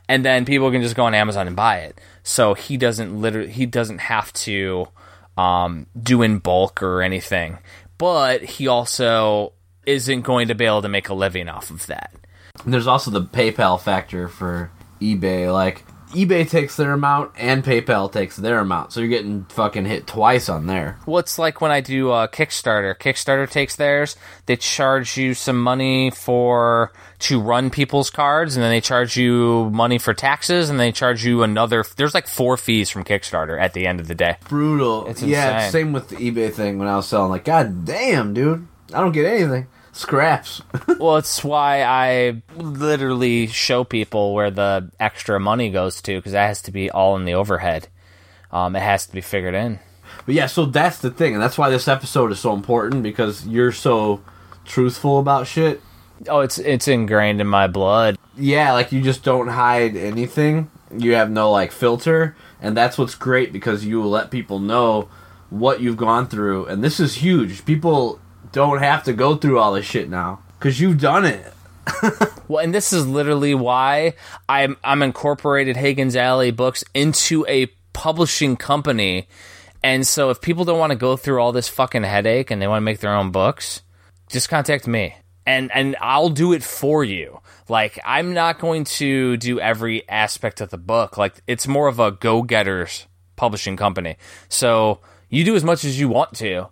And 0.09 0.25
then 0.25 0.43
people 0.43 0.69
can 0.71 0.81
just 0.81 0.95
go 0.95 1.05
on 1.05 1.13
Amazon 1.13 1.47
and 1.47 1.55
buy 1.55 1.79
it. 1.79 1.99
So 2.23 2.53
he 2.53 2.75
doesn't 2.75 3.21
literally 3.21 3.49
he 3.49 3.65
doesn't 3.65 3.99
have 3.99 4.33
to 4.33 4.87
um, 5.37 5.87
do 5.97 6.21
in 6.21 6.39
bulk 6.39 6.83
or 6.83 7.01
anything. 7.01 7.59
But 7.97 8.43
he 8.43 8.67
also 8.67 9.53
isn't 9.85 10.21
going 10.21 10.49
to 10.49 10.55
be 10.55 10.65
able 10.65 10.81
to 10.81 10.89
make 10.89 11.09
a 11.09 11.13
living 11.13 11.47
off 11.47 11.69
of 11.69 11.85
that. 11.87 12.13
There's 12.65 12.87
also 12.87 13.11
the 13.11 13.21
PayPal 13.21 13.79
factor 13.79 14.27
for 14.27 14.71
eBay. 14.99 15.51
Like 15.51 15.84
eBay 16.15 16.49
takes 16.49 16.77
their 16.77 16.93
amount 16.93 17.31
and 17.37 17.63
PayPal 17.63 18.11
takes 18.11 18.37
their 18.37 18.59
amount, 18.59 18.93
so 18.93 18.99
you're 19.01 19.09
getting 19.09 19.43
fucking 19.45 19.85
hit 19.85 20.07
twice 20.07 20.49
on 20.49 20.65
there. 20.67 20.97
Well, 21.05 21.19
it's 21.19 21.37
like 21.37 21.61
when 21.61 21.71
I 21.71 21.81
do 21.81 22.11
uh, 22.11 22.27
Kickstarter. 22.27 22.97
Kickstarter 22.97 23.49
takes 23.49 23.75
theirs. 23.75 24.15
They 24.45 24.55
charge 24.55 25.17
you 25.17 25.33
some 25.33 25.61
money 25.61 26.11
for 26.11 26.91
to 27.19 27.39
run 27.39 27.69
people's 27.69 28.09
cards, 28.09 28.55
and 28.55 28.63
then 28.63 28.71
they 28.71 28.81
charge 28.81 29.17
you 29.17 29.69
money 29.71 29.97
for 29.97 30.13
taxes, 30.13 30.69
and 30.69 30.79
they 30.79 30.91
charge 30.91 31.25
you 31.25 31.43
another. 31.43 31.83
There's 31.95 32.13
like 32.13 32.27
four 32.27 32.57
fees 32.57 32.89
from 32.89 33.03
Kickstarter 33.03 33.59
at 33.59 33.73
the 33.73 33.85
end 33.85 33.99
of 33.99 34.07
the 34.07 34.15
day. 34.15 34.37
Brutal. 34.47 35.07
It's 35.07 35.21
yeah, 35.21 35.69
same 35.69 35.93
with 35.93 36.09
the 36.09 36.15
eBay 36.15 36.51
thing 36.51 36.79
when 36.79 36.87
I 36.87 36.95
was 36.95 37.07
selling. 37.07 37.29
Like, 37.29 37.45
god 37.45 37.85
damn, 37.85 38.33
dude, 38.33 38.67
I 38.93 39.01
don't 39.01 39.11
get 39.11 39.25
anything. 39.25 39.67
Scraps. 39.95 40.61
well, 40.99 41.15
it's 41.15 41.41
why 41.41 41.81
I 41.83 42.41
literally 42.57 43.47
show 43.47 43.85
people 43.85 44.33
where 44.33 44.51
the 44.51 44.91
extra 44.99 45.39
money 45.39 45.69
goes 45.69 46.01
to 46.01 46.17
because 46.17 46.33
that 46.33 46.47
has 46.47 46.61
to 46.63 46.71
be 46.71 46.91
all 46.91 47.15
in 47.15 47.23
the 47.23 47.33
overhead. 47.33 47.87
Um, 48.51 48.75
it 48.75 48.81
has 48.81 49.05
to 49.07 49.13
be 49.13 49.21
figured 49.21 49.55
in. 49.55 49.79
But 50.25 50.35
yeah, 50.35 50.47
so 50.47 50.65
that's 50.65 50.97
the 50.99 51.11
thing, 51.11 51.33
and 51.33 51.41
that's 51.41 51.57
why 51.57 51.69
this 51.69 51.87
episode 51.87 52.33
is 52.33 52.41
so 52.41 52.53
important 52.53 53.03
because 53.03 53.47
you're 53.47 53.71
so 53.71 54.21
truthful 54.65 55.17
about 55.17 55.47
shit. 55.47 55.81
Oh, 56.27 56.41
it's 56.41 56.57
it's 56.57 56.89
ingrained 56.89 57.39
in 57.39 57.47
my 57.47 57.67
blood. 57.67 58.17
Yeah, 58.35 58.73
like 58.73 58.91
you 58.91 59.01
just 59.01 59.23
don't 59.23 59.47
hide 59.47 59.95
anything. 59.95 60.69
You 60.95 61.13
have 61.13 61.31
no 61.31 61.51
like 61.51 61.71
filter, 61.71 62.35
and 62.61 62.75
that's 62.75 62.97
what's 62.97 63.15
great 63.15 63.53
because 63.53 63.85
you 63.85 64.01
will 64.01 64.09
let 64.09 64.29
people 64.29 64.59
know 64.59 65.07
what 65.49 65.79
you've 65.79 65.95
gone 65.95 66.27
through, 66.27 66.65
and 66.65 66.83
this 66.83 66.99
is 66.99 67.15
huge. 67.15 67.63
People 67.63 68.19
don't 68.55 68.79
have 68.79 69.03
to 69.03 69.11
go 69.11 69.35
through 69.35 69.59
all 69.59 69.73
this 69.73 69.85
shit 69.85 70.09
now 70.09 70.39
because 70.57 70.79
you've 70.79 70.99
done 70.99 71.25
it. 71.25 71.53
Well, 72.47 72.63
and 72.63 72.75
this 72.75 72.93
is 72.93 73.07
literally 73.07 73.55
why 73.55 74.13
I'm 74.47 74.77
I'm 74.83 75.01
incorporated 75.01 75.75
Hagen's 75.75 76.15
Alley 76.15 76.51
Books 76.51 76.83
into 76.93 77.43
a 77.47 77.65
publishing 77.91 78.55
company. 78.55 79.27
And 79.83 80.05
so 80.05 80.29
if 80.29 80.41
people 80.41 80.63
don't 80.63 80.77
want 80.77 80.91
to 80.91 80.95
go 80.95 81.17
through 81.17 81.41
all 81.41 81.51
this 81.51 81.67
fucking 81.67 82.03
headache 82.03 82.51
and 82.51 82.61
they 82.61 82.67
want 82.67 82.83
to 82.83 82.85
make 82.85 82.99
their 82.99 83.15
own 83.15 83.31
books, 83.31 83.81
just 84.29 84.47
contact 84.47 84.85
me. 84.85 85.15
And 85.47 85.71
and 85.73 85.95
I'll 86.01 86.29
do 86.29 86.53
it 86.53 86.63
for 86.63 87.03
you. 87.03 87.41
Like 87.67 87.97
I'm 88.05 88.35
not 88.35 88.59
going 88.59 88.83
to 88.99 89.35
do 89.37 89.59
every 89.59 90.07
aspect 90.07 90.61
of 90.61 90.69
the 90.69 90.77
book. 90.77 91.17
Like 91.17 91.41
it's 91.47 91.67
more 91.67 91.87
of 91.87 91.99
a 91.99 92.11
go-getters 92.11 93.07
publishing 93.37 93.75
company. 93.75 94.17
So 94.49 94.99
you 95.29 95.43
do 95.43 95.55
as 95.55 95.63
much 95.63 95.83
as 95.83 95.99
you 95.99 96.09
want 96.09 96.35
to 96.35 96.67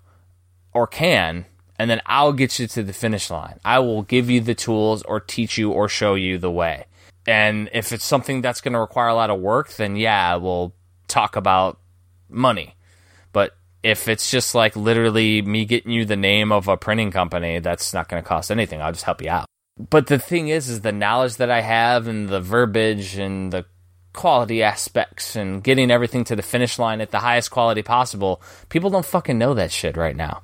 or 0.71 0.85
can 0.85 1.47
and 1.79 1.89
then 1.89 2.01
I'll 2.05 2.33
get 2.33 2.59
you 2.59 2.67
to 2.67 2.83
the 2.83 2.93
finish 2.93 3.29
line. 3.29 3.59
I 3.65 3.79
will 3.79 4.03
give 4.03 4.29
you 4.29 4.41
the 4.41 4.55
tools 4.55 5.01
or 5.03 5.19
teach 5.19 5.57
you 5.57 5.71
or 5.71 5.89
show 5.89 6.15
you 6.15 6.37
the 6.37 6.51
way. 6.51 6.85
And 7.25 7.69
if 7.73 7.91
it's 7.91 8.05
something 8.05 8.41
that's 8.41 8.61
going 8.61 8.73
to 8.73 8.79
require 8.79 9.07
a 9.07 9.15
lot 9.15 9.29
of 9.29 9.39
work, 9.39 9.71
then 9.73 9.95
yeah, 9.95 10.35
we'll 10.35 10.73
talk 11.07 11.35
about 11.35 11.79
money. 12.29 12.75
But 13.31 13.55
if 13.81 14.07
it's 14.07 14.29
just 14.29 14.55
like 14.55 14.75
literally 14.75 15.41
me 15.41 15.65
getting 15.65 15.91
you 15.91 16.05
the 16.05 16.15
name 16.15 16.51
of 16.51 16.67
a 16.67 16.77
printing 16.77 17.11
company, 17.11 17.59
that's 17.59 17.93
not 17.93 18.09
going 18.09 18.21
to 18.21 18.27
cost 18.27 18.51
anything. 18.51 18.81
I'll 18.81 18.91
just 18.91 19.05
help 19.05 19.21
you 19.21 19.29
out. 19.29 19.45
But 19.77 20.07
the 20.07 20.19
thing 20.19 20.49
is, 20.49 20.69
is 20.69 20.81
the 20.81 20.91
knowledge 20.91 21.37
that 21.37 21.49
I 21.49 21.61
have 21.61 22.07
and 22.07 22.29
the 22.29 22.41
verbiage 22.41 23.17
and 23.17 23.51
the 23.51 23.65
quality 24.13 24.61
aspects 24.61 25.35
and 25.35 25.63
getting 25.63 25.89
everything 25.89 26.23
to 26.25 26.35
the 26.35 26.43
finish 26.43 26.77
line 26.77 27.01
at 27.01 27.09
the 27.09 27.19
highest 27.19 27.49
quality 27.49 27.81
possible, 27.81 28.41
people 28.69 28.91
don't 28.91 29.05
fucking 29.05 29.37
know 29.37 29.55
that 29.55 29.71
shit 29.71 29.97
right 29.97 30.15
now 30.15 30.43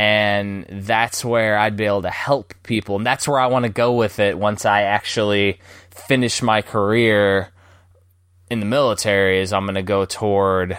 and 0.00 0.64
that's 0.70 1.22
where 1.22 1.58
I'd 1.58 1.76
be 1.76 1.84
able 1.84 2.00
to 2.02 2.10
help 2.10 2.54
people, 2.62 2.96
and 2.96 3.04
that's 3.04 3.28
where 3.28 3.38
I 3.38 3.48
want 3.48 3.66
to 3.66 3.68
go 3.68 3.92
with 3.92 4.18
it 4.18 4.38
once 4.38 4.64
I 4.64 4.80
actually 4.80 5.60
finish 5.90 6.40
my 6.40 6.62
career 6.62 7.50
in 8.48 8.60
the 8.60 8.66
military. 8.66 9.40
Is 9.40 9.52
I'm 9.52 9.66
going 9.66 9.74
to 9.74 9.82
go 9.82 10.06
toward 10.06 10.78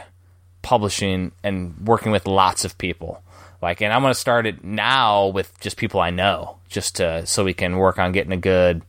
publishing 0.64 1.34
and 1.44 1.78
working 1.86 2.12
with 2.12 2.26
lots 2.26 2.66
of 2.66 2.80
people. 2.80 3.22
Like, 3.62 3.80
and 3.84 3.94
I'm 3.94 4.02
going 4.02 4.12
to 4.12 4.20
start 4.20 4.48
it 4.48 4.64
now 4.64 5.28
with 5.28 5.54
just 5.60 5.78
people 5.78 6.00
I 6.00 6.10
know, 6.10 6.58
just 6.68 6.96
to 6.96 7.24
so 7.28 7.44
we 7.44 7.54
can 7.54 7.78
work 7.78 8.00
on 8.00 8.14
getting 8.14 8.32
a 8.32 8.38
good 8.38 8.82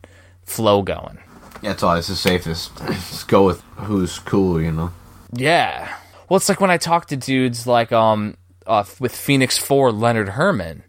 flow 0.45 0.81
going. 0.81 1.19
Yeah, 1.61 1.73
it's 1.73 1.83
always 1.83 2.07
the 2.07 2.15
safest. 2.15 2.75
Just 2.87 3.27
go 3.27 3.45
with 3.45 3.61
who's 3.75 4.17
cool, 4.17 4.59
you 4.59 4.71
know. 4.71 4.91
Yeah. 5.31 5.95
Well, 6.27 6.37
it's 6.37 6.49
like 6.49 6.59
when 6.59 6.71
I 6.71 6.77
talk 6.77 7.05
to 7.07 7.15
dudes 7.15 7.67
like 7.67 7.91
um 7.91 8.35
uh, 8.67 8.83
with 8.99 9.15
Phoenix 9.15 9.57
Four 9.57 9.91
Leonard 9.91 10.29
Herman, 10.29 10.83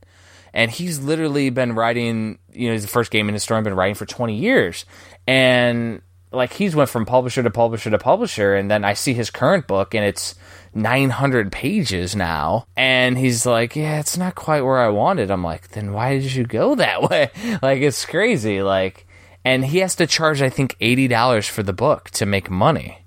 and 0.53 0.71
he's 0.71 1.01
literally 1.01 1.51
been 1.51 1.75
writing. 1.75 2.39
You 2.53 2.69
know, 2.69 2.73
he's 2.73 2.83
the 2.83 2.89
first 2.89 3.11
gaming 3.11 3.35
historian, 3.35 3.65
been 3.65 3.75
writing 3.75 3.95
for 3.95 4.07
twenty 4.07 4.37
years, 4.37 4.85
and 5.27 6.03
like 6.33 6.53
he's 6.53 6.75
went 6.77 6.91
from 6.91 7.07
publisher 7.07 7.43
to 7.43 7.51
publisher 7.51 7.91
to 7.91 7.99
publisher, 7.99 8.55
and 8.55 8.71
then 8.71 8.85
I 8.85 8.95
see 8.95 9.15
his 9.15 9.31
current 9.31 9.67
book, 9.67 9.95
and 9.95 10.05
it's 10.05 10.35
900 10.75 11.53
pages 11.53 12.17
now. 12.17 12.67
And 12.77 13.17
he's 13.17 13.47
like 13.47 13.77
yeah 13.77 14.01
it's 14.01 14.17
not 14.19 14.35
quite 14.35 14.63
where 14.63 14.79
i 14.79 14.89
wanted. 14.89 15.31
I'm 15.31 15.45
like 15.45 15.69
then 15.69 15.93
why 15.93 16.19
did 16.19 16.35
you 16.35 16.45
go 16.45 16.75
that 16.75 17.03
way? 17.11 17.31
Like 17.63 17.81
it's 17.81 18.05
crazy. 18.05 18.63
Like 18.63 19.07
and 19.45 19.65
he 19.65 19.79
has 19.79 19.95
to 19.97 20.07
charge 20.07 20.43
i 20.43 20.49
think 20.49 20.77
$80 20.81 21.49
for 21.49 21.63
the 21.63 21.73
book 21.73 22.11
to 22.11 22.27
make 22.27 22.51
money. 22.51 23.05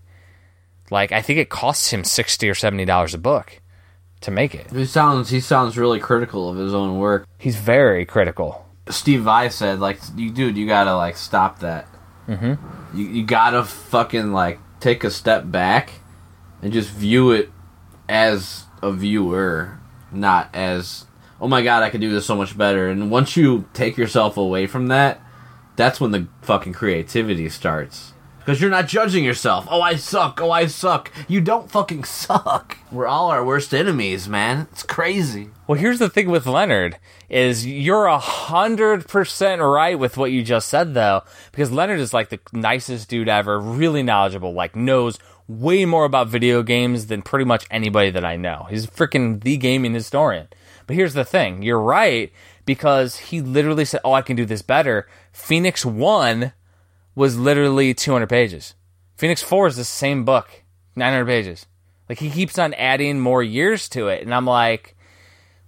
Like 0.90 1.12
i 1.12 1.22
think 1.22 1.40
it 1.40 1.50
costs 1.50 1.92
him 1.92 2.04
60 2.04 2.50
or 2.50 2.56
70 2.56 2.86
dollars 2.86 3.14
a 3.14 3.18
book 3.18 3.62
to 4.22 4.32
make 4.32 4.56
it. 4.56 4.72
He 4.72 4.86
sounds 4.86 5.30
he 5.30 5.40
sounds 5.40 5.78
really 5.78 6.00
critical 6.00 6.50
of 6.50 6.58
his 6.58 6.74
own 6.74 6.98
work. 6.98 7.28
He's 7.38 7.56
very 7.56 8.06
critical. 8.06 8.66
Steve 8.90 9.22
Vai 9.24 9.50
said, 9.50 9.80
like, 9.80 10.00
you 10.16 10.32
dude, 10.32 10.58
you 10.58 10.68
gotta 10.68 10.96
like 10.96 11.18
stop 11.18 11.60
that. 11.60 11.88
Mm-hmm. 12.28 12.98
You 12.98 13.08
you 13.08 13.26
gotta 13.26 13.64
fucking 13.64 14.32
like 14.32 14.60
take 14.80 15.04
a 15.04 15.12
step 15.12 15.50
back 15.50 15.92
and 16.62 16.74
just 16.74 16.90
view 16.90 17.32
it 17.32 17.52
as 18.10 18.66
a 18.82 18.92
viewer, 18.92 19.80
not 20.12 20.50
as 20.54 21.06
oh 21.40 21.48
my 21.48 21.62
god, 21.62 21.84
I 21.84 21.90
could 21.90 22.02
do 22.02 22.12
this 22.12 22.26
so 22.26 22.36
much 22.36 22.58
better. 22.58 22.90
And 22.90 23.12
once 23.12 23.38
you 23.38 23.68
take 23.74 23.98
yourself 23.98 24.38
away 24.38 24.68
from 24.68 24.88
that, 24.88 25.22
that's 25.76 26.02
when 26.02 26.12
the 26.12 26.28
fucking 26.42 26.74
creativity 26.74 27.50
starts. 27.50 28.14
Because 28.48 28.62
you're 28.62 28.70
not 28.70 28.88
judging 28.88 29.26
yourself. 29.26 29.68
Oh, 29.70 29.82
I 29.82 29.98
suck. 29.98 30.40
Oh, 30.40 30.52
I 30.52 30.68
suck. 30.68 31.12
You 31.28 31.42
don't 31.42 31.70
fucking 31.70 32.06
suck. 32.06 32.78
We're 32.94 33.06
all 33.06 33.30
our 33.30 33.44
worst 33.44 33.74
enemies, 33.74 34.30
man. 34.30 34.70
It's 34.72 34.84
crazy. 34.84 35.50
Well, 35.68 35.78
here's 35.78 36.00
the 36.00 36.08
thing 36.08 36.30
with 36.30 36.48
Leonard 36.48 36.98
is 37.28 37.68
you're 37.68 38.06
a 38.06 38.18
hundred 38.18 39.06
percent 39.10 39.62
right 39.62 40.00
with 40.00 40.16
what 40.16 40.32
you 40.32 40.44
just 40.44 40.70
said 40.70 40.94
though, 40.94 41.24
because 41.52 41.74
Leonard 41.74 42.00
is 42.00 42.14
like 42.14 42.30
the 42.30 42.40
nicest 42.54 43.10
dude 43.10 43.28
ever, 43.28 43.60
really 43.60 44.02
knowledgeable, 44.02 44.54
like 44.54 44.78
knows 44.78 45.20
way 45.50 45.84
more 45.84 46.06
about 46.06 46.30
video 46.30 46.64
games 46.64 47.08
than 47.08 47.24
pretty 47.24 47.44
much 47.44 47.66
anybody 47.70 48.12
that 48.12 48.24
I 48.24 48.38
know. 48.38 48.66
He's 48.70 48.88
freaking 48.88 49.44
the 49.44 49.58
gaming 49.58 49.94
historian. 49.94 50.48
But 50.86 50.96
here's 50.96 51.16
the 51.16 51.26
thing, 51.26 51.64
you're 51.64 51.82
right 51.82 52.32
because 52.66 53.18
he 53.18 53.42
literally 53.42 53.84
said, 53.84 54.00
"Oh, 54.06 54.14
I 54.14 54.22
can 54.22 54.38
do 54.38 54.46
this 54.46 54.62
better." 54.62 55.06
Phoenix 55.34 55.86
1 55.86 56.54
was 57.18 57.36
literally 57.36 57.96
200 57.96 58.30
pages. 58.30 58.76
Phoenix 59.16 59.42
4 59.42 59.66
is 59.68 59.76
the 59.76 59.84
same 59.84 60.24
book, 60.24 60.64
900 60.96 61.26
pages. 61.26 61.66
Like 62.08 62.20
he 62.20 62.30
keeps 62.30 62.60
on 62.60 62.76
adding 62.76 63.20
more 63.20 63.42
years 63.42 63.90
to 63.90 64.08
it, 64.08 64.22
and 64.22 64.36
I'm 64.36 64.46
like, 64.46 64.96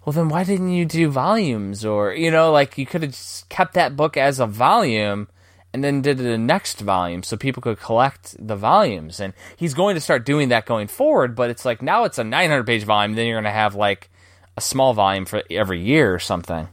well, 0.05 0.13
then 0.13 0.29
why 0.29 0.43
didn't 0.43 0.69
you 0.69 0.85
do 0.85 1.09
volumes? 1.09 1.83
Or 1.83 2.13
you 2.13 2.29
know, 2.29 2.51
like 2.51 2.77
you 2.77 2.85
could 2.85 3.01
have 3.01 3.17
kept 3.49 3.73
that 3.73 3.95
book 3.95 4.15
as 4.15 4.39
a 4.39 4.45
volume 4.45 5.27
and 5.73 5.83
then 5.83 6.03
did 6.03 6.19
the 6.19 6.37
next 6.37 6.81
volume 6.81 7.23
so 7.23 7.35
people 7.35 7.61
could 7.61 7.79
collect 7.79 8.35
the 8.39 8.55
volumes. 8.55 9.19
And 9.19 9.33
he's 9.57 9.73
going 9.73 9.95
to 9.95 10.01
start 10.01 10.27
doing 10.27 10.49
that 10.49 10.67
going 10.67 10.87
forward. 10.87 11.35
But 11.35 11.49
it's 11.49 11.65
like 11.65 11.81
now 11.81 12.03
it's 12.03 12.19
a 12.19 12.23
900 12.23 12.63
page 12.63 12.83
volume, 12.83 13.15
then 13.15 13.25
you're 13.25 13.37
going 13.37 13.51
to 13.51 13.51
have 13.51 13.73
like 13.73 14.11
a 14.55 14.61
small 14.61 14.93
volume 14.93 15.25
for 15.25 15.41
every 15.49 15.81
year 15.81 16.13
or 16.13 16.19
something. 16.19 16.69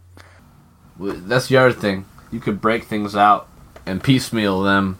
That's 1.00 1.48
the 1.48 1.56
other 1.56 1.72
thing. 1.72 2.04
You 2.30 2.40
could 2.40 2.60
break 2.60 2.84
things 2.84 3.16
out 3.16 3.48
and 3.86 4.02
piecemeal 4.02 4.62
them. 4.62 4.98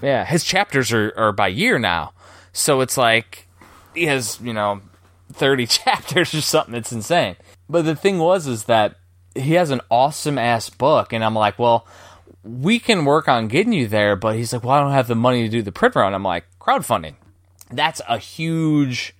Yeah, 0.00 0.24
his 0.24 0.44
chapters 0.44 0.92
are, 0.92 1.12
are 1.16 1.32
by 1.32 1.48
year 1.48 1.78
now. 1.78 2.12
So 2.52 2.80
it's 2.80 2.96
like 2.96 3.48
he 3.94 4.06
has, 4.06 4.40
you 4.40 4.52
know, 4.52 4.80
30 5.32 5.66
chapters 5.66 6.34
or 6.34 6.40
something. 6.40 6.74
It's 6.74 6.92
insane. 6.92 7.36
But 7.68 7.84
the 7.84 7.96
thing 7.96 8.18
was 8.18 8.46
is 8.46 8.64
that 8.64 8.96
he 9.34 9.54
has 9.54 9.70
an 9.70 9.80
awesome 9.90 10.38
ass 10.38 10.70
book 10.70 11.12
and 11.12 11.24
I'm 11.24 11.34
like, 11.34 11.58
"Well, 11.58 11.86
we 12.42 12.78
can 12.78 13.04
work 13.04 13.28
on 13.28 13.48
getting 13.48 13.72
you 13.72 13.86
there." 13.86 14.16
But 14.16 14.36
he's 14.36 14.52
like, 14.52 14.64
"Well, 14.64 14.74
I 14.74 14.80
don't 14.80 14.92
have 14.92 15.08
the 15.08 15.14
money 15.14 15.42
to 15.42 15.48
do 15.48 15.62
the 15.62 15.72
print 15.72 15.94
run." 15.94 16.14
I'm 16.14 16.22
like, 16.22 16.44
"Crowdfunding." 16.58 17.16
That's 17.70 18.00
a 18.08 18.18
huge 18.18 19.14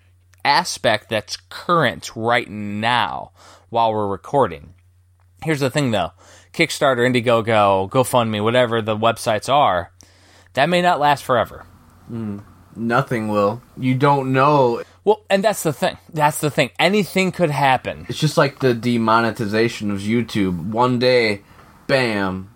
aspect 0.44 1.10
that's 1.10 1.36
current 1.50 2.10
right 2.16 2.48
now 2.48 3.32
while 3.68 3.92
we're 3.92 4.06
recording. 4.06 4.74
Here's 5.44 5.60
the 5.60 5.70
thing 5.70 5.90
though. 5.90 6.12
Kickstarter, 6.52 7.06
Indiegogo, 7.06 7.90
GoFundMe, 7.90 8.42
whatever 8.42 8.82
the 8.82 8.96
websites 8.96 9.52
are, 9.52 9.92
that 10.54 10.68
may 10.68 10.82
not 10.82 11.00
last 11.00 11.24
forever. 11.24 11.64
Mm, 12.10 12.42
nothing 12.76 13.28
will. 13.28 13.62
You 13.76 13.94
don't 13.94 14.32
know. 14.32 14.82
Well, 15.04 15.24
and 15.30 15.42
that's 15.42 15.62
the 15.62 15.72
thing. 15.72 15.96
That's 16.12 16.40
the 16.40 16.50
thing. 16.50 16.70
Anything 16.78 17.32
could 17.32 17.50
happen. 17.50 18.06
It's 18.08 18.18
just 18.18 18.36
like 18.36 18.58
the 18.58 18.74
demonetization 18.74 19.90
of 19.90 20.00
YouTube. 20.00 20.70
One 20.70 20.98
day, 20.98 21.42
bam. 21.86 22.50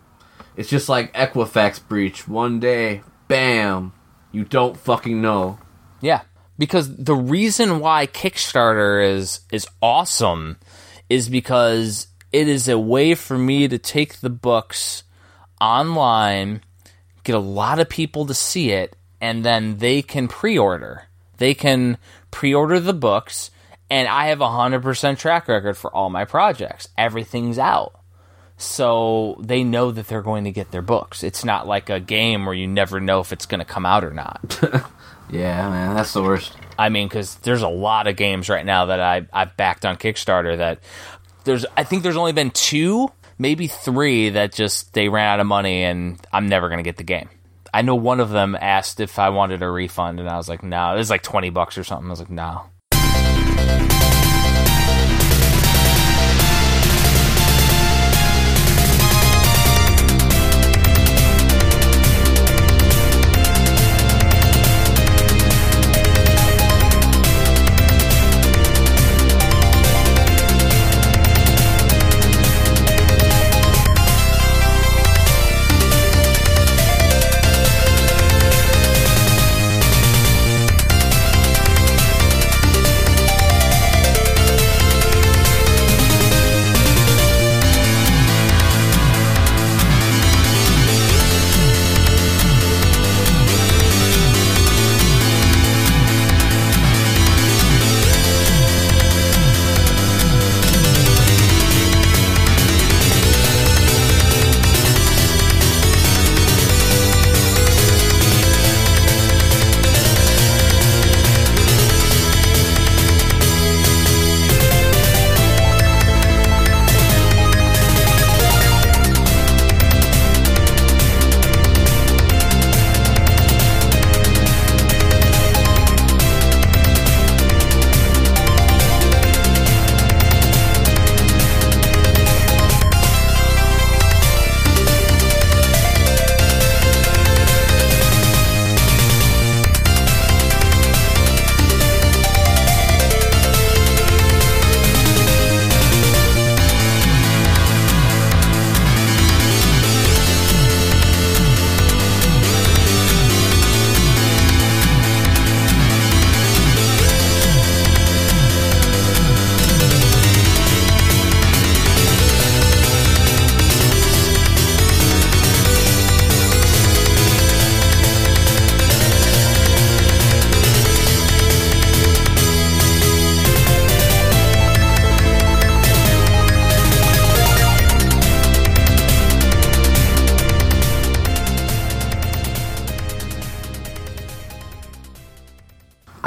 It's 0.56 0.68
just 0.68 0.88
like 0.88 1.14
Equifax 1.14 1.86
breach. 1.86 2.28
One 2.28 2.60
day, 2.60 3.02
bam. 3.28 3.92
You 4.32 4.44
don't 4.44 4.76
fucking 4.76 5.20
know. 5.22 5.58
Yeah. 6.00 6.22
Because 6.58 6.94
the 6.94 7.14
reason 7.14 7.80
why 7.80 8.06
Kickstarter 8.06 9.14
is 9.14 9.40
is 9.50 9.66
awesome 9.80 10.58
is 11.08 11.28
because 11.28 12.08
it 12.32 12.48
is 12.48 12.68
a 12.68 12.78
way 12.78 13.14
for 13.14 13.36
me 13.36 13.68
to 13.68 13.78
take 13.78 14.20
the 14.20 14.30
books 14.30 15.04
online, 15.60 16.62
get 17.24 17.36
a 17.36 17.40
lot 17.40 17.78
of 17.78 17.88
people 17.88 18.26
to 18.26 18.34
see 18.34 18.70
it, 18.70 18.96
and 19.20 19.44
then 19.44 19.78
they 19.78 20.02
can 20.02 20.28
pre 20.28 20.58
order. 20.58 21.04
They 21.36 21.54
can 21.54 21.98
pre 22.30 22.54
order 22.54 22.80
the 22.80 22.94
books, 22.94 23.50
and 23.90 24.08
I 24.08 24.26
have 24.26 24.40
a 24.40 24.46
100% 24.46 25.18
track 25.18 25.48
record 25.48 25.76
for 25.76 25.94
all 25.94 26.10
my 26.10 26.24
projects. 26.24 26.88
Everything's 26.96 27.58
out. 27.58 27.98
So 28.56 29.36
they 29.40 29.64
know 29.64 29.90
that 29.90 30.06
they're 30.06 30.22
going 30.22 30.44
to 30.44 30.52
get 30.52 30.70
their 30.70 30.82
books. 30.82 31.24
It's 31.24 31.44
not 31.44 31.66
like 31.66 31.90
a 31.90 31.98
game 31.98 32.46
where 32.46 32.54
you 32.54 32.68
never 32.68 33.00
know 33.00 33.20
if 33.20 33.32
it's 33.32 33.46
going 33.46 33.58
to 33.58 33.64
come 33.64 33.84
out 33.84 34.04
or 34.04 34.12
not. 34.12 34.60
yeah, 35.30 35.68
man, 35.68 35.96
that's 35.96 36.12
the 36.12 36.22
worst. 36.22 36.56
I 36.78 36.88
mean, 36.88 37.08
because 37.08 37.34
there's 37.36 37.62
a 37.62 37.68
lot 37.68 38.06
of 38.06 38.16
games 38.16 38.48
right 38.48 38.64
now 38.64 38.86
that 38.86 39.00
I, 39.00 39.26
I've 39.32 39.56
backed 39.56 39.84
on 39.84 39.96
Kickstarter 39.96 40.58
that 40.58 40.78
there's 41.44 41.66
I 41.76 41.84
think 41.84 42.02
there's 42.02 42.16
only 42.16 42.32
been 42.32 42.50
two, 42.50 43.10
maybe 43.38 43.66
three 43.66 44.30
that 44.30 44.52
just 44.52 44.92
they 44.94 45.08
ran 45.08 45.26
out 45.26 45.40
of 45.40 45.46
money 45.46 45.84
and 45.84 46.24
I'm 46.32 46.48
never 46.48 46.68
gonna 46.68 46.82
get 46.82 46.96
the 46.96 47.04
game. 47.04 47.28
I 47.74 47.82
know 47.82 47.94
one 47.94 48.20
of 48.20 48.30
them 48.30 48.56
asked 48.60 49.00
if 49.00 49.18
I 49.18 49.30
wanted 49.30 49.62
a 49.62 49.70
refund 49.70 50.20
and 50.20 50.28
I 50.28 50.36
was 50.36 50.48
like, 50.48 50.62
no, 50.62 50.94
it 50.94 50.98
was 50.98 51.10
like 51.10 51.22
twenty 51.22 51.50
bucks 51.50 51.78
or 51.78 51.84
something. 51.84 52.06
I 52.06 52.10
was 52.10 52.20
like, 52.20 52.30
no. 52.30 52.62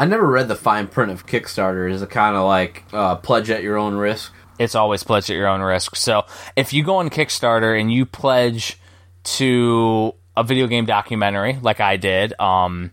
I 0.06 0.08
never 0.08 0.28
read 0.28 0.48
the 0.48 0.56
fine 0.56 0.86
print 0.88 1.12
of 1.12 1.26
Kickstarter. 1.26 1.92
Is 1.92 2.04
it 2.04 2.12
kind 2.12 2.36
of 2.36 2.46
like 2.46 2.84
uh, 2.94 3.16
pledge 3.16 3.50
at 3.50 3.64
your 3.64 3.76
own 3.76 3.96
risk? 3.96 4.32
It's 4.60 4.76
always 4.76 5.02
pledge 5.02 5.32
at 5.32 5.36
your 5.36 5.48
own 5.48 5.62
risk. 5.62 5.96
So 5.96 6.26
if 6.56 6.74
you 6.74 6.84
go 6.84 6.98
on 6.98 7.10
Kickstarter 7.10 7.82
and 7.82 7.92
you 7.92 8.06
pledge 8.06 8.80
to 9.24 10.14
a 10.38 10.44
video 10.44 10.68
game 10.68 10.86
documentary, 10.86 11.58
like 11.60 11.80
I 11.80 11.98
did, 11.98 12.40
um, 12.40 12.92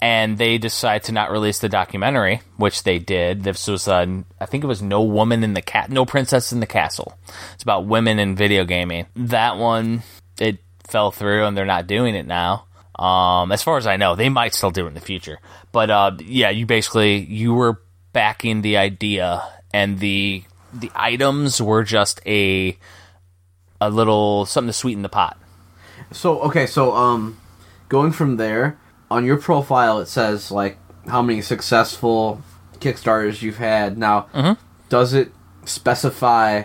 and 0.00 0.38
they 0.38 0.56
decide 0.56 1.02
to 1.04 1.12
not 1.12 1.30
release 1.30 1.58
the 1.58 1.68
documentary, 1.68 2.40
which 2.56 2.84
they 2.84 2.98
did. 2.98 3.44
This 3.44 3.68
was, 3.68 3.86
uh, 3.86 4.06
I 4.40 4.46
think 4.46 4.64
it 4.64 4.66
was 4.66 4.80
No 4.80 5.02
Woman 5.02 5.44
in 5.44 5.52
the 5.52 5.60
Cat, 5.60 5.90
No 5.90 6.06
Princess 6.06 6.52
in 6.52 6.60
the 6.60 6.66
Castle. 6.66 7.18
It's 7.52 7.64
about 7.64 7.84
women 7.84 8.18
in 8.18 8.34
video 8.34 8.64
gaming. 8.64 9.04
That 9.14 9.58
one, 9.58 10.04
it 10.40 10.60
fell 10.88 11.10
through, 11.10 11.44
and 11.44 11.54
they're 11.54 11.66
not 11.66 11.86
doing 11.86 12.14
it 12.14 12.26
now. 12.26 12.64
Um, 12.98 13.52
as 13.52 13.62
far 13.62 13.76
as 13.76 13.86
I 13.86 13.98
know, 13.98 14.16
they 14.16 14.30
might 14.30 14.54
still 14.54 14.70
do 14.70 14.86
it 14.86 14.88
in 14.88 14.94
the 14.94 15.00
future. 15.00 15.38
But 15.76 15.90
uh, 15.90 16.12
yeah, 16.24 16.48
you 16.48 16.64
basically 16.64 17.18
you 17.18 17.52
were 17.52 17.82
backing 18.14 18.62
the 18.62 18.78
idea, 18.78 19.42
and 19.74 19.98
the 19.98 20.42
the 20.72 20.90
items 20.94 21.60
were 21.60 21.82
just 21.84 22.18
a 22.24 22.78
a 23.78 23.90
little 23.90 24.46
something 24.46 24.70
to 24.70 24.72
sweeten 24.72 25.02
the 25.02 25.10
pot. 25.10 25.36
So 26.12 26.40
okay, 26.40 26.66
so 26.66 26.94
um, 26.94 27.36
going 27.90 28.12
from 28.12 28.38
there 28.38 28.78
on 29.10 29.26
your 29.26 29.36
profile, 29.36 29.98
it 29.98 30.06
says 30.06 30.50
like 30.50 30.78
how 31.08 31.20
many 31.20 31.42
successful 31.42 32.40
Kickstarters 32.80 33.42
you've 33.42 33.58
had. 33.58 33.98
Now, 33.98 34.28
Mhm. 34.32 34.56
does 34.88 35.12
it 35.12 35.30
specify 35.66 36.62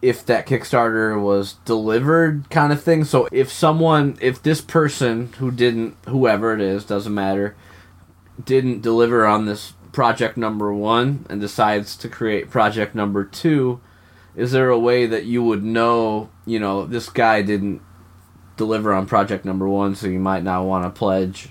if 0.00 0.24
that 0.24 0.46
Kickstarter 0.46 1.20
was 1.20 1.56
delivered, 1.66 2.48
kind 2.48 2.72
of 2.72 2.82
thing? 2.82 3.04
So 3.04 3.28
if 3.30 3.52
someone, 3.52 4.16
if 4.22 4.42
this 4.42 4.62
person 4.62 5.34
who 5.40 5.50
didn't, 5.50 5.94
whoever 6.06 6.54
it 6.54 6.62
is, 6.62 6.84
doesn't 6.84 7.12
matter, 7.14 7.54
didn't 8.42 8.82
deliver 8.82 9.26
on 9.26 9.46
this 9.46 9.72
project 9.92 10.36
number 10.36 10.72
one 10.72 11.26
and 11.28 11.40
decides 11.40 11.96
to 11.96 12.08
create 12.08 12.50
project 12.50 12.94
number 12.94 13.24
two, 13.24 13.80
is 14.36 14.52
there 14.52 14.70
a 14.70 14.78
way 14.78 15.06
that 15.06 15.24
you 15.24 15.42
would 15.42 15.64
know, 15.64 16.30
you 16.46 16.60
know, 16.60 16.86
this 16.86 17.08
guy 17.08 17.42
didn't 17.42 17.82
deliver 18.56 18.92
on 18.92 19.06
project 19.06 19.44
number 19.44 19.68
one, 19.68 19.94
so 19.94 20.06
you 20.06 20.18
might 20.18 20.44
not 20.44 20.64
want 20.64 20.84
to 20.84 20.90
pledge? 20.90 21.50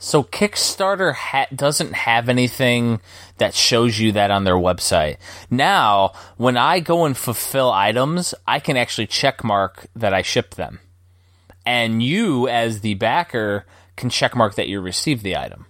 So 0.00 0.22
Kickstarter 0.22 1.14
ha- 1.14 1.48
doesn't 1.54 1.92
have 1.92 2.28
anything 2.28 3.00
that 3.38 3.54
shows 3.54 3.98
you 3.98 4.12
that 4.12 4.30
on 4.30 4.44
their 4.44 4.54
website. 4.54 5.16
Now, 5.50 6.12
when 6.36 6.56
I 6.56 6.80
go 6.80 7.04
and 7.04 7.16
fulfill 7.16 7.72
items, 7.72 8.34
I 8.46 8.60
can 8.60 8.76
actually 8.76 9.08
check 9.08 9.42
mark 9.42 9.86
that 9.96 10.14
I 10.14 10.22
shipped 10.22 10.56
them. 10.56 10.80
And 11.66 12.02
you 12.02 12.46
as 12.46 12.80
the 12.80 12.94
backer 12.94 13.66
can 13.96 14.08
check 14.08 14.36
mark 14.36 14.54
that 14.54 14.68
you 14.68 14.80
received 14.80 15.24
the 15.24 15.36
item. 15.36 15.66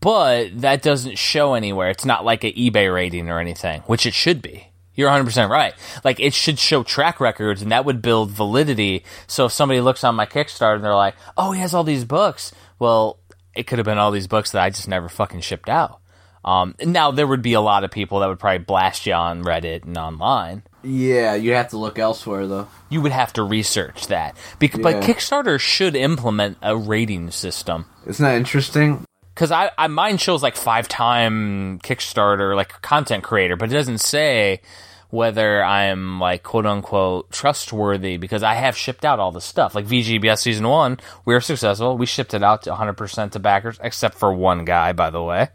But 0.00 0.60
that 0.62 0.82
doesn't 0.82 1.18
show 1.18 1.54
anywhere. 1.54 1.90
It's 1.90 2.04
not 2.04 2.24
like 2.24 2.44
an 2.44 2.52
eBay 2.52 2.92
rating 2.92 3.28
or 3.28 3.38
anything, 3.38 3.82
which 3.82 4.06
it 4.06 4.14
should 4.14 4.40
be. 4.40 4.68
You're 4.94 5.10
100% 5.10 5.48
right. 5.48 5.74
Like 6.04 6.20
it 6.20 6.34
should 6.34 6.58
show 6.58 6.82
track 6.82 7.20
records 7.20 7.62
and 7.62 7.70
that 7.72 7.84
would 7.84 8.02
build 8.02 8.30
validity. 8.30 9.04
So 9.26 9.46
if 9.46 9.52
somebody 9.52 9.80
looks 9.80 10.02
on 10.04 10.14
my 10.14 10.26
Kickstarter 10.26 10.74
and 10.76 10.84
they're 10.84 10.94
like, 10.94 11.14
"Oh, 11.36 11.52
he 11.52 11.60
has 11.60 11.74
all 11.74 11.84
these 11.84 12.04
books." 12.04 12.52
Well, 12.78 13.18
it 13.54 13.66
could 13.66 13.78
have 13.78 13.84
been 13.86 13.98
all 13.98 14.10
these 14.10 14.26
books 14.26 14.50
that 14.52 14.62
I 14.62 14.70
just 14.70 14.88
never 14.88 15.08
fucking 15.08 15.40
shipped 15.40 15.68
out. 15.68 16.00
Um, 16.44 16.74
now 16.82 17.10
there 17.10 17.26
would 17.26 17.42
be 17.42 17.52
a 17.52 17.60
lot 17.60 17.84
of 17.84 17.90
people 17.90 18.20
that 18.20 18.28
would 18.28 18.38
probably 18.38 18.58
blast 18.64 19.06
you 19.06 19.12
on 19.12 19.44
Reddit 19.44 19.84
and 19.84 19.96
online. 19.98 20.62
Yeah, 20.82 21.34
you 21.34 21.52
have 21.52 21.68
to 21.68 21.76
look 21.76 21.98
elsewhere 21.98 22.46
though. 22.46 22.68
You 22.88 23.02
would 23.02 23.12
have 23.12 23.32
to 23.34 23.42
research 23.42 24.06
that. 24.06 24.36
Bec- 24.58 24.80
But 24.80 25.02
Kickstarter 25.02 25.60
should 25.60 25.94
implement 25.94 26.56
a 26.62 26.74
rating 26.76 27.30
system. 27.30 27.84
Isn't 28.06 28.24
that 28.24 28.36
interesting? 28.36 29.04
Because 29.40 29.52
I, 29.52 29.70
I 29.78 29.86
mine 29.86 30.18
shows 30.18 30.42
like 30.42 30.54
five 30.54 30.86
time 30.86 31.78
Kickstarter 31.78 32.54
like 32.54 32.82
content 32.82 33.24
creator, 33.24 33.56
but 33.56 33.70
it 33.70 33.72
doesn't 33.72 34.02
say 34.02 34.60
whether 35.08 35.64
I'm 35.64 36.20
like 36.20 36.42
quote 36.42 36.66
unquote 36.66 37.30
trustworthy 37.32 38.18
because 38.18 38.42
I 38.42 38.52
have 38.52 38.76
shipped 38.76 39.02
out 39.02 39.18
all 39.18 39.32
the 39.32 39.40
stuff. 39.40 39.74
Like 39.74 39.86
VGBS 39.86 40.40
season 40.40 40.68
one, 40.68 41.00
we 41.24 41.32
were 41.32 41.40
successful. 41.40 41.96
We 41.96 42.04
shipped 42.04 42.34
it 42.34 42.42
out 42.42 42.64
to 42.64 42.72
100% 42.72 43.30
to 43.30 43.38
backers, 43.38 43.78
except 43.82 44.18
for 44.18 44.30
one 44.30 44.66
guy, 44.66 44.92
by 44.92 45.08
the 45.08 45.22
way. 45.22 45.48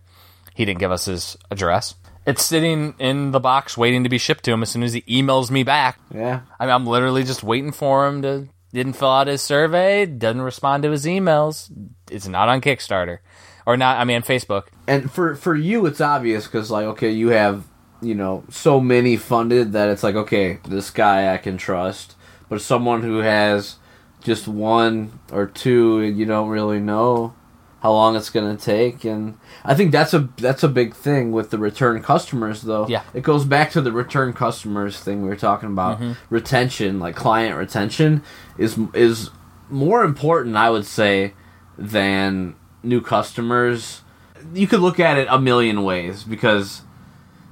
He 0.56 0.66
didn't 0.66 0.80
give 0.80 0.92
us 0.92 1.06
his 1.06 1.38
address. 1.52 1.94
It's 2.26 2.44
sitting 2.44 2.96
in 2.98 3.34
the 3.34 3.40
box 3.40 3.78
waiting 3.78 4.02
to 4.02 4.10
be 4.10 4.18
shipped 4.18 4.46
to 4.46 4.52
him 4.52 4.64
as 4.64 4.72
soon 4.72 4.82
as 4.82 4.94
he 4.94 5.02
emails 5.02 5.52
me 5.52 5.62
back. 5.62 6.00
Yeah. 6.12 6.40
I 6.60 6.66
mean, 6.66 6.74
I'm 6.74 6.88
literally 6.88 7.24
just 7.24 7.44
waiting 7.44 7.72
for 7.72 8.08
him 8.08 8.24
to. 8.24 8.48
Didn't 8.74 8.94
fill 8.94 9.12
out 9.12 9.28
his 9.28 9.44
survey, 9.44 10.08
doesn't 10.08 10.42
respond 10.42 10.84
to 10.84 10.92
his 10.92 11.06
emails. 11.06 11.70
It's 12.10 12.28
not 12.28 12.50
on 12.50 12.60
Kickstarter. 12.62 13.20
Or 13.66 13.78
not, 13.78 14.00
I 14.00 14.04
mean, 14.04 14.22
Facebook. 14.22 14.68
And 14.88 15.12
for 15.12 15.36
for 15.36 15.56
you, 15.56 15.86
it's 15.86 16.02
obvious 16.02 16.46
because 16.46 16.70
like 16.70 16.86
okay, 16.86 17.12
you 17.12 17.30
have 17.30 17.66
you 18.02 18.14
know 18.14 18.44
so 18.50 18.80
many 18.80 19.18
funded 19.18 19.74
that 19.74 19.90
it's 19.90 20.04
like 20.04 20.16
okay, 20.16 20.60
this 20.68 20.92
guy 20.92 21.34
I 21.34 21.38
can 21.38 21.58
trust. 21.58 22.16
But 22.48 22.62
someone 22.62 23.02
who 23.02 23.20
has 23.20 23.78
just 24.22 24.48
one 24.48 25.20
or 25.32 25.48
two, 25.48 26.00
and 26.00 26.18
you 26.18 26.26
don't 26.26 26.50
really 26.50 26.80
know 26.80 27.34
how 27.82 27.92
long 27.92 28.16
it's 28.16 28.30
gonna 28.30 28.58
take, 28.58 29.04
and 29.04 29.38
I 29.64 29.74
think 29.74 29.92
that's 29.92 30.14
a 30.14 30.30
that's 30.38 30.64
a 30.64 30.68
big 30.68 30.94
thing 30.94 31.32
with 31.32 31.50
the 31.50 31.58
return 31.58 32.04
customers 32.04 32.62
though. 32.62 32.88
Yeah. 32.88 33.04
it 33.14 33.22
goes 33.22 33.46
back 33.46 33.72
to 33.72 33.82
the 33.82 33.92
return 33.92 34.34
customers 34.34 35.00
thing 35.00 35.24
we 35.24 35.30
were 35.30 35.36
talking 35.36 35.70
about. 35.70 36.00
Mm-hmm. 36.00 36.14
Retention, 36.30 37.00
like 37.00 37.16
client 37.16 37.58
retention, 37.58 38.22
is 38.60 38.78
is 38.94 39.32
more 39.70 40.04
important, 40.04 40.56
I 40.56 40.70
would 40.70 40.86
say, 40.86 41.34
than 41.78 42.56
new 42.86 43.02
customers. 43.02 44.02
You 44.54 44.68
could 44.68 44.80
look 44.80 45.00
at 45.00 45.18
it 45.18 45.28
a 45.30 45.40
million 45.40 45.84
ways 45.84 46.24
because, 46.24 46.82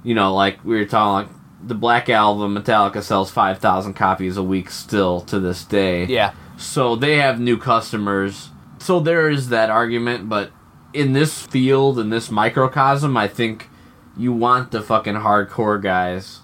you 0.02 0.14
know, 0.14 0.34
like 0.34 0.64
we 0.64 0.76
were 0.76 0.84
talking, 0.84 1.28
like 1.28 1.36
the 1.66 1.74
Black 1.74 2.08
Album, 2.08 2.56
Metallica 2.56 3.02
sells 3.02 3.30
five 3.30 3.58
thousand 3.58 3.94
copies 3.94 4.36
a 4.36 4.42
week 4.42 4.70
still 4.70 5.20
to 5.22 5.40
this 5.40 5.64
day. 5.64 6.04
Yeah. 6.04 6.34
So 6.56 6.94
they 6.94 7.16
have 7.16 7.40
new 7.40 7.58
customers. 7.58 8.50
So 8.78 9.00
there 9.00 9.28
is 9.28 9.48
that 9.48 9.70
argument, 9.70 10.28
but 10.28 10.50
in 10.92 11.12
this 11.12 11.42
field, 11.46 11.98
in 11.98 12.10
this 12.10 12.30
microcosm, 12.30 13.16
I 13.16 13.28
think 13.28 13.68
you 14.16 14.32
want 14.32 14.70
the 14.70 14.82
fucking 14.82 15.14
hardcore 15.14 15.82
guys 15.82 16.40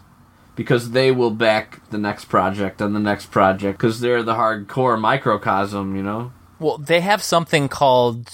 because 0.56 0.90
they 0.90 1.12
will 1.12 1.30
back 1.30 1.88
the 1.90 1.98
next 1.98 2.24
project 2.24 2.80
and 2.80 2.94
the 2.94 3.00
next 3.00 3.26
project 3.26 3.78
because 3.78 4.00
they're 4.00 4.22
the 4.22 4.34
hardcore 4.34 5.00
microcosm, 5.00 5.94
you 5.94 6.02
know? 6.02 6.32
Well, 6.58 6.78
they 6.78 7.00
have 7.00 7.22
something 7.22 7.68
called 7.68 8.28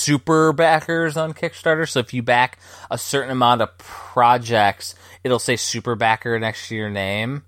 super 0.00 0.52
backers 0.52 1.16
on 1.16 1.34
Kickstarter. 1.34 1.88
So 1.88 2.00
if 2.00 2.12
you 2.14 2.22
back 2.22 2.58
a 2.90 2.98
certain 2.98 3.30
amount 3.30 3.62
of 3.62 3.76
projects, 3.78 4.94
it'll 5.24 5.38
say 5.38 5.56
super 5.56 5.94
backer 5.94 6.38
next 6.38 6.68
to 6.68 6.76
your 6.76 6.90
name. 6.90 7.44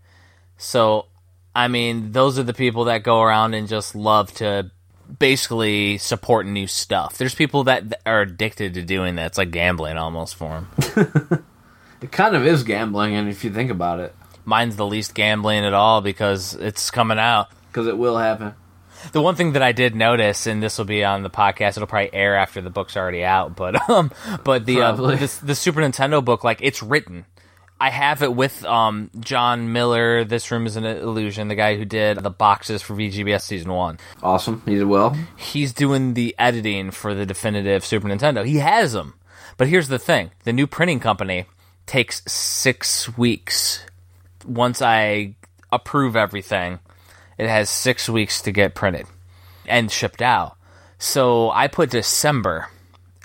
So, 0.59 1.07
I 1.55 1.69
mean, 1.69 2.13
those 2.13 2.39
are 2.39 2.43
the 2.45 2.55
people 2.55 2.85
that 2.85 3.03
go 3.03 3.21
around 3.23 3.55
and 3.55 3.67
just 3.69 3.95
love 3.95 4.33
to 4.35 4.71
basically 5.19 5.99
support 5.99 6.47
new 6.47 6.67
stuff. 6.67 7.19
There's 7.19 7.35
people 7.35 7.65
that 7.65 7.91
that 7.91 8.01
are 8.07 8.21
addicted 8.23 8.75
to 8.75 8.83
doing 8.83 9.17
that. 9.17 9.27
It's 9.27 9.39
like 9.39 9.51
gambling 9.51 9.97
almost 9.99 10.35
for 10.37 10.67
them. 10.85 11.45
It 12.03 12.11
kind 12.11 12.35
of 12.35 12.45
is 12.45 12.65
gambling, 12.65 13.15
and 13.15 13.29
if 13.29 13.45
you 13.45 13.53
think 13.53 13.71
about 13.71 14.01
it, 14.01 14.13
Mine's 14.45 14.75
the 14.75 14.85
least 14.85 15.15
gambling 15.15 15.65
at 15.65 15.73
all 15.73 16.01
because 16.01 16.53
it's 16.55 16.91
coming 16.91 17.17
out. 17.21 17.47
because 17.69 17.87
it 17.87 17.97
will 17.97 18.19
happen. 18.19 18.55
The 19.11 19.21
one 19.21 19.35
thing 19.35 19.53
that 19.53 19.63
I 19.63 19.73
did 19.73 19.95
notice, 19.95 20.47
and 20.47 20.63
this 20.63 20.79
will 20.79 20.85
be 20.85 21.05
on 21.05 21.23
the 21.23 21.31
podcast, 21.31 21.77
it'll 21.77 21.87
probably 21.87 22.15
air 22.15 22.37
after 22.37 22.61
the 22.61 22.71
book's 22.71 22.97
already 22.97 23.25
out, 23.25 23.57
but 23.57 23.89
um, 23.91 24.13
but 24.45 24.65
the 24.67 24.83
uh, 24.83 24.95
Probably. 24.95 25.17
the, 25.17 25.39
the 25.45 25.55
Super 25.55 25.81
Nintendo 25.81 26.25
book, 26.25 26.45
like 26.45 26.59
it's 26.63 26.83
written. 26.83 27.27
I 27.81 27.91
have 27.91 28.23
it 28.23 28.33
with 28.33 28.65
um 28.65 29.11
John 29.19 29.73
Miller. 29.73 30.25
This 30.25 30.53
room 30.53 30.67
is 30.67 30.77
an 30.77 30.85
illusion. 30.85 31.49
The 31.49 31.57
guy 31.57 31.77
who 31.77 31.85
did 31.85 32.19
the 32.19 32.31
boxes 32.31 32.81
for 32.81 32.95
VGBS 32.95 33.41
season 33.43 33.73
one. 33.73 33.99
Awesome. 34.23 34.63
He 34.65 34.77
did 34.77 34.85
well. 34.85 35.17
He's 35.37 35.73
doing 35.73 36.15
the 36.15 36.33
editing 36.39 36.93
for 36.93 37.13
the 37.13 37.27
definitive 37.27 37.85
Super 37.85 38.07
Nintendo. 38.07 38.47
He 38.47 38.59
has 38.59 38.93
them, 38.93 39.15
but 39.57 39.67
here's 39.67 39.89
the 39.89 39.99
thing: 39.99 40.31
the 40.45 40.53
new 40.53 40.69
printing 40.69 41.01
company 41.01 41.47
takes 41.87 42.23
six 42.31 43.17
weeks. 43.19 43.85
Once 44.47 44.81
I 44.81 45.35
approve 45.73 46.15
everything, 46.15 46.79
it 47.43 47.49
has 47.49 47.69
six 47.69 48.09
weeks 48.09 48.43
to 48.43 48.53
get 48.53 48.77
printed 48.77 49.07
and 49.67 49.91
shipped 49.91 50.23
out. 50.23 50.57
So 50.99 51.51
I 51.51 51.67
put 51.67 51.91
December 51.91 52.69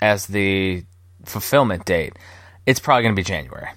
as 0.02 0.26
the 0.26 0.84
fulfillment 1.24 1.84
date. 1.84 2.14
It's 2.66 2.80
probably 2.80 3.04
going 3.04 3.14
to 3.14 3.20
be 3.20 3.24
January. 3.24 3.68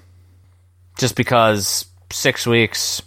Just 0.97 1.15
because 1.15 1.85
six 2.11 2.47
weeks, 2.47 3.03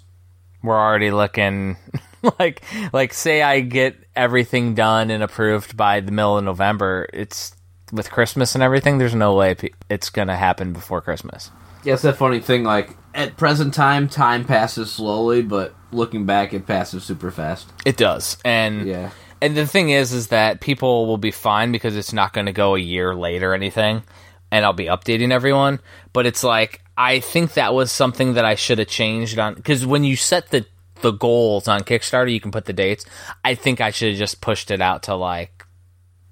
we're 0.62 0.78
already 0.78 1.10
looking 1.10 1.76
like 2.38 2.62
like 2.92 3.12
say 3.12 3.42
I 3.42 3.60
get 3.60 3.96
everything 4.14 4.74
done 4.74 5.10
and 5.10 5.22
approved 5.22 5.76
by 5.76 6.00
the 6.00 6.12
middle 6.12 6.38
of 6.38 6.44
November. 6.44 7.08
It's 7.12 7.52
with 7.92 8.10
Christmas 8.10 8.54
and 8.54 8.62
everything. 8.62 8.98
There's 8.98 9.14
no 9.14 9.34
way 9.34 9.56
it's 9.90 10.10
going 10.10 10.28
to 10.28 10.36
happen 10.36 10.72
before 10.72 11.00
Christmas. 11.00 11.50
Yeah, 11.84 11.94
it's 11.94 12.02
that 12.02 12.16
funny 12.16 12.40
thing. 12.40 12.64
Like 12.64 12.96
at 13.14 13.36
present 13.36 13.74
time, 13.74 14.08
time 14.08 14.44
passes 14.44 14.90
slowly, 14.90 15.42
but 15.42 15.74
looking 15.92 16.26
back, 16.26 16.52
it 16.52 16.66
passes 16.66 17.04
super 17.04 17.30
fast. 17.30 17.72
It 17.84 17.96
does, 17.96 18.38
and 18.44 18.86
Yeah. 18.86 19.10
And 19.42 19.54
the 19.54 19.66
thing 19.66 19.90
is, 19.90 20.12
is 20.12 20.28
that 20.28 20.60
people 20.60 21.06
will 21.06 21.18
be 21.18 21.30
fine 21.30 21.70
because 21.70 21.96
it's 21.96 22.14
not 22.14 22.32
going 22.32 22.46
to 22.46 22.52
go 22.52 22.74
a 22.74 22.78
year 22.78 23.14
late 23.14 23.42
or 23.42 23.52
anything, 23.52 24.02
and 24.50 24.64
I'll 24.64 24.72
be 24.72 24.86
updating 24.86 25.32
everyone. 25.32 25.80
But 26.14 26.24
it's 26.24 26.42
like 26.42 26.80
I 26.96 27.20
think 27.20 27.54
that 27.54 27.74
was 27.74 27.92
something 27.92 28.34
that 28.34 28.44
I 28.44 28.54
should 28.54 28.78
have 28.78 28.88
changed 28.88 29.38
on 29.38 29.54
because 29.54 29.84
when 29.84 30.04
you 30.04 30.16
set 30.16 30.50
the 30.50 30.66
the 31.02 31.10
goals 31.10 31.68
on 31.68 31.82
Kickstarter, 31.82 32.32
you 32.32 32.40
can 32.40 32.52
put 32.52 32.64
the 32.64 32.72
dates. 32.72 33.04
I 33.44 33.54
think 33.54 33.80
I 33.80 33.90
should 33.90 34.10
have 34.10 34.18
just 34.18 34.40
pushed 34.40 34.70
it 34.70 34.80
out 34.80 35.02
to 35.04 35.14
like 35.14 35.66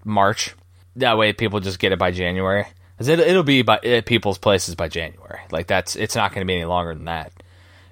March. 0.05 0.55
That 0.97 1.19
way, 1.19 1.33
people 1.33 1.61
just 1.61 1.79
get 1.79 1.93
it 1.93 1.99
by 1.99 2.11
January. 2.11 2.67
It, 3.09 3.21
it'll 3.21 3.43
be 3.43 3.63
by 3.63 3.79
at 3.79 4.07
people's 4.07 4.39
places 4.39 4.75
by 4.75 4.89
January. 4.89 5.41
Like 5.51 5.67
that's 5.67 5.97
it's 5.97 6.17
not 6.17 6.33
going 6.33 6.47
to 6.47 6.51
be 6.51 6.57
any 6.57 6.65
longer 6.65 6.95
than 6.95 7.07
that. 7.07 7.33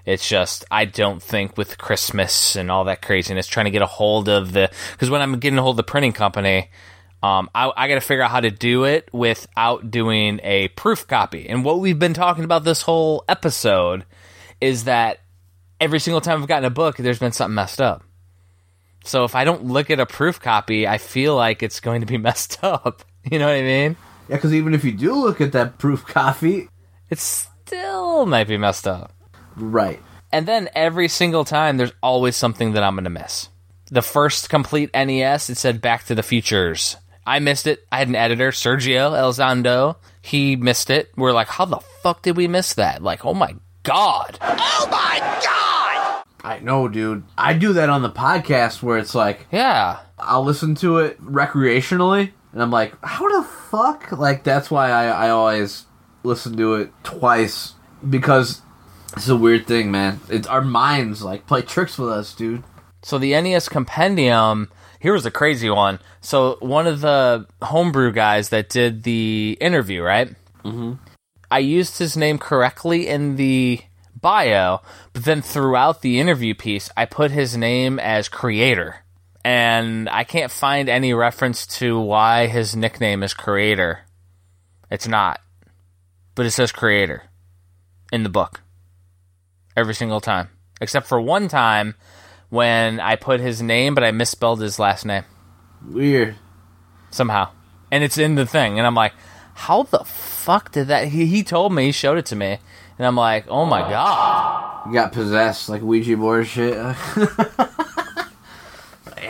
It's 0.04 0.28
just 0.28 0.64
I 0.70 0.84
don't 0.86 1.22
think 1.22 1.56
with 1.56 1.78
Christmas 1.78 2.56
and 2.56 2.70
all 2.70 2.84
that 2.84 3.02
craziness, 3.02 3.46
trying 3.46 3.66
to 3.66 3.70
get 3.70 3.82
a 3.82 3.86
hold 3.86 4.28
of 4.28 4.52
the 4.52 4.70
because 4.92 5.10
when 5.10 5.22
I'm 5.22 5.38
getting 5.38 5.58
a 5.58 5.62
hold 5.62 5.74
of 5.74 5.76
the 5.78 5.90
printing 5.90 6.12
company, 6.12 6.70
um, 7.22 7.50
I, 7.54 7.70
I 7.76 7.88
got 7.88 7.94
to 7.94 8.00
figure 8.00 8.22
out 8.22 8.30
how 8.30 8.40
to 8.40 8.50
do 8.50 8.84
it 8.84 9.08
without 9.12 9.90
doing 9.90 10.40
a 10.42 10.68
proof 10.68 11.06
copy. 11.06 11.48
And 11.48 11.64
what 11.64 11.80
we've 11.80 11.98
been 11.98 12.14
talking 12.14 12.44
about 12.44 12.64
this 12.64 12.82
whole 12.82 13.24
episode 13.28 14.04
is 14.60 14.84
that 14.84 15.20
every 15.80 16.00
single 16.00 16.20
time 16.20 16.42
I've 16.42 16.48
gotten 16.48 16.64
a 16.64 16.70
book, 16.70 16.96
there's 16.96 17.18
been 17.18 17.32
something 17.32 17.54
messed 17.54 17.80
up. 17.80 18.04
So 19.04 19.24
if 19.24 19.34
I 19.34 19.44
don't 19.44 19.64
look 19.64 19.90
at 19.90 20.00
a 20.00 20.06
proof 20.06 20.40
copy, 20.40 20.86
I 20.86 20.98
feel 20.98 21.34
like 21.34 21.62
it's 21.62 21.80
going 21.80 22.00
to 22.00 22.06
be 22.06 22.18
messed 22.18 22.62
up. 22.62 23.02
You 23.30 23.38
know 23.38 23.46
what 23.46 23.56
I 23.56 23.62
mean? 23.62 23.96
Yeah, 24.30 24.36
because 24.36 24.54
even 24.54 24.72
if 24.74 24.84
you 24.84 24.92
do 24.92 25.12
look 25.14 25.40
at 25.40 25.52
that 25.52 25.76
proof 25.78 26.06
coffee, 26.06 26.68
It 27.10 27.18
still 27.18 28.24
might 28.26 28.46
be 28.48 28.56
messed 28.56 28.86
up. 28.88 29.12
right? 29.56 30.00
And 30.32 30.46
then 30.46 30.68
every 30.74 31.08
single 31.08 31.44
time, 31.44 31.76
there's 31.76 31.92
always 32.02 32.36
something 32.36 32.72
that 32.72 32.84
I'm 32.84 32.94
going 32.94 33.04
to 33.04 33.10
miss. 33.10 33.48
The 33.90 34.02
first 34.02 34.48
complete 34.48 34.90
NES, 34.94 35.50
it 35.50 35.56
said 35.56 35.80
Back 35.82 36.04
to 36.04 36.14
the 36.14 36.22
Futures. 36.22 36.96
I 37.26 37.40
missed 37.40 37.66
it. 37.66 37.84
I 37.90 37.98
had 37.98 38.06
an 38.08 38.14
editor, 38.14 38.50
Sergio 38.52 39.10
Elzando. 39.12 39.96
He 40.22 40.54
missed 40.54 40.88
it. 40.90 41.10
We're 41.16 41.32
like, 41.32 41.48
how 41.48 41.64
the 41.64 41.80
fuck 42.02 42.22
did 42.22 42.36
we 42.36 42.46
miss 42.46 42.74
that? 42.74 43.02
Like, 43.02 43.26
oh 43.26 43.34
my 43.34 43.56
God. 43.82 44.38
oh 44.40 44.88
my 44.90 45.18
god. 45.44 46.24
I 46.42 46.60
know, 46.62 46.86
dude. 46.88 47.24
I 47.36 47.52
do 47.54 47.72
that 47.74 47.90
on 47.90 48.02
the 48.02 48.10
podcast 48.10 48.82
where 48.82 48.98
it's 48.98 49.14
like 49.16 49.46
Yeah. 49.50 49.98
I'll 50.18 50.44
listen 50.44 50.76
to 50.76 50.98
it 50.98 51.20
recreationally, 51.22 52.30
and 52.52 52.62
I'm 52.62 52.70
like, 52.70 52.94
how 53.02 53.28
the 53.28 53.46
fuck? 53.46 54.12
Like 54.12 54.44
that's 54.44 54.70
why 54.70 54.90
I, 54.90 55.26
I 55.26 55.30
always 55.30 55.86
listen 56.22 56.56
to 56.56 56.74
it 56.74 56.92
twice 57.02 57.74
because 58.08 58.62
it's 59.16 59.28
a 59.28 59.36
weird 59.36 59.66
thing, 59.66 59.90
man. 59.90 60.20
It's 60.28 60.46
our 60.46 60.62
minds 60.62 61.22
like 61.22 61.46
play 61.46 61.62
tricks 61.62 61.98
with 61.98 62.10
us, 62.10 62.34
dude. 62.34 62.62
So 63.02 63.18
the 63.18 63.40
NES 63.40 63.68
Compendium, 63.68 64.70
here 64.98 65.12
was 65.12 65.26
a 65.26 65.30
crazy 65.30 65.70
one. 65.70 65.98
So 66.20 66.56
one 66.60 66.86
of 66.86 67.00
the 67.00 67.46
homebrew 67.62 68.12
guys 68.12 68.50
that 68.50 68.68
did 68.68 69.04
the 69.04 69.56
interview, 69.60 70.02
right? 70.02 70.34
Mm-hmm. 70.64 70.94
I 71.50 71.58
used 71.58 71.98
his 71.98 72.16
name 72.16 72.38
correctly 72.38 73.08
in 73.08 73.36
the 73.36 73.80
bio, 74.20 74.80
but 75.12 75.24
then 75.24 75.42
throughout 75.42 76.02
the 76.02 76.20
interview 76.20 76.54
piece, 76.54 76.90
I 76.96 77.06
put 77.06 77.30
his 77.30 77.56
name 77.56 77.98
as 77.98 78.28
creator. 78.28 78.96
And 79.44 80.08
I 80.08 80.24
can't 80.24 80.50
find 80.50 80.88
any 80.88 81.14
reference 81.14 81.66
to 81.78 81.98
why 81.98 82.46
his 82.46 82.76
nickname 82.76 83.22
is 83.22 83.32
creator. 83.32 84.00
It's 84.90 85.08
not. 85.08 85.40
But 86.34 86.46
it 86.46 86.50
says 86.50 86.72
creator 86.72 87.24
in 88.12 88.22
the 88.22 88.28
book. 88.28 88.60
Every 89.76 89.94
single 89.94 90.20
time. 90.20 90.48
Except 90.80 91.06
for 91.06 91.20
one 91.20 91.48
time 91.48 91.94
when 92.50 93.00
I 93.00 93.16
put 93.16 93.40
his 93.40 93.62
name, 93.62 93.94
but 93.94 94.04
I 94.04 94.10
misspelled 94.10 94.60
his 94.60 94.78
last 94.78 95.06
name 95.06 95.24
Weird. 95.88 96.36
somehow. 97.10 97.50
And 97.90 98.04
it's 98.04 98.18
in 98.18 98.34
the 98.34 98.46
thing. 98.46 98.78
And 98.78 98.86
I'm 98.86 98.94
like, 98.94 99.12
how 99.54 99.84
the 99.84 100.04
fuck 100.04 100.72
did 100.72 100.88
that? 100.88 101.08
He, 101.08 101.26
he 101.26 101.42
told 101.42 101.72
me, 101.72 101.86
he 101.86 101.92
showed 101.92 102.18
it 102.18 102.26
to 102.26 102.36
me. 102.36 102.58
And 102.98 103.06
I'm 103.06 103.16
like, 103.16 103.46
oh 103.48 103.66
my 103.66 103.86
oh. 103.86 103.90
God. 103.90 104.86
You 104.86 104.94
got 104.94 105.12
possessed 105.12 105.68
like 105.68 105.82
Ouija 105.82 106.16
board 106.16 106.46
shit. 106.46 106.74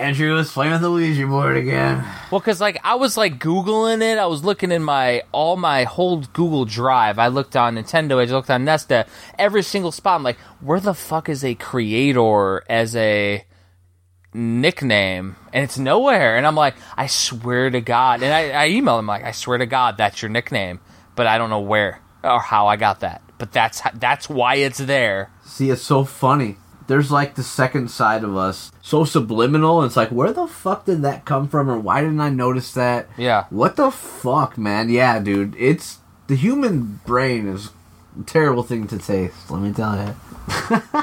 Andrew 0.01 0.35
was 0.35 0.51
playing 0.51 0.73
with 0.73 0.81
the 0.81 0.91
Ouija 0.91 1.27
board 1.27 1.57
again. 1.57 2.05
Well, 2.31 2.41
because 2.41 2.61
like 2.61 2.81
I 2.83 2.95
was 2.95 3.17
like 3.17 3.39
Googling 3.39 4.03
it. 4.03 4.19
I 4.19 4.27
was 4.27 4.43
looking 4.43 4.73
in 4.73 4.83
my, 4.83 5.23
all 5.31 5.57
my 5.57 5.85
whole 5.85 6.23
Google 6.33 6.65
Drive. 6.65 7.19
I 7.19 7.29
looked 7.29 7.55
on 7.55 7.77
Nintendo, 7.77 8.21
I 8.21 8.33
looked 8.33 8.51
on 8.51 8.65
Nesta, 8.65 9.07
every 9.39 9.63
single 9.63 9.93
spot. 9.93 10.17
I'm 10.17 10.23
like, 10.23 10.39
where 10.61 10.81
the 10.81 10.95
fuck 10.95 11.29
is 11.29 11.45
a 11.45 11.55
creator 11.55 12.65
as 12.69 12.97
a 12.97 13.45
nickname? 14.33 15.37
And 15.53 15.65
it's 15.65 15.79
nowhere. 15.79 16.37
And 16.37 16.47
I'm 16.47 16.57
like, 16.57 16.77
I 16.97 17.07
swear 17.07 17.69
to 17.69 17.81
God. 17.81 18.23
And 18.23 18.33
I, 18.33 18.65
I 18.65 18.69
emailed 18.71 19.01
him 19.01 19.07
like, 19.07 19.25
I 19.25 19.33
swear 19.33 19.59
to 19.59 19.67
God, 19.67 19.99
that's 19.99 20.23
your 20.23 20.31
nickname. 20.31 20.81
But 21.15 21.27
I 21.27 21.37
don't 21.37 21.51
know 21.51 21.61
where 21.61 22.01
or 22.25 22.41
how 22.41 22.67
I 22.69 22.77
got 22.77 23.01
that. 23.01 23.23
But 23.39 23.53
that's 23.53 23.83
that's 23.95 24.29
why 24.29 24.57
it's 24.57 24.79
there. 24.79 25.31
See, 25.45 25.71
it's 25.71 25.83
so 25.83 26.05
funny. 26.05 26.57
There's 26.91 27.13
like 27.13 27.37
the 27.37 27.45
second 27.45 27.89
side 27.89 28.25
of 28.25 28.37
us, 28.37 28.73
so 28.83 29.05
subliminal. 29.05 29.85
It's 29.85 29.97
like, 29.97 30.11
where 30.11 30.33
the 30.33 30.49
fuck 30.49 30.87
did 30.87 31.03
that 31.03 31.25
come 31.25 31.47
from, 31.47 31.71
or 31.71 31.79
why 31.79 32.01
didn't 32.01 32.19
I 32.21 32.31
notice 32.31 32.75
that? 32.75 33.09
Yeah. 33.17 33.45
What 33.51 33.77
the 33.77 33.93
fuck, 33.93 34.59
man? 34.59 34.89
Yeah, 34.89 35.21
dude. 35.21 35.55
It's 35.57 35.99
the 36.27 36.35
human 36.35 36.99
brain 37.07 37.47
is 37.47 37.71
a 38.21 38.25
terrible 38.25 38.65
thing 38.65 38.89
to 38.89 38.99
taste. 38.99 39.49
Let 39.53 39.63
me 39.63 39.73
tell 39.73 39.97
you. 40.05 40.83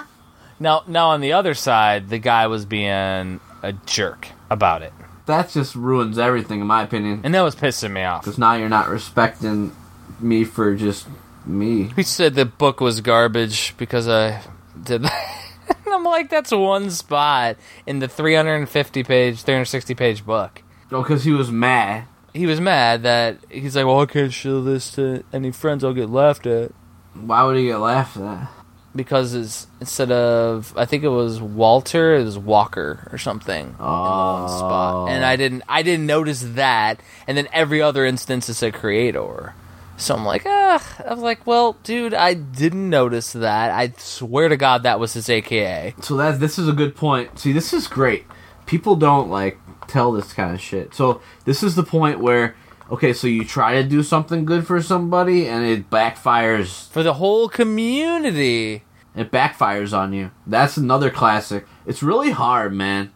Now, 0.59 0.83
now 0.87 1.09
on 1.11 1.21
the 1.21 1.33
other 1.33 1.53
side, 1.53 2.09
the 2.09 2.17
guy 2.17 2.47
was 2.47 2.65
being 2.65 3.39
a 3.63 3.73
jerk 3.85 4.27
about 4.49 4.81
it, 4.81 4.91
That 5.27 5.51
just 5.51 5.75
ruins 5.75 6.17
everything, 6.17 6.59
in 6.61 6.67
my 6.67 6.81
opinion. 6.81 7.21
and 7.23 7.33
that 7.33 7.43
was 7.43 7.55
pissing 7.55 7.91
me 7.91 8.03
off. 8.03 8.23
Because 8.23 8.39
now 8.39 8.55
you're 8.55 8.67
not 8.67 8.89
respecting 8.89 9.71
me 10.19 10.43
for 10.43 10.75
just 10.75 11.07
me. 11.45 11.91
He 11.95 12.01
said 12.03 12.33
the 12.35 12.45
book 12.45 12.81
was 12.81 12.99
garbage 13.01 13.75
because 13.77 14.07
I 14.09 14.41
did 14.83 15.03
that. 15.03 15.43
And 15.69 15.77
I'm 15.93 16.03
like, 16.03 16.29
that's 16.29 16.51
one 16.51 16.89
spot 16.91 17.57
in 17.85 17.99
the 17.99 18.07
350 18.07 19.03
page, 19.03 19.41
360 19.41 19.95
page 19.95 20.25
book. 20.25 20.63
Oh, 20.91 21.01
because 21.01 21.23
he 21.23 21.31
was 21.31 21.51
mad. 21.51 22.05
He 22.33 22.45
was 22.45 22.61
mad 22.61 23.03
that 23.03 23.39
he's 23.49 23.75
like, 23.75 23.85
well, 23.85 24.01
I 24.01 24.05
can't 24.05 24.31
show 24.31 24.61
this 24.61 24.91
to 24.91 25.23
any 25.33 25.51
friends. 25.51 25.83
I'll 25.83 25.93
get 25.93 26.09
laughed 26.09 26.45
at 26.45 26.71
Why 27.13 27.43
would 27.43 27.57
he 27.57 27.65
get 27.65 27.77
laughed 27.77 28.17
at? 28.17 28.49
because 28.97 29.33
it's 29.33 29.67
instead 29.79 30.11
of 30.11 30.73
I 30.75 30.85
think 30.85 31.03
it 31.03 31.09
was 31.09 31.39
Walter, 31.39 32.15
it 32.15 32.23
was 32.23 32.37
Walker 32.37 33.07
or 33.11 33.17
something 33.17 33.67
in 33.67 33.77
the 33.77 33.83
one 33.83 34.49
spot, 34.49 35.09
and 35.09 35.23
I 35.23 35.35
oh. 35.35 35.37
didn't 35.37 35.63
I 35.69 35.83
didn't 35.83 36.07
notice 36.07 36.41
that, 36.41 36.99
and 37.27 37.37
then 37.37 37.47
every 37.53 37.81
other 37.81 38.05
instance 38.05 38.49
it 38.49 38.55
said 38.55 38.73
creator. 38.73 39.53
So 39.97 40.15
I'm 40.15 40.23
like, 40.23 40.43
ah, 40.45 41.03
I 41.05 41.13
was 41.13 41.23
like, 41.23 41.45
well, 41.47 41.73
dude, 41.83 42.13
I 42.13 42.35
didn't 42.35 42.89
notice 42.89 43.33
that. 43.33 43.71
I 43.71 43.93
swear 43.97 44.47
to 44.47 44.55
God 44.55 44.83
that 44.83 44.99
was 44.99 45.13
his 45.13 45.27
AKA. 45.27 45.95
So 46.01 46.15
that 46.17 46.39
this 46.39 46.59
is 46.59 46.67
a 46.67 46.73
good 46.73 46.95
point. 46.95 47.39
See, 47.39 47.51
this 47.51 47.73
is 47.73 47.87
great. 47.87 48.25
People 48.67 48.95
don't 48.95 49.29
like 49.29 49.57
tell 49.87 50.11
this 50.11 50.33
kind 50.33 50.53
of 50.53 50.61
shit. 50.61 50.93
So 50.93 51.21
this 51.45 51.63
is 51.63 51.75
the 51.75 51.83
point 51.83 52.19
where 52.19 52.55
okay, 52.91 53.11
so 53.11 53.27
you 53.27 53.43
try 53.43 53.73
to 53.81 53.83
do 53.83 54.03
something 54.03 54.45
good 54.45 54.65
for 54.65 54.81
somebody 54.81 55.47
and 55.47 55.65
it 55.65 55.89
backfires. 55.89 56.89
For 56.89 57.03
the 57.03 57.15
whole 57.15 57.49
community. 57.49 58.83
It 59.15 59.31
backfires 59.31 59.97
on 59.97 60.13
you. 60.13 60.29
That's 60.45 60.77
another 60.77 61.09
classic. 61.09 61.65
It's 61.87 62.03
really 62.03 62.29
hard, 62.29 62.71
man. 62.73 63.11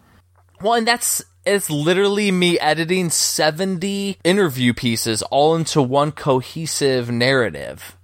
Well, 0.59 0.73
and 0.73 0.88
that's 0.88 1.23
it's 1.45 1.69
literally 1.69 2.31
me 2.31 2.59
editing 2.59 3.09
70 3.09 4.17
interview 4.23 4.73
pieces 4.73 5.21
all 5.23 5.55
into 5.55 5.81
one 5.81 6.11
cohesive 6.11 7.09
narrative. 7.09 7.97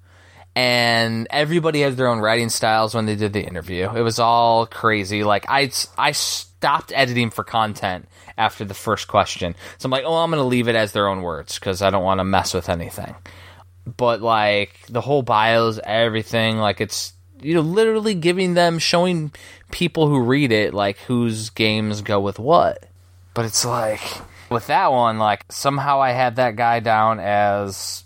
And 0.56 1.28
everybody 1.30 1.82
has 1.82 1.96
their 1.96 2.08
own 2.08 2.20
writing 2.20 2.50
styles 2.50 2.96
when 2.96 3.06
they 3.06 3.16
did 3.16 3.32
the 3.32 3.44
interview. 3.44 3.92
It 3.96 4.02
was 4.02 4.18
all 4.18 4.66
crazy. 4.66 5.24
Like 5.24 5.46
I 5.48 5.72
I 6.00 6.14
stopped 6.14 6.92
editing 6.96 7.30
for 7.30 7.44
content 7.44 8.08
after 8.40 8.66
the 8.66 8.74
first 8.74 9.08
question. 9.08 9.56
So 9.78 9.86
I'm 9.86 9.92
like, 9.92 10.04
"Oh, 10.04 10.16
I'm 10.16 10.32
going 10.32 10.42
to 10.42 10.48
leave 10.48 10.68
it 10.68 10.76
as 10.76 10.94
their 10.94 11.08
own 11.08 11.22
words 11.22 11.60
cuz 11.60 11.84
I 11.84 11.92
don't 11.92 12.04
want 12.04 12.22
to 12.22 12.24
mess 12.24 12.56
with 12.56 12.70
anything." 12.70 13.14
But 13.86 14.24
like 14.24 14.80
the 14.90 15.02
whole 15.02 15.22
bios, 15.22 15.80
everything, 15.84 16.58
like 16.58 16.82
it's 16.82 17.14
you 17.40 17.54
know 17.54 17.62
literally 17.62 18.16
giving 18.16 18.56
them 18.56 18.80
showing 18.80 19.32
people 19.70 20.08
who 20.08 20.22
read 20.22 20.52
it 20.52 20.74
like 20.74 20.98
whose 21.02 21.52
games 21.52 22.02
go 22.02 22.20
with 22.20 22.40
what. 22.40 22.88
But 23.38 23.46
it's 23.46 23.64
like 23.64 24.02
with 24.50 24.66
that 24.66 24.92
one, 24.92 25.20
like 25.20 25.46
somehow 25.52 26.02
I 26.02 26.10
had 26.10 26.38
that 26.38 26.56
guy 26.56 26.80
down 26.80 27.20
as 27.20 28.04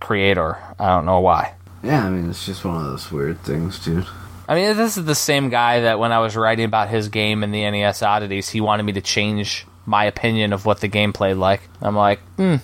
creator. 0.00 0.58
I 0.80 0.88
don't 0.88 1.06
know 1.06 1.20
why. 1.20 1.54
Yeah, 1.84 2.04
I 2.04 2.10
mean, 2.10 2.28
it's 2.28 2.44
just 2.44 2.64
one 2.64 2.78
of 2.78 2.82
those 2.82 3.12
weird 3.12 3.38
things, 3.42 3.78
dude. 3.78 4.04
I 4.48 4.56
mean, 4.56 4.76
this 4.76 4.96
is 4.96 5.04
the 5.04 5.14
same 5.14 5.48
guy 5.48 5.82
that 5.82 6.00
when 6.00 6.10
I 6.10 6.18
was 6.18 6.34
writing 6.34 6.64
about 6.64 6.88
his 6.88 7.08
game 7.08 7.44
in 7.44 7.52
the 7.52 7.70
NES 7.70 8.02
oddities, 8.02 8.48
he 8.48 8.60
wanted 8.60 8.82
me 8.82 8.94
to 8.94 9.00
change 9.00 9.64
my 9.86 10.06
opinion 10.06 10.52
of 10.52 10.66
what 10.66 10.80
the 10.80 10.88
game 10.88 11.12
played 11.12 11.36
like. 11.36 11.60
I'm 11.80 11.94
like, 11.94 12.18
hmm. 12.34 12.56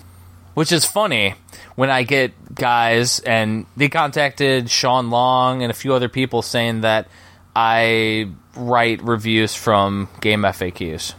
Which 0.55 0.73
is 0.73 0.85
funny 0.85 1.37
when 1.77 1.91
I 1.91 2.03
get 2.03 2.57
guys 2.57 3.21
and 3.21 3.67
they 3.77 3.89
contacted 3.89 4.69
Sean 4.69 5.11
Long 5.11 5.63
and 5.63 5.71
a 5.71 5.75
few 5.75 5.95
other 5.95 6.09
people 6.09 6.43
saying 6.43 6.81
that 6.81 7.07
I 7.55 8.33
write 8.57 9.01
reviews 9.05 9.55
from 9.55 10.09
game 10.21 10.43
FAQs. 10.43 11.15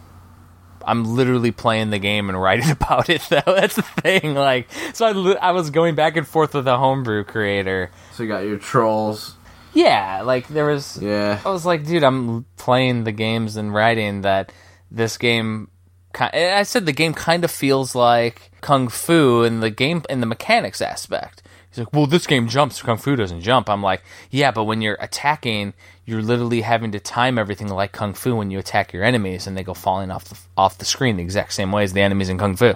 I'm 0.86 1.03
literally 1.15 1.51
playing 1.51 1.89
the 1.89 1.99
game 1.99 2.29
and 2.29 2.41
writing 2.41 2.69
about 2.71 3.09
it 3.09 3.21
though. 3.29 3.41
That's 3.45 3.75
the 3.75 3.82
thing. 3.82 4.36
Like, 4.36 4.67
so 4.93 5.05
I, 5.05 5.11
li- 5.11 5.38
I 5.41 5.51
was 5.51 5.69
going 5.69 5.95
back 5.95 6.17
and 6.17 6.27
forth 6.27 6.53
with 6.53 6.67
a 6.67 6.77
homebrew 6.77 7.23
creator. 7.23 7.91
So 8.13 8.23
you 8.23 8.29
got 8.29 8.39
your 8.45 8.57
trolls. 8.57 9.36
Yeah, 9.73 10.21
like 10.23 10.47
there 10.47 10.65
was. 10.65 11.01
Yeah. 11.01 11.39
I 11.45 11.49
was 11.49 11.65
like, 11.65 11.86
dude, 11.86 12.03
I'm 12.03 12.45
playing 12.57 13.05
the 13.05 13.11
games 13.11 13.55
and 13.55 13.73
writing 13.73 14.21
that 14.21 14.51
this 14.89 15.17
game. 15.17 15.69
I 16.13 16.63
said 16.63 16.86
the 16.86 16.91
game 16.91 17.13
kind 17.13 17.45
of 17.45 17.51
feels 17.51 17.95
like 17.95 18.51
kung 18.59 18.89
fu 18.89 19.43
in 19.43 19.61
the 19.61 19.69
game 19.69 20.03
in 20.09 20.19
the 20.19 20.25
mechanics 20.25 20.82
aspect. 20.82 21.41
He's 21.69 21.79
like, 21.79 21.93
well, 21.93 22.05
this 22.05 22.27
game 22.27 22.49
jumps, 22.49 22.82
kung 22.82 22.97
fu 22.97 23.15
doesn't 23.15 23.39
jump. 23.39 23.69
I'm 23.69 23.82
like, 23.82 24.03
yeah, 24.29 24.51
but 24.51 24.65
when 24.65 24.82
you're 24.82 24.97
attacking, 24.99 25.73
you're 26.05 26.21
literally 26.21 26.61
having 26.61 26.91
to 26.91 26.99
time 26.99 27.37
everything 27.37 27.67
like 27.67 27.91
kung 27.91 28.13
fu 28.13 28.35
when 28.35 28.51
you 28.51 28.59
attack 28.59 28.93
your 28.93 29.03
enemies, 29.03 29.47
and 29.47 29.55
they 29.55 29.63
go 29.63 29.73
falling 29.73 30.11
off 30.11 30.25
the 30.25 30.37
off 30.57 30.77
the 30.77 30.85
screen 30.85 31.17
the 31.17 31.23
exact 31.23 31.53
same 31.53 31.71
way 31.71 31.83
as 31.83 31.93
the 31.93 32.01
enemies 32.01 32.29
in 32.29 32.37
kung 32.37 32.55
fu. 32.55 32.73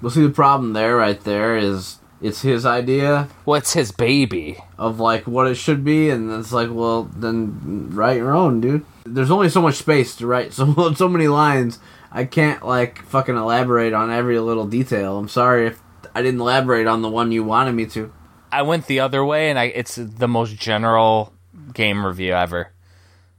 Well, 0.00 0.10
see, 0.10 0.22
the 0.22 0.30
problem 0.30 0.74
there, 0.74 0.96
right 0.96 1.20
there, 1.20 1.56
is 1.56 1.98
it's 2.20 2.42
his 2.42 2.66
idea 2.66 3.28
Well, 3.46 3.58
it's 3.58 3.72
his 3.72 3.92
baby. 3.92 4.58
of 4.76 5.00
like 5.00 5.26
what 5.26 5.46
it 5.46 5.54
should 5.56 5.84
be, 5.84 6.10
and 6.10 6.30
it's 6.32 6.52
like, 6.52 6.68
well, 6.70 7.04
then 7.16 7.90
write 7.90 8.16
your 8.18 8.34
own, 8.34 8.60
dude. 8.60 8.84
There's 9.04 9.30
only 9.30 9.48
so 9.48 9.62
much 9.62 9.76
space 9.76 10.14
to 10.16 10.26
write 10.26 10.52
so 10.58 10.92
so 10.94 11.08
many 11.08 11.28
lines. 11.28 11.78
I 12.10 12.24
can't 12.24 12.64
like 12.64 13.02
fucking 13.02 13.36
elaborate 13.36 13.92
on 13.92 14.10
every 14.10 14.38
little 14.40 14.66
detail. 14.66 15.18
I'm 15.18 15.28
sorry 15.28 15.66
if 15.66 15.80
I 16.14 16.22
didn't 16.22 16.40
elaborate 16.40 16.86
on 16.86 17.02
the 17.02 17.08
one 17.08 17.32
you 17.32 17.44
wanted 17.44 17.72
me 17.72 17.86
to. 17.86 18.12
I 18.50 18.62
went 18.62 18.86
the 18.86 19.00
other 19.00 19.24
way, 19.24 19.50
and 19.50 19.58
I 19.58 19.64
it's 19.64 19.96
the 19.96 20.28
most 20.28 20.56
general 20.56 21.32
game 21.72 22.04
review 22.04 22.32
ever. 22.34 22.72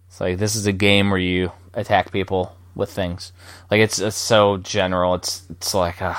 It's 0.08 0.20
like 0.20 0.38
this 0.38 0.56
is 0.56 0.66
a 0.66 0.72
game 0.72 1.10
where 1.10 1.20
you 1.20 1.52
attack 1.74 2.12
people 2.12 2.56
with 2.76 2.92
things. 2.92 3.32
Like 3.70 3.82
it's, 3.82 4.00
it's 4.00 4.16
so 4.16 4.58
general. 4.58 5.16
It's 5.16 5.46
it's 5.50 5.74
like 5.74 6.02
uh, 6.02 6.16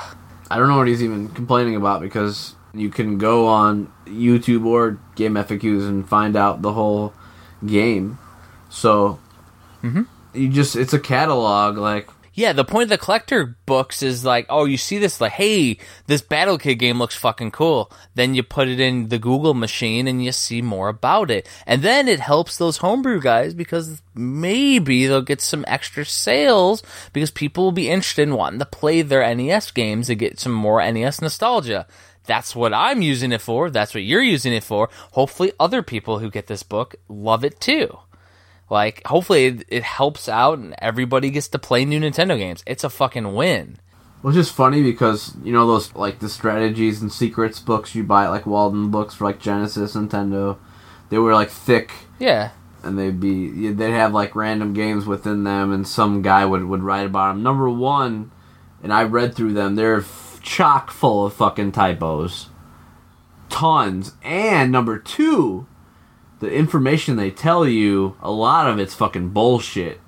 I 0.51 0.59
don't 0.59 0.69
know 0.69 0.79
what 0.79 0.89
he's 0.89 1.03
even 1.03 1.29
complaining 1.29 1.77
about 1.77 2.01
because 2.01 2.55
you 2.75 2.91
can 2.91 3.19
go 3.19 3.47
on 3.47 3.93
YouTube 4.07 4.65
or 4.65 4.99
Game 5.17 5.35
FAQs 5.35 5.89
and 5.89 6.09
find 6.09 6.37
out 6.37 6.63
the 6.63 6.73
whole 6.73 7.13
game. 7.67 8.19
So 8.69 9.19
you 10.35 10.49
just 10.49 10.77
it's 10.77 10.93
a 10.93 11.01
catalog 11.01 11.77
like 11.77 12.09
yeah. 12.41 12.55
The 12.55 12.65
point 12.65 12.85
of 12.85 12.89
the 12.89 12.99
collector 12.99 13.59
books 13.67 14.03
is 14.03 14.25
like, 14.25 14.47
oh, 14.49 14.65
you 14.65 14.79
see 14.79 14.97
this 14.97 15.21
like, 15.21 15.33
hey, 15.33 15.77
this 16.07 16.23
Battle 16.23 16.57
Kid 16.57 16.77
game 16.77 16.99
looks 16.99 17.15
fucking 17.15 17.51
cool. 17.51 17.93
Then 18.15 18.35
you 18.35 18.43
put 18.43 18.67
it 18.67 18.81
in 18.81 19.09
the 19.09 19.19
Google 19.19 19.53
machine 19.53 20.09
and 20.09 20.25
you 20.25 20.33
see 20.33 20.63
more 20.63 20.89
about 20.89 21.31
it, 21.31 21.47
and 21.67 21.83
then 21.83 22.09
it 22.09 22.21
helps 22.21 22.57
those 22.57 22.79
homebrew 22.79 23.21
guys 23.21 23.53
because 23.53 24.01
maybe 24.15 25.07
they'll 25.07 25.21
get 25.21 25.43
some 25.43 25.67
extra 25.69 26.07
sales 26.07 26.83
because 27.13 27.31
people 27.31 27.65
will 27.65 27.73
be 27.73 27.91
interested 27.91 28.23
in 28.23 28.35
wanting 28.35 28.59
to 28.59 28.67
play 28.67 29.03
their 29.03 29.35
NES 29.35 29.71
games 29.71 30.07
to 30.07 30.15
get 30.15 30.41
some 30.41 30.53
more 30.53 30.81
NES 30.81 31.21
nostalgia. 31.21 31.87
That's 32.25 32.57
what 32.57 32.73
I'm 32.73 33.03
using 33.03 33.33
it 33.33 33.43
for. 33.43 33.69
That's 33.69 33.93
what 33.93 34.05
you're 34.05 34.23
using 34.23 34.55
it 34.55 34.65
for. 34.65 34.89
Hopefully, 35.13 35.53
other 35.61 35.83
people 35.83 36.21
who 36.21 36.31
get 36.31 36.47
this 36.47 36.63
book 36.63 36.97
love 37.07 37.45
it 37.45 37.61
too. 37.61 37.99
Like, 38.71 39.03
hopefully, 39.07 39.47
it, 39.47 39.65
it 39.69 39.83
helps 39.83 40.29
out 40.29 40.59
and 40.59 40.75
everybody 40.79 41.31
gets 41.31 41.49
to 41.49 41.59
play 41.59 41.85
new 41.85 41.99
Nintendo 42.01 42.39
games. 42.39 42.63
It's 42.67 42.85
a 42.85 42.91
fucking 42.91 43.35
win. 43.35 43.79
Which 44.23 44.37
is 44.37 44.51
funny 44.51 44.83
because 44.83 45.35
you 45.43 45.53
know 45.53 45.67
those 45.67 45.95
like 45.95 46.19
the 46.19 46.29
strategies 46.29 47.01
and 47.01 47.11
secrets 47.11 47.59
books 47.59 47.95
you 47.95 48.05
buy 48.05 48.29
like 48.29 48.45
Walden 48.47 48.91
books 48.91 49.15
for 49.15 49.25
like 49.25 49.41
Genesis, 49.41 49.95
Nintendo. 49.97 50.59
They 51.09 51.17
were 51.19 51.33
like 51.33 51.49
thick 51.49 51.91
Yeah. 52.19 52.51
and 52.85 52.99
they'd 52.99 53.19
be 53.19 53.73
they'd 53.73 53.93
have 53.93 54.13
like 54.13 54.37
random 54.37 54.75
games 54.75 55.07
within 55.07 55.45
them, 55.45 55.73
and 55.73 55.89
some 55.89 56.21
guy 56.21 56.45
would 56.45 56.65
would 56.67 56.83
write 56.83 57.07
about 57.07 57.33
them. 57.33 57.43
Number 57.43 57.69
one, 57.71 58.31
and 58.83 58.93
I 58.93 59.05
read 59.05 59.35
through 59.35 59.55
them. 59.55 59.75
They're 59.77 60.01
f- 60.01 60.39
chock 60.43 60.91
full 60.91 61.25
of 61.25 61.33
fucking 61.33 61.73
typos, 61.73 62.51
tons. 63.49 64.13
And 64.23 64.71
number 64.71 64.99
two, 64.99 65.67
the 66.41 66.53
information 66.53 67.17
they 67.17 67.31
tell 67.31 67.67
you, 67.67 68.17
a 68.21 68.31
lot 68.31 68.69
of 68.69 68.79
it's 68.79 68.95
fucking 68.95 69.31
bullshit. 69.31 70.01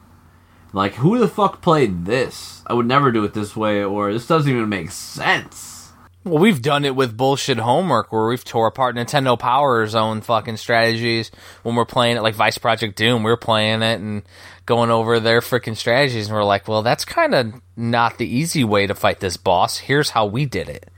Like, 0.72 0.94
who 0.94 1.18
the 1.18 1.28
fuck 1.28 1.60
played 1.60 2.06
this? 2.06 2.62
I 2.66 2.72
would 2.72 2.86
never 2.86 3.12
do 3.12 3.24
it 3.24 3.34
this 3.34 3.54
way, 3.54 3.84
or 3.84 4.12
this 4.12 4.26
doesn't 4.26 4.50
even 4.50 4.68
make 4.68 4.90
sense. 4.90 5.92
Well, 6.24 6.38
we've 6.38 6.62
done 6.62 6.84
it 6.84 6.94
with 6.94 7.16
bullshit 7.16 7.58
homework 7.58 8.12
where 8.12 8.28
we've 8.28 8.44
tore 8.44 8.68
apart 8.68 8.94
Nintendo 8.94 9.36
Power's 9.36 9.94
own 9.94 10.20
fucking 10.20 10.56
strategies 10.56 11.32
when 11.64 11.74
we're 11.74 11.84
playing 11.84 12.16
it, 12.16 12.22
like 12.22 12.36
Vice 12.36 12.58
Project 12.58 12.96
Doom. 12.96 13.24
We're 13.24 13.36
playing 13.36 13.82
it 13.82 14.00
and 14.00 14.22
going 14.64 14.90
over 14.90 15.18
their 15.18 15.40
freaking 15.40 15.76
strategies, 15.76 16.28
and 16.28 16.36
we're 16.36 16.44
like, 16.44 16.68
well, 16.68 16.82
that's 16.82 17.04
kind 17.04 17.34
of 17.34 17.60
not 17.76 18.18
the 18.18 18.26
easy 18.26 18.62
way 18.62 18.86
to 18.86 18.94
fight 18.94 19.20
this 19.20 19.36
boss. 19.36 19.78
Here's 19.78 20.10
how 20.10 20.26
we 20.26 20.46
did 20.46 20.68
it. 20.68 20.88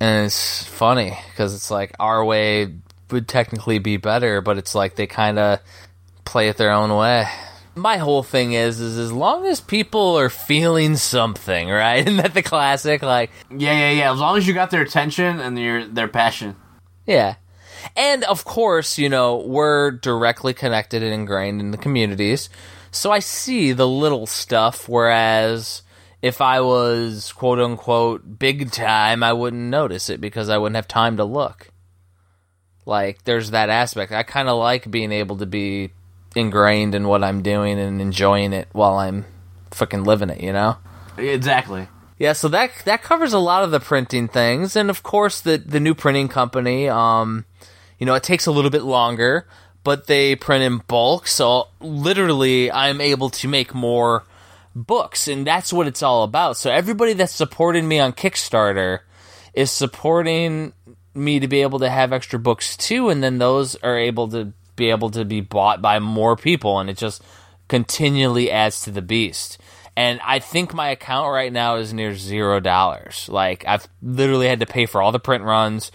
And 0.00 0.26
it's 0.26 0.64
funny 0.64 1.16
because 1.30 1.54
it's 1.54 1.70
like 1.70 1.94
our 2.00 2.24
way 2.24 2.74
would 3.10 3.28
technically 3.28 3.78
be 3.78 3.96
better, 3.96 4.40
but 4.40 4.58
it's 4.58 4.74
like 4.74 4.96
they 4.96 5.06
kind 5.06 5.38
of 5.38 5.60
play 6.24 6.48
it 6.48 6.56
their 6.56 6.72
own 6.72 6.94
way. 6.96 7.26
My 7.76 7.96
whole 7.96 8.22
thing 8.22 8.52
is, 8.52 8.80
is 8.80 8.98
as 8.98 9.12
long 9.12 9.46
as 9.46 9.60
people 9.60 10.16
are 10.18 10.28
feeling 10.28 10.96
something, 10.96 11.68
right? 11.68 11.98
Isn't 12.06 12.18
that 12.18 12.34
the 12.34 12.42
classic? 12.42 13.02
Like, 13.02 13.30
Yeah, 13.50 13.72
yeah, 13.72 13.90
yeah. 13.90 14.12
As 14.12 14.20
long 14.20 14.36
as 14.36 14.46
you 14.46 14.54
got 14.54 14.70
their 14.70 14.82
attention 14.82 15.40
and 15.40 15.56
their 15.56 15.86
their 15.86 16.08
passion. 16.08 16.56
Yeah. 17.06 17.36
And 17.96 18.24
of 18.24 18.44
course, 18.44 18.96
you 18.98 19.08
know, 19.08 19.36
we're 19.36 19.90
directly 19.90 20.54
connected 20.54 21.02
and 21.02 21.12
ingrained 21.12 21.60
in 21.60 21.70
the 21.70 21.76
communities. 21.76 22.48
So 22.90 23.10
I 23.10 23.18
see 23.18 23.72
the 23.72 23.88
little 23.88 24.26
stuff, 24.26 24.88
whereas 24.88 25.82
if 26.22 26.40
I 26.40 26.60
was 26.60 27.32
quote 27.32 27.58
unquote 27.58 28.38
big 28.38 28.70
time, 28.70 29.22
I 29.22 29.32
wouldn't 29.32 29.62
notice 29.62 30.08
it 30.08 30.20
because 30.20 30.48
I 30.48 30.58
wouldn't 30.58 30.76
have 30.76 30.88
time 30.88 31.16
to 31.18 31.24
look. 31.24 31.68
Like, 32.86 33.24
there's 33.24 33.50
that 33.52 33.70
aspect. 33.70 34.12
I 34.12 34.22
kind 34.22 34.48
of 34.48 34.58
like 34.58 34.90
being 34.90 35.12
able 35.12 35.36
to 35.38 35.46
be 35.46 35.90
ingrained 36.36 36.94
in 36.94 37.08
what 37.08 37.24
I'm 37.24 37.42
doing 37.42 37.78
and 37.78 38.00
enjoying 38.00 38.52
it 38.52 38.68
while 38.72 38.96
I'm 38.96 39.24
fucking 39.70 40.04
living 40.04 40.30
it, 40.30 40.40
you 40.40 40.52
know? 40.52 40.76
Exactly. 41.16 41.88
Yeah, 42.18 42.32
so 42.32 42.48
that 42.48 42.70
that 42.84 43.02
covers 43.02 43.32
a 43.32 43.38
lot 43.38 43.64
of 43.64 43.72
the 43.72 43.80
printing 43.80 44.28
things, 44.28 44.76
and 44.76 44.88
of 44.88 45.02
course 45.02 45.40
the 45.40 45.58
the 45.58 45.80
new 45.80 45.94
printing 45.94 46.28
company. 46.28 46.88
Um, 46.88 47.44
you 47.98 48.06
know, 48.06 48.14
it 48.14 48.22
takes 48.22 48.46
a 48.46 48.52
little 48.52 48.70
bit 48.70 48.82
longer, 48.84 49.48
but 49.82 50.06
they 50.06 50.36
print 50.36 50.62
in 50.62 50.78
bulk, 50.86 51.26
so 51.26 51.68
literally 51.80 52.70
I'm 52.70 53.00
able 53.00 53.30
to 53.30 53.48
make 53.48 53.74
more 53.74 54.24
books, 54.76 55.26
and 55.26 55.44
that's 55.44 55.72
what 55.72 55.88
it's 55.88 56.02
all 56.02 56.22
about. 56.22 56.56
So 56.56 56.70
everybody 56.70 57.14
that's 57.14 57.34
supporting 57.34 57.86
me 57.88 57.98
on 57.98 58.12
Kickstarter 58.12 59.00
is 59.52 59.70
supporting 59.70 60.72
me 61.14 61.40
to 61.40 61.48
be 61.48 61.62
able 61.62 61.78
to 61.78 61.90
have 61.90 62.12
extra 62.12 62.38
books 62.38 62.76
too, 62.76 63.08
and 63.08 63.22
then 63.22 63.38
those 63.38 63.76
are 63.76 63.98
able 63.98 64.28
to 64.28 64.52
be 64.76 64.90
able 64.90 65.10
to 65.10 65.24
be 65.24 65.40
bought 65.40 65.80
by 65.80 65.98
more 65.98 66.36
people, 66.36 66.78
and 66.78 66.90
it 66.90 66.96
just 66.96 67.22
continually 67.68 68.50
adds 68.50 68.82
to 68.82 68.90
the 68.90 69.02
beast. 69.02 69.58
And 69.96 70.20
I 70.24 70.40
think 70.40 70.74
my 70.74 70.88
account 70.88 71.30
right 71.30 71.52
now 71.52 71.76
is 71.76 71.92
near 71.92 72.14
zero 72.14 72.58
dollars. 72.60 73.28
Like 73.28 73.64
I've 73.66 73.86
literally 74.02 74.48
had 74.48 74.60
to 74.60 74.66
pay 74.66 74.86
for 74.86 75.00
all 75.00 75.12
the 75.12 75.20
print 75.20 75.44
runs. 75.44 75.92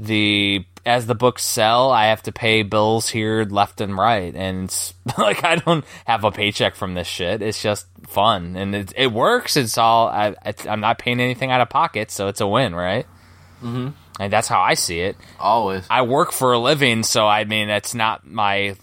The 0.00 0.64
as 0.84 1.06
the 1.06 1.14
books 1.14 1.44
sell, 1.44 1.90
I 1.90 2.06
have 2.06 2.22
to 2.24 2.32
pay 2.32 2.62
bills 2.62 3.08
here 3.08 3.44
left 3.44 3.80
and 3.80 3.96
right, 3.96 4.34
and 4.34 4.64
it's, 4.64 4.94
like 5.18 5.44
I 5.44 5.56
don't 5.56 5.84
have 6.06 6.24
a 6.24 6.32
paycheck 6.32 6.74
from 6.74 6.94
this 6.94 7.06
shit. 7.06 7.42
It's 7.42 7.62
just 7.62 7.86
fun, 8.08 8.56
and 8.56 8.74
it, 8.74 8.92
it 8.96 9.12
works. 9.12 9.56
It's 9.56 9.78
all 9.78 10.08
I, 10.08 10.34
it's, 10.44 10.66
I'm 10.66 10.80
not 10.80 10.98
paying 10.98 11.20
anything 11.20 11.50
out 11.50 11.60
of 11.60 11.68
pocket, 11.68 12.10
so 12.10 12.28
it's 12.28 12.40
a 12.40 12.46
win, 12.46 12.74
right? 12.74 13.06
Mm-hmm. 13.62 13.90
That's 14.28 14.48
how 14.48 14.60
I 14.60 14.74
see 14.74 15.00
it. 15.00 15.16
Always. 15.38 15.84
I 15.90 16.02
work 16.02 16.32
for 16.32 16.52
a 16.52 16.58
living, 16.58 17.02
so 17.02 17.26
I 17.26 17.44
mean, 17.44 17.68
that's 17.68 17.94
not 17.94 18.26
my 18.26 18.76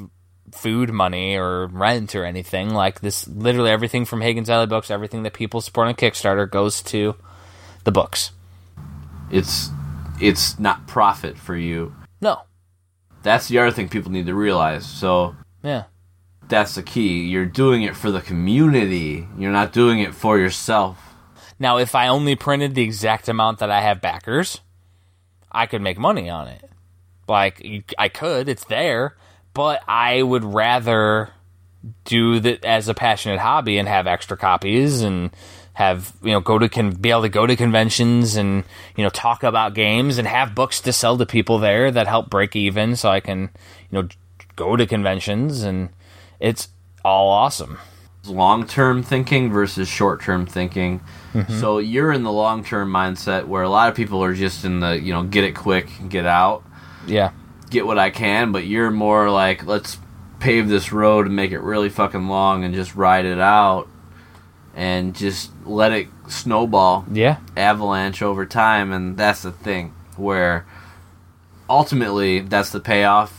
food 0.52 0.92
money 0.92 1.38
or 1.38 1.68
rent 1.68 2.16
or 2.16 2.26
anything. 2.26 2.70
Like 2.72 3.02
this, 3.02 3.28
literally 3.28 3.70
everything 3.72 4.06
from 4.06 4.22
Hagen's 4.22 4.50
Alley 4.50 4.68
Books, 4.68 4.90
everything 4.92 5.24
that 5.24 5.34
people 5.34 5.62
support 5.62 5.88
on 5.88 5.94
Kickstarter 5.96 6.50
goes 6.50 6.82
to 6.84 7.16
the 7.84 7.92
books. 7.92 8.32
It's 9.32 9.70
it's 10.20 10.60
not 10.60 10.88
profit 10.88 11.38
for 11.38 11.56
you. 11.56 11.94
No, 12.22 12.42
That's 13.24 13.48
the 13.48 13.60
other 13.60 13.72
thing 13.72 13.90
people 13.90 14.12
need 14.12 14.26
to 14.26 14.34
realize. 14.36 14.86
So 14.86 15.36
yeah, 15.64 15.84
that's 16.48 16.76
the 16.76 16.84
key. 16.84 17.24
You're 17.26 17.46
doing 17.46 17.84
it 17.84 17.96
for 17.96 18.12
the 18.12 18.22
community. 18.22 19.28
You're 19.38 19.52
not 19.52 19.72
doing 19.72 20.00
it 20.00 20.16
for 20.16 20.38
yourself. 20.40 20.98
Now, 21.60 21.78
if 21.78 21.94
I 21.94 22.08
only 22.08 22.36
printed 22.36 22.74
the 22.74 22.84
exact 22.84 23.28
amount 23.28 23.60
that 23.60 23.70
I 23.70 23.82
have 23.82 24.02
backers, 24.02 24.62
I 25.52 25.66
could 25.66 25.82
make 25.82 25.98
money 25.98 26.30
on 26.30 26.48
it. 26.48 26.70
Like 27.28 27.66
I 27.98 28.10
could, 28.10 28.50
it's 28.50 28.66
there, 28.66 29.16
but 29.54 29.82
I 29.88 30.22
would 30.22 30.44
rather 30.44 31.30
do 32.04 32.40
that 32.40 32.66
as 32.66 32.88
a 32.88 32.94
passionate 32.94 33.40
hobby 33.40 33.78
and 33.78 33.88
have 33.88 34.08
extra 34.08 34.36
copies 34.36 35.02
and 35.02 35.32
have 35.74 36.12
you 36.22 36.32
know 36.32 36.42
go 36.42 36.60
to 36.60 36.68
con- 36.68 36.92
be 36.92 37.10
able 37.10 37.22
to 37.22 37.30
go 37.30 37.48
to 37.48 37.56
conventions 37.56 38.36
and 38.36 38.66
you 38.98 39.04
know 39.04 39.10
talk 39.10 39.44
about 39.44 39.74
games 39.74 40.18
and 40.18 40.28
have 40.28 40.54
books 40.54 40.82
to 40.82 40.92
sell 40.92 41.18
to 41.18 41.26
people 41.26 41.58
there 41.58 41.90
that 41.90 42.06
help 42.06 42.30
break 42.30 42.54
even 42.56 42.98
so 42.98 43.10
I 43.10 43.22
can 43.22 43.50
you 43.90 44.02
know 44.02 44.08
go 44.58 44.76
to 44.76 44.86
conventions 44.86 45.64
and 45.64 45.90
it's 46.40 46.68
all 47.06 47.30
awesome. 47.30 47.78
Long 48.30 48.66
term 48.68 49.02
thinking 49.04 49.52
versus 49.52 49.88
short 49.88 50.22
term 50.22 50.46
thinking. 50.46 51.02
Mm-hmm. 51.34 51.60
So 51.60 51.80
you're 51.80 52.12
in 52.12 52.24
the 52.24 52.32
long 52.32 52.64
term 52.64 52.92
mindset 52.92 53.46
where 53.48 53.64
a 53.64 53.70
lot 53.70 53.90
of 53.90 53.96
people 53.96 54.24
are 54.24 54.34
just 54.34 54.64
in 54.66 54.80
the 54.80 55.00
you 55.00 55.12
know 55.14 55.24
get 55.24 55.44
it 55.44 55.56
quick, 55.56 55.90
get 56.08 56.26
out, 56.26 56.64
Yeah. 57.08 57.32
get 57.70 57.86
what 57.86 57.98
I 58.00 58.10
can. 58.12 58.52
But 58.52 58.66
you're 58.66 58.92
more 58.92 59.30
like 59.30 59.66
let's 59.66 59.98
pave 60.40 60.70
this 60.70 60.92
road 60.94 61.26
and 61.26 61.36
make 61.36 61.52
it 61.52 61.60
really 61.60 61.90
fucking 61.90 62.28
long 62.28 62.64
and 62.64 62.74
just 62.74 62.96
ride 62.96 63.26
it 63.26 63.40
out 63.40 63.88
and 64.74 65.14
just 65.16 65.52
let 65.66 65.92
it 65.92 66.08
snowball 66.30 67.06
Yeah. 67.12 67.38
avalanche 67.58 68.22
over 68.22 68.46
time 68.46 68.94
and 68.94 69.18
that's 69.18 69.42
the 69.42 69.52
thing 69.52 69.94
where 70.16 70.66
ultimately 71.70 72.40
that's 72.40 72.70
the 72.70 72.80
payoff 72.80 73.39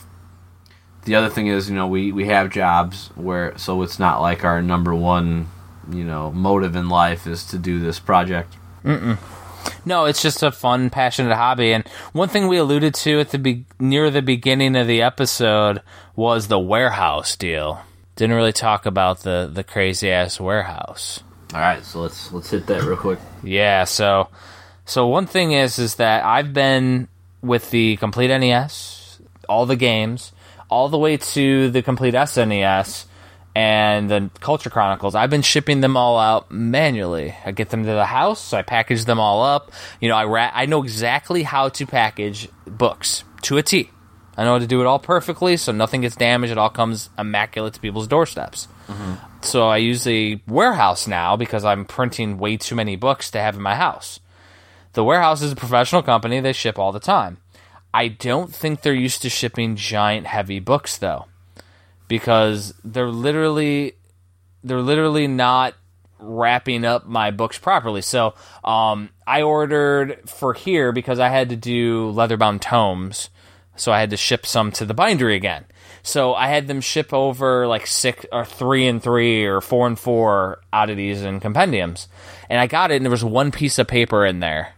the 1.05 1.15
other 1.15 1.29
thing 1.29 1.47
is 1.47 1.69
you 1.69 1.75
know 1.75 1.87
we 1.87 2.11
we 2.11 2.25
have 2.27 2.49
jobs 2.49 3.09
where 3.15 3.57
so 3.57 3.81
it's 3.81 3.99
not 3.99 4.21
like 4.21 4.43
our 4.43 4.61
number 4.61 4.93
one 4.93 5.47
you 5.91 6.03
know 6.03 6.31
motive 6.31 6.75
in 6.75 6.89
life 6.89 7.25
is 7.27 7.43
to 7.45 7.57
do 7.57 7.79
this 7.79 7.99
project 7.99 8.55
No, 9.85 10.05
it's 10.05 10.21
just 10.23 10.41
a 10.41 10.51
fun, 10.51 10.89
passionate 10.89 11.35
hobby. 11.35 11.71
And 11.71 11.87
one 12.13 12.29
thing 12.29 12.47
we 12.47 12.57
alluded 12.57 12.95
to 12.95 13.19
at 13.19 13.29
the 13.29 13.37
be- 13.37 13.65
near 13.79 14.09
the 14.09 14.21
beginning 14.23 14.75
of 14.75 14.87
the 14.87 15.03
episode 15.03 15.81
was 16.15 16.47
the 16.47 16.57
warehouse 16.59 17.35
deal. 17.35 17.81
Didn't 18.15 18.35
really 18.35 18.53
talk 18.53 18.85
about 18.87 19.19
the 19.19 19.49
the 19.51 19.63
crazy 19.63 20.09
ass 20.11 20.39
warehouse. 20.39 21.21
all 21.53 21.59
right 21.61 21.83
so 21.85 22.01
let's 22.01 22.31
let's 22.31 22.49
hit 22.49 22.65
that 22.67 22.83
real 22.83 22.97
quick 22.97 23.19
Yeah, 23.43 23.83
so 23.85 24.29
so 24.85 25.05
one 25.07 25.27
thing 25.27 25.51
is 25.51 25.77
is 25.79 25.95
that 25.95 26.25
I've 26.25 26.53
been 26.53 27.07
with 27.41 27.69
the 27.71 27.97
complete 27.97 28.27
NES, 28.35 29.19
all 29.47 29.65
the 29.67 29.75
games, 29.75 30.31
all 30.71 30.89
the 30.89 30.97
way 30.97 31.17
to 31.17 31.69
the 31.69 31.83
complete 31.83 32.15
SNES 32.15 33.05
and 33.53 34.09
the 34.09 34.29
Culture 34.39 34.69
Chronicles. 34.69 35.13
I've 35.13 35.29
been 35.29 35.41
shipping 35.41 35.81
them 35.81 35.97
all 35.97 36.17
out 36.17 36.49
manually. 36.49 37.35
I 37.45 37.51
get 37.51 37.69
them 37.69 37.83
to 37.83 37.91
the 37.91 38.05
house, 38.05 38.53
I 38.53 38.61
package 38.61 39.05
them 39.05 39.19
all 39.19 39.43
up. 39.43 39.71
You 39.99 40.09
know, 40.09 40.15
I 40.15 40.25
ra- 40.25 40.51
I 40.53 40.65
know 40.65 40.81
exactly 40.81 41.43
how 41.43 41.69
to 41.69 41.85
package 41.85 42.47
books 42.65 43.23
to 43.43 43.57
a 43.57 43.63
T. 43.63 43.91
I 44.37 44.45
know 44.45 44.53
how 44.53 44.59
to 44.59 44.67
do 44.67 44.79
it 44.79 44.87
all 44.87 44.97
perfectly, 44.97 45.57
so 45.57 45.73
nothing 45.73 46.01
gets 46.01 46.15
damaged. 46.15 46.51
It 46.51 46.57
all 46.57 46.69
comes 46.69 47.09
immaculate 47.19 47.73
to 47.73 47.81
people's 47.81 48.07
doorsteps. 48.07 48.69
Mm-hmm. 48.87 49.13
So 49.41 49.67
I 49.67 49.77
use 49.77 50.07
a 50.07 50.41
warehouse 50.47 51.05
now 51.05 51.35
because 51.35 51.65
I'm 51.65 51.83
printing 51.83 52.37
way 52.37 52.55
too 52.55 52.75
many 52.75 52.95
books 52.95 53.29
to 53.31 53.41
have 53.41 53.55
in 53.55 53.61
my 53.61 53.75
house. 53.75 54.21
The 54.93 55.03
warehouse 55.03 55.41
is 55.41 55.51
a 55.51 55.55
professional 55.55 56.01
company, 56.01 56.39
they 56.39 56.53
ship 56.53 56.79
all 56.79 56.93
the 56.93 56.99
time. 56.99 57.37
I 57.93 58.07
don't 58.07 58.53
think 58.53 58.81
they're 58.81 58.93
used 58.93 59.21
to 59.23 59.29
shipping 59.29 59.75
giant 59.75 60.27
heavy 60.27 60.59
books 60.59 60.97
though. 60.97 61.25
Because 62.07 62.73
they're 62.83 63.09
literally 63.11 63.93
they're 64.63 64.81
literally 64.81 65.27
not 65.27 65.75
wrapping 66.19 66.85
up 66.85 67.05
my 67.05 67.31
books 67.31 67.57
properly. 67.57 68.01
So, 68.01 68.35
um, 68.63 69.09
I 69.25 69.41
ordered 69.41 70.29
for 70.29 70.53
here 70.53 70.91
because 70.91 71.19
I 71.19 71.29
had 71.29 71.49
to 71.49 71.55
do 71.55 72.09
leather-bound 72.11 72.61
tomes, 72.61 73.29
so 73.75 73.91
I 73.91 73.99
had 73.99 74.11
to 74.11 74.17
ship 74.17 74.45
some 74.45 74.71
to 74.73 74.85
the 74.85 74.93
bindery 74.93 75.35
again. 75.35 75.65
So 76.03 76.33
I 76.33 76.47
had 76.47 76.67
them 76.67 76.81
ship 76.81 77.13
over 77.13 77.67
like 77.67 77.87
six 77.87 78.25
or 78.31 78.45
three 78.45 78.87
and 78.87 79.01
three 79.01 79.45
or 79.45 79.61
four 79.61 79.87
and 79.87 79.97
four 79.97 80.61
oddities 80.71 81.21
and 81.21 81.41
compendiums, 81.41 82.07
and 82.49 82.59
I 82.59 82.67
got 82.67 82.91
it, 82.91 82.97
and 82.97 83.05
there 83.05 83.11
was 83.11 83.23
one 83.23 83.51
piece 83.51 83.79
of 83.79 83.87
paper 83.87 84.25
in 84.25 84.39
there, 84.39 84.75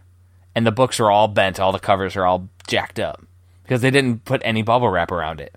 and 0.54 0.66
the 0.66 0.72
books 0.72 1.00
are 1.00 1.10
all 1.10 1.28
bent, 1.28 1.60
all 1.60 1.72
the 1.72 1.78
covers 1.78 2.16
are 2.16 2.26
all 2.26 2.48
jacked 2.66 2.98
up 2.98 3.22
because 3.62 3.80
they 3.80 3.90
didn't 3.90 4.24
put 4.24 4.42
any 4.44 4.62
bubble 4.62 4.88
wrap 4.88 5.10
around 5.10 5.40
it, 5.40 5.54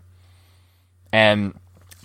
and 1.12 1.54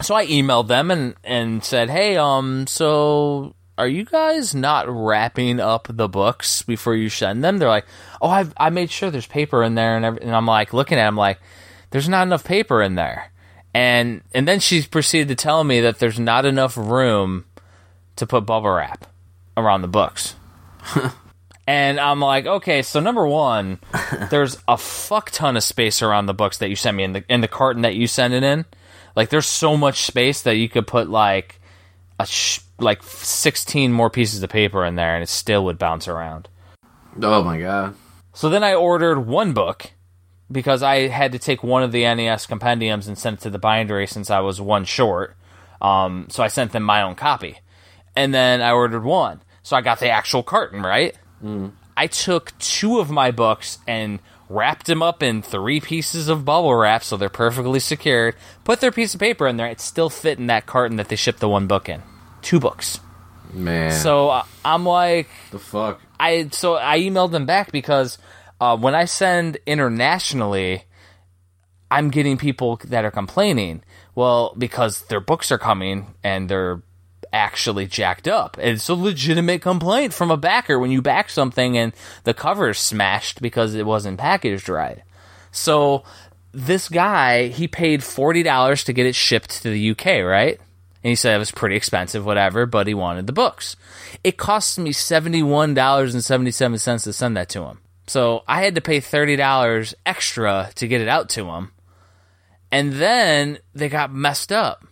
so 0.01 0.15
I 0.15 0.27
emailed 0.27 0.69
them 0.69 0.91
and 0.91 1.15
and 1.25 1.65
said, 1.65 1.91
"Hey, 1.91 2.17
um, 2.17 2.67
so 2.67 3.55
are 3.79 3.89
you 3.89 4.05
guys 4.05 4.55
not 4.55 4.87
wrapping 4.89 5.61
up 5.61 5.89
the 5.91 6.09
books 6.09 6.63
before 6.63 6.95
you 6.95 7.09
send 7.09 7.43
them?" 7.45 7.59
They're 7.59 7.69
like, 7.69 7.87
"Oh, 8.21 8.29
I 8.29 8.47
I 8.57 8.71
made 8.71 8.91
sure 8.91 9.11
there's 9.11 9.27
paper 9.27 9.63
in 9.63 9.75
there," 9.75 9.97
and 9.97 10.05
and 10.19 10.35
I'm 10.35 10.47
like 10.47 10.73
looking 10.73 10.99
at, 10.99 11.07
them 11.07 11.17
like, 11.17 11.39
"There's 11.91 12.09
not 12.09 12.27
enough 12.27 12.45
paper 12.45 12.83
in 12.83 12.95
there," 12.95 13.31
and 13.75 14.23
and 14.35 14.47
then 14.47 14.61
she 14.61 14.83
proceeded 14.83 15.29
to 15.29 15.35
tell 15.35 15.65
me 15.65 15.81
that 15.81 15.99
there's 15.99 16.19
not 16.19 16.45
enough 16.45 16.77
room 16.77 17.45
to 18.17 18.27
put 18.27 18.47
bubble 18.47 18.71
wrap 18.71 19.07
around 19.57 19.83
the 19.83 19.89
books. 19.89 20.35
And 21.67 22.01
I'm 22.01 22.21
like, 22.21 22.47
okay, 22.47 22.83
so 22.83 22.99
number 23.01 23.27
one, 23.27 23.79
there's 24.31 24.59
a 24.67 24.77
fuck 24.77 25.31
ton 25.31 25.57
of 25.57 25.63
space 25.63 26.03
around 26.03 26.27
the 26.27 26.35
books 26.35 26.59
that 26.59 26.69
you 26.69 26.77
sent 26.77 26.97
me 26.97 27.05
in 27.05 27.13
the 27.13 27.25
in 27.29 27.41
the 27.41 27.49
carton 27.49 27.83
that 27.83 27.95
you 27.95 28.07
sent 28.07 28.35
it 28.35 28.43
in. 28.43 28.65
Like, 29.15 29.29
there's 29.29 29.47
so 29.47 29.77
much 29.77 30.03
space 30.03 30.43
that 30.43 30.57
you 30.57 30.69
could 30.69 30.87
put 30.87 31.09
like 31.09 31.61
a 32.19 32.27
sh- 32.27 32.61
like 32.79 33.03
16 33.03 33.93
more 33.93 34.11
pieces 34.11 34.43
of 34.43 34.51
paper 34.51 34.85
in 34.85 34.97
there, 34.97 35.15
and 35.15 35.23
it 35.23 35.29
still 35.29 35.65
would 35.67 35.79
bounce 35.79 36.09
around. 36.09 36.49
oh 37.23 37.43
my 37.45 37.61
god 37.61 37.95
So 38.33 38.49
then 38.49 38.65
I 38.65 38.75
ordered 38.75 39.21
one 39.21 39.53
book 39.53 39.93
because 40.51 40.83
I 40.83 41.09
had 41.09 41.33
to 41.33 41.39
take 41.39 41.63
one 41.63 41.83
of 41.83 41.93
the 41.93 42.03
NES 42.03 42.47
compendiums 42.47 43.07
and 43.07 43.17
send 43.17 43.39
it 43.39 43.41
to 43.43 43.51
the 43.51 43.59
bindery 43.59 44.07
since 44.07 44.31
I 44.31 44.41
was 44.41 44.61
one 44.61 44.85
short. 44.85 45.37
Um, 45.81 46.27
so 46.31 46.43
I 46.43 46.49
sent 46.49 46.73
them 46.73 46.83
my 46.83 47.03
own 47.03 47.15
copy. 47.15 47.59
And 48.17 48.33
then 48.35 48.61
I 48.61 48.73
ordered 48.73 49.05
one. 49.05 49.43
So 49.63 49.77
I 49.77 49.81
got 49.81 50.01
the 50.01 50.11
actual 50.11 50.43
carton, 50.43 50.83
right? 50.83 51.17
I 51.97 52.07
took 52.07 52.57
two 52.59 52.99
of 52.99 53.11
my 53.11 53.31
books 53.31 53.79
and 53.87 54.21
wrapped 54.49 54.87
them 54.87 55.03
up 55.03 55.23
in 55.23 55.43
three 55.43 55.81
pieces 55.81 56.29
of 56.29 56.45
bubble 56.45 56.75
wrap 56.75 57.03
so 57.03 57.17
they're 57.17 57.29
perfectly 57.29 57.81
secured. 57.81 58.35
Put 58.65 58.81
their 58.81 58.93
piece 58.93 59.15
of 59.15 59.21
paper 59.21 59.47
in 59.47 59.57
there. 59.57 59.67
It 59.67 59.81
still 59.81 60.11
fit 60.11 60.39
in 60.39 60.47
that 60.47 60.67
carton 60.67 60.97
that 60.97 61.09
they 61.09 61.17
shipped 61.17 61.41
the 61.41 61.49
one 61.49 61.67
book 61.67 61.89
in. 61.89 62.03
Two 62.43 62.61
books. 62.61 63.01
man 63.53 63.93
So 63.93 64.29
uh, 64.29 64.45
I'm 64.65 64.85
like, 64.85 65.29
the 65.51 65.59
fuck 65.59 66.01
I 66.19 66.49
so 66.53 66.77
I 66.77 67.01
emailed 67.01 67.33
them 67.33 67.47
back 67.47 67.73
because 67.73 68.19
uh, 68.61 68.77
when 68.77 68.95
I 68.95 69.07
send 69.07 69.59
internationally, 69.67 70.85
I'm 71.91 72.11
getting 72.11 72.39
people 72.39 72.81
that 72.85 73.05
are 73.05 73.11
complaining. 73.11 73.83
Well, 74.15 74.55
because 74.57 75.03
their 75.07 75.21
books 75.21 75.51
are 75.51 75.59
coming 75.59 76.15
and 76.23 76.49
they're 76.49 76.83
actually 77.33 77.87
jacked 77.87 78.29
up. 78.29 78.59
It's 78.59 78.89
a 78.89 78.95
legitimate 78.95 79.63
complaint 79.63 80.13
from 80.13 80.31
a 80.31 80.37
backer 80.37 80.79
when 80.79 80.91
you 80.91 81.03
back 81.03 81.31
something 81.31 81.79
and 81.79 81.93
the 82.25 82.35
cover 82.35 82.71
is 82.71 82.79
smashed 82.79 83.41
because 83.41 83.75
it 83.75 83.87
wasn't 83.87 84.19
packaged 84.19 84.69
right. 84.69 85.03
So 85.51 86.05
this 86.53 86.89
guy, 86.89 87.49
he 87.49 87.69
paid 87.69 88.05
forty 88.05 88.43
dollars 88.43 88.85
to 88.85 88.93
get 88.93 89.07
it 89.07 89.15
shipped 89.15 89.63
to 89.63 89.71
the 89.71 89.91
UK, 89.91 90.25
right? 90.25 90.61
And 91.05 91.11
he 91.11 91.17
said 91.17 91.35
it 91.35 91.39
was 91.39 91.51
pretty 91.51 91.77
expensive, 91.77 92.25
whatever, 92.25 92.65
but 92.65 92.87
he 92.87 92.95
wanted 92.95 93.27
the 93.27 93.33
books. 93.33 93.75
It 94.23 94.37
cost 94.37 94.79
me 94.79 94.93
$71.77 94.93 97.03
to 97.03 97.13
send 97.13 97.37
that 97.37 97.49
to 97.49 97.65
him. 97.65 97.81
So 98.07 98.45
I 98.47 98.63
had 98.63 98.77
to 98.77 98.81
pay 98.81 99.01
$30 99.01 99.95
extra 100.07 100.71
to 100.77 100.87
get 100.87 101.01
it 101.01 101.09
out 101.09 101.29
to 101.31 101.47
him. 101.47 101.73
And 102.71 102.93
then 102.95 103.59
they 103.75 103.89
got 103.89 104.15
messed 104.15 104.53
up. 104.53 104.87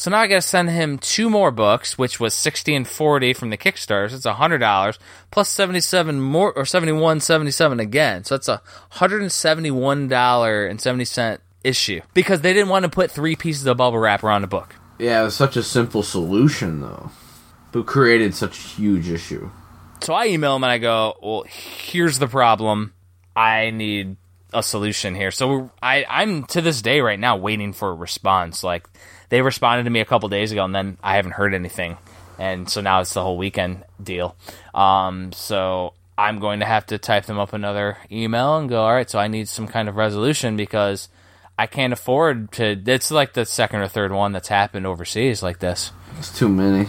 So 0.00 0.10
now 0.10 0.20
I 0.20 0.26
got 0.28 0.36
to 0.36 0.42
send 0.42 0.70
him 0.70 0.96
two 0.96 1.28
more 1.28 1.50
books, 1.50 1.98
which 1.98 2.18
was 2.18 2.32
60 2.32 2.74
and 2.74 2.88
40 2.88 3.34
from 3.34 3.50
the 3.50 3.58
Kickstarters. 3.58 4.14
It's 4.14 4.24
$100 4.24 4.98
plus 5.30 5.50
77 5.50 6.18
more 6.18 6.54
or 6.54 6.62
71.77 6.62 7.82
again. 7.82 8.24
So 8.24 8.36
that's 8.36 8.48
a 8.48 8.62
$171.70 8.92 11.38
issue 11.64 12.00
because 12.14 12.40
they 12.40 12.54
didn't 12.54 12.70
want 12.70 12.84
to 12.84 12.88
put 12.88 13.10
three 13.10 13.36
pieces 13.36 13.66
of 13.66 13.76
bubble 13.76 13.98
wrap 13.98 14.24
around 14.24 14.42
a 14.42 14.46
book. 14.46 14.74
yeah 14.98 15.20
it 15.20 15.24
was 15.24 15.36
such 15.36 15.58
a 15.58 15.62
simple 15.62 16.02
solution 16.02 16.80
though 16.80 17.10
but 17.70 17.84
created 17.84 18.34
such 18.34 18.56
a 18.56 18.62
huge 18.62 19.10
issue 19.10 19.50
So 20.00 20.14
I 20.14 20.28
email 20.28 20.56
him 20.56 20.64
and 20.64 20.72
I 20.72 20.78
go, 20.78 21.18
"Well, 21.22 21.44
here's 21.46 22.18
the 22.18 22.26
problem. 22.26 22.94
I 23.36 23.68
need 23.68 24.16
a 24.54 24.62
solution 24.62 25.14
here." 25.14 25.30
So 25.30 25.70
I 25.82 26.06
I'm 26.08 26.44
to 26.44 26.62
this 26.62 26.80
day 26.80 27.02
right 27.02 27.20
now 27.20 27.36
waiting 27.36 27.74
for 27.74 27.90
a 27.90 27.94
response. 27.94 28.64
Like 28.64 28.88
they 29.30 29.42
responded 29.42 29.84
to 29.84 29.90
me 29.90 30.00
a 30.00 30.04
couple 30.04 30.28
days 30.28 30.52
ago 30.52 30.64
and 30.64 30.74
then 30.74 30.98
I 31.02 31.16
haven't 31.16 31.32
heard 31.32 31.54
anything. 31.54 31.96
And 32.38 32.68
so 32.70 32.80
now 32.80 33.00
it's 33.00 33.14
the 33.14 33.22
whole 33.22 33.38
weekend 33.38 33.84
deal. 34.02 34.36
Um 34.74 35.32
so 35.32 35.94
I'm 36.18 36.38
going 36.38 36.60
to 36.60 36.66
have 36.66 36.84
to 36.86 36.98
type 36.98 37.24
them 37.24 37.38
up 37.38 37.54
another 37.54 37.96
email 38.12 38.58
and 38.58 38.68
go, 38.68 38.82
"All 38.82 38.92
right, 38.92 39.08
so 39.08 39.18
I 39.18 39.28
need 39.28 39.48
some 39.48 39.66
kind 39.66 39.88
of 39.88 39.96
resolution 39.96 40.54
because 40.54 41.08
I 41.58 41.66
can't 41.66 41.94
afford 41.94 42.52
to 42.52 42.78
it's 42.86 43.10
like 43.10 43.32
the 43.32 43.46
second 43.46 43.80
or 43.80 43.88
third 43.88 44.12
one 44.12 44.32
that's 44.32 44.48
happened 44.48 44.86
overseas 44.86 45.42
like 45.42 45.60
this." 45.60 45.92
it's 46.18 46.36
too 46.36 46.48
many 46.48 46.88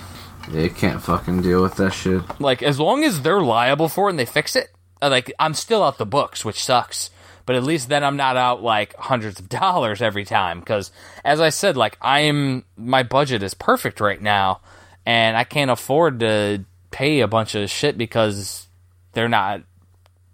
they 0.50 0.68
can't 0.70 1.02
fucking 1.02 1.42
deal 1.42 1.62
with 1.62 1.76
that 1.76 1.92
shit 1.92 2.22
like 2.42 2.62
as 2.64 2.80
long 2.80 3.04
as 3.04 3.22
they're 3.22 3.42
liable 3.42 3.88
for 3.88 4.08
it 4.08 4.12
and 4.12 4.20
they 4.20 4.26
fix 4.26 4.56
it 4.56 4.70
like 5.02 5.32
i'm 5.40 5.54
still 5.54 5.84
out 5.84 5.98
the 5.98 6.06
books 6.06 6.44
which 6.44 6.62
sucks 6.64 7.10
but 7.46 7.56
at 7.56 7.64
least 7.64 7.90
then 7.90 8.04
i'm 8.04 8.18
not 8.18 8.38
out 8.38 8.62
like 8.62 8.96
hundreds 8.96 9.40
of 9.40 9.50
dollars 9.50 10.02
every 10.02 10.26
time 10.26 10.60
because 10.60 10.92
as 11.24 11.40
i 11.40 11.50
said 11.50 11.78
like 11.78 11.98
i'm 12.02 12.64
my 12.76 13.04
budget 13.04 13.44
is 13.44 13.54
perfect 13.54 14.00
right 14.00 14.22
now 14.22 14.60
and 15.06 15.38
i 15.38 15.44
can't 15.44 15.72
afford 15.72 16.20
to 16.20 16.64
pay 16.92 17.22
a 17.22 17.28
bunch 17.28 17.56
of 17.56 17.70
shit 17.70 17.98
because 17.98 18.68
they're 19.14 19.30
not 19.30 19.62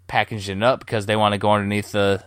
packaging 0.06 0.58
it 0.58 0.64
up 0.64 0.80
because 0.80 1.06
they 1.06 1.16
want 1.16 1.32
to 1.32 1.38
go 1.38 1.52
underneath 1.52 1.92
the 1.92 2.22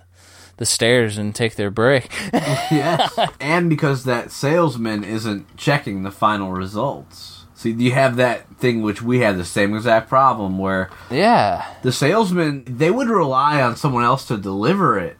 the 0.58 0.66
stairs 0.68 1.18
and 1.18 1.34
take 1.34 1.56
their 1.56 1.72
break. 1.72 2.12
yes, 2.34 3.18
and 3.40 3.68
because 3.68 4.04
that 4.04 4.32
salesman 4.32 5.04
isn't 5.04 5.58
checking 5.58 6.04
the 6.04 6.12
final 6.12 6.52
results. 6.52 7.41
See, 7.62 7.74
you 7.74 7.92
have 7.92 8.16
that 8.16 8.48
thing 8.58 8.82
which 8.82 9.04
we 9.04 9.20
had 9.20 9.38
the 9.38 9.46
same 9.46 9.76
exact 9.76 10.10
problem 10.10 10.58
where 10.58 10.90
yeah. 11.12 11.76
the 11.84 11.92
salesman 11.92 12.64
they 12.66 12.90
would 12.90 13.08
rely 13.08 13.62
on 13.62 13.76
someone 13.76 14.04
else 14.04 14.26
to 14.30 14.38
deliver 14.38 14.98
it. 14.98 15.18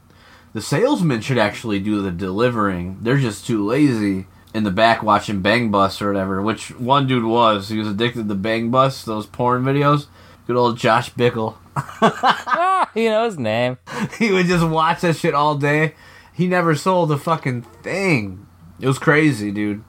The 0.54 0.62
salesman 0.62 1.22
should 1.22 1.38
actually 1.38 1.80
do 1.80 2.02
the 2.02 2.10
delivering. 2.10 2.98
They're 3.02 3.20
just 3.20 3.46
too 3.46 3.64
lazy 3.64 4.26
in 4.56 4.64
the 4.64 4.72
back 4.72 5.04
watching 5.04 5.44
Bang 5.44 5.70
Bus 5.70 6.02
or 6.02 6.08
whatever. 6.08 6.42
Which 6.42 6.72
one 6.80 7.06
dude 7.06 7.26
was? 7.26 7.70
He 7.70 7.78
was 7.78 7.90
addicted 7.90 8.28
to 8.28 8.34
Bang 8.34 8.72
Bus, 8.72 9.06
those 9.06 9.28
porn 9.28 9.64
videos. 9.64 10.08
Good 10.48 10.56
old 10.56 10.80
Josh 10.80 11.14
Bickle. 11.14 11.58
Ah, 12.02 12.90
you 12.96 13.10
know 13.10 13.26
his 13.26 13.38
name. 13.38 13.78
he 14.18 14.32
would 14.32 14.48
just 14.48 14.68
watch 14.68 15.02
that 15.02 15.16
shit 15.16 15.36
all 15.36 15.56
day. 15.56 15.94
He 16.34 16.48
never 16.48 16.74
sold 16.74 17.12
a 17.12 17.20
fucking 17.20 17.62
thing. 17.84 18.48
It 18.80 18.88
was 18.88 18.98
crazy, 18.98 19.52
dude. 19.52 19.84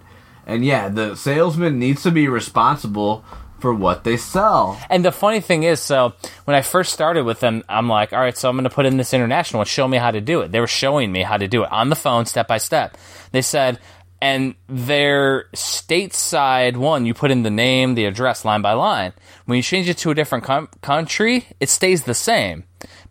And 0.47 0.64
yeah, 0.64 0.88
the 0.88 1.14
salesman 1.14 1.78
needs 1.78 2.03
to 2.03 2.11
be 2.11 2.28
responsible 2.28 3.24
for 3.61 3.72
what 3.72 4.03
they 4.03 4.16
sell. 4.16 4.78
And 4.90 5.05
the 5.05 5.12
funny 5.12 5.40
thing 5.40 5.62
is, 5.62 5.80
so 5.80 6.14
when 6.45 6.57
I 6.57 6.62
first 6.62 6.93
started 6.93 7.24
with 7.24 7.38
them, 7.40 7.62
I'm 7.68 7.88
like, 7.88 8.12
all 8.12 8.18
right, 8.18 8.36
so 8.36 8.49
I'm 8.49 8.57
going 8.57 8.64
to 8.64 8.70
put 8.70 8.86
in 8.86 8.97
this 8.97 9.14
international 9.14 9.62
and 9.62 9.68
show 9.68 9.86
me 9.86 9.99
how 9.99 10.11
to 10.11 10.20
do 10.20 10.40
it. 10.40 10.51
They 10.51 10.59
were 10.59 10.66
showing 10.66 11.12
me 11.12 11.22
how 11.22 11.36
to 11.36 11.47
do 11.47 11.62
it 11.62 11.70
on 11.70 11.88
the 11.88 11.97
phone, 11.97 12.26
step 12.26 12.49
by 12.49 12.59
step. 12.59 12.99
They 13.30 13.43
said, 13.43 13.78
and 14.20 14.55
their 14.68 15.47
stateside 15.55 16.76
one, 16.76 17.07
you 17.07 17.14
put 17.14 17.30
in 17.30 17.43
the 17.43 17.51
name, 17.51 17.95
the 17.95 18.05
address, 18.05 18.45
line 18.45 18.62
by 18.62 18.72
line. 18.72 19.12
When 19.47 19.57
you 19.57 19.62
change 19.62 19.88
it 19.88 19.99
to 19.99 20.11
a 20.11 20.14
different 20.14 20.45
com- 20.45 20.68
country, 20.80 21.47
it 21.59 21.68
stays 21.68 22.05
the 22.05 22.14
same, 22.14 22.64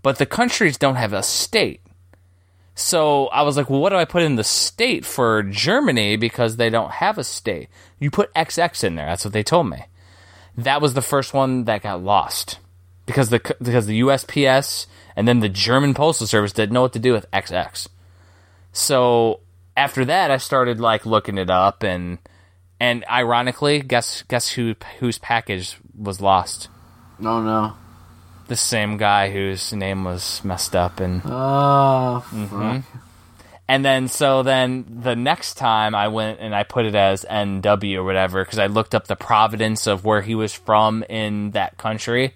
but 0.04 0.20
the 0.20 0.26
countries 0.26 0.78
don't 0.78 0.96
have 0.96 1.12
a 1.12 1.24
state. 1.24 1.81
So 2.76 3.28
I 3.28 3.42
was 3.44 3.58
like, 3.58 3.70
well, 3.70 3.82
what 3.82 3.90
do 3.90 3.98
I 3.98 4.06
put 4.06 4.24
in 4.24 4.36
the 4.36 4.44
state 4.44 5.06
for 5.06 5.44
Germany 5.44 6.16
because 6.16 6.56
they 6.56 6.70
don't 6.70 6.92
have 6.92 7.18
a 7.18 7.24
state? 7.24 7.70
You 8.00 8.10
put 8.10 8.34
XX 8.34 8.84
in 8.84 8.96
there. 8.96 9.08
That's 9.08 9.26
what 9.26 9.34
they 9.34 9.44
told 9.44 9.70
me. 9.70 9.86
That 10.58 10.82
was 10.82 10.94
the 10.94 11.02
first 11.02 11.34
one 11.34 11.66
that 11.66 11.84
got 11.84 12.04
lost 12.04 12.60
because 13.06 13.30
the 13.30 13.40
because 13.62 13.88
the 13.88 14.02
USPS 14.02 14.88
and 15.16 15.28
then 15.28 15.40
the 15.40 15.50
German 15.50 15.94
Postal 15.94 16.28
Service 16.28 16.54
didn't 16.54 16.74
know 16.74 16.82
what 16.82 16.94
to 16.94 17.00
do 17.00 17.14
with 17.14 17.30
XX. 17.32 17.88
So 18.74 19.42
after 19.76 20.06
that, 20.06 20.32
I 20.32 20.38
started 20.38 20.80
like 20.80 21.06
looking 21.06 21.38
it 21.38 21.50
up 21.50 21.84
and 21.84 22.20
and 22.80 23.06
ironically, 23.10 23.82
guess 23.82 24.24
guess 24.24 24.50
who 24.50 24.76
whose 25.00 25.20
package 25.20 25.78
was 25.98 26.22
lost? 26.22 26.70
No, 27.20 27.42
no. 27.42 27.76
The 28.52 28.58
same 28.58 28.98
guy 28.98 29.32
whose 29.32 29.72
name 29.72 30.04
was 30.04 30.44
messed 30.44 30.76
up 30.76 31.00
and 31.00 31.22
Oh, 31.24 32.20
fuck. 32.20 32.38
Mm-hmm. 32.38 32.80
And 33.70 33.86
then, 33.86 34.10
so 34.10 34.44
then 34.44 34.84
the 34.90 35.16
next 35.16 35.54
time 35.54 35.96
I 35.96 36.10
went 36.10 36.42
and 36.42 36.54
I 36.54 36.64
put 36.64 36.86
it 36.86 36.94
as 36.94 37.24
NW 37.32 37.96
or 37.96 38.04
whatever 38.04 38.44
because 38.44 38.60
I 38.60 38.66
looked 38.66 38.94
up 38.94 39.08
the 39.08 39.16
providence 39.16 39.88
of 39.88 40.04
where 40.04 40.22
he 40.22 40.36
was 40.36 40.54
from 40.54 41.02
in 41.04 41.52
that 41.52 41.78
country, 41.78 42.34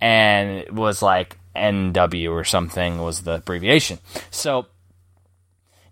and 0.00 0.48
it 0.52 0.72
was 0.72 1.02
like 1.02 1.36
NW 1.54 2.30
or 2.30 2.44
something 2.44 3.02
was 3.02 3.20
the 3.24 3.34
abbreviation. 3.34 3.98
So 4.30 4.68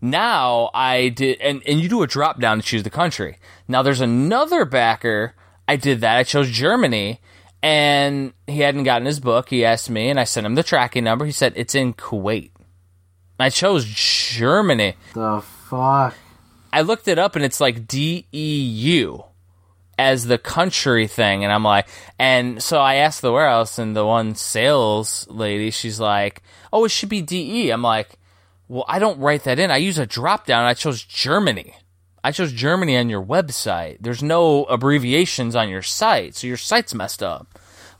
now 0.00 0.70
I 0.72 1.10
did, 1.10 1.38
and, 1.42 1.62
and 1.66 1.78
you 1.78 1.90
do 1.90 2.02
a 2.02 2.06
drop 2.06 2.40
down 2.40 2.60
to 2.60 2.66
choose 2.66 2.82
the 2.82 2.88
country. 2.88 3.36
Now 3.68 3.82
there's 3.82 4.00
another 4.00 4.64
backer. 4.64 5.34
I 5.68 5.76
did 5.76 6.00
that. 6.00 6.16
I 6.16 6.22
chose 6.22 6.50
Germany, 6.50 7.20
and 7.62 8.32
he 8.46 8.60
hadn't 8.60 8.84
gotten 8.84 9.06
his 9.06 9.20
book. 9.20 9.48
He 9.50 9.64
asked 9.64 9.90
me, 9.90 10.08
and 10.08 10.18
I 10.18 10.24
sent 10.24 10.46
him 10.46 10.54
the 10.54 10.62
tracking 10.62 11.04
number. 11.04 11.24
He 11.24 11.32
said 11.32 11.52
it's 11.56 11.74
in 11.74 11.94
Kuwait. 11.94 12.50
I 13.38 13.48
chose 13.48 13.86
Germany. 13.86 14.96
The 15.14 15.40
fuck? 15.40 16.14
I 16.72 16.82
looked 16.82 17.08
it 17.08 17.18
up 17.18 17.36
and 17.36 17.44
it's 17.44 17.60
like 17.60 17.88
DEU 17.88 19.24
as 19.98 20.26
the 20.26 20.38
country 20.38 21.06
thing. 21.06 21.42
And 21.44 21.52
I'm 21.52 21.64
like, 21.64 21.88
and 22.18 22.62
so 22.62 22.78
I 22.78 22.96
asked 22.96 23.22
the 23.22 23.32
warehouse 23.32 23.78
and 23.78 23.96
the 23.96 24.06
one 24.06 24.34
sales 24.34 25.26
lady, 25.28 25.70
she's 25.70 25.98
like, 25.98 26.42
oh, 26.72 26.84
it 26.84 26.90
should 26.90 27.08
be 27.08 27.22
DE. 27.22 27.70
I'm 27.70 27.82
like, 27.82 28.10
well, 28.68 28.84
I 28.86 28.98
don't 28.98 29.18
write 29.18 29.44
that 29.44 29.58
in. 29.58 29.70
I 29.70 29.78
use 29.78 29.98
a 29.98 30.06
drop 30.06 30.46
down. 30.46 30.64
I 30.64 30.74
chose 30.74 31.02
Germany. 31.02 31.74
I 32.22 32.32
chose 32.32 32.52
Germany 32.52 32.96
on 32.96 33.08
your 33.08 33.24
website. 33.24 33.96
There's 34.00 34.22
no 34.22 34.64
abbreviations 34.64 35.56
on 35.56 35.68
your 35.70 35.82
site, 35.82 36.34
so 36.34 36.46
your 36.46 36.58
site's 36.58 36.94
messed 36.94 37.22
up. 37.22 37.49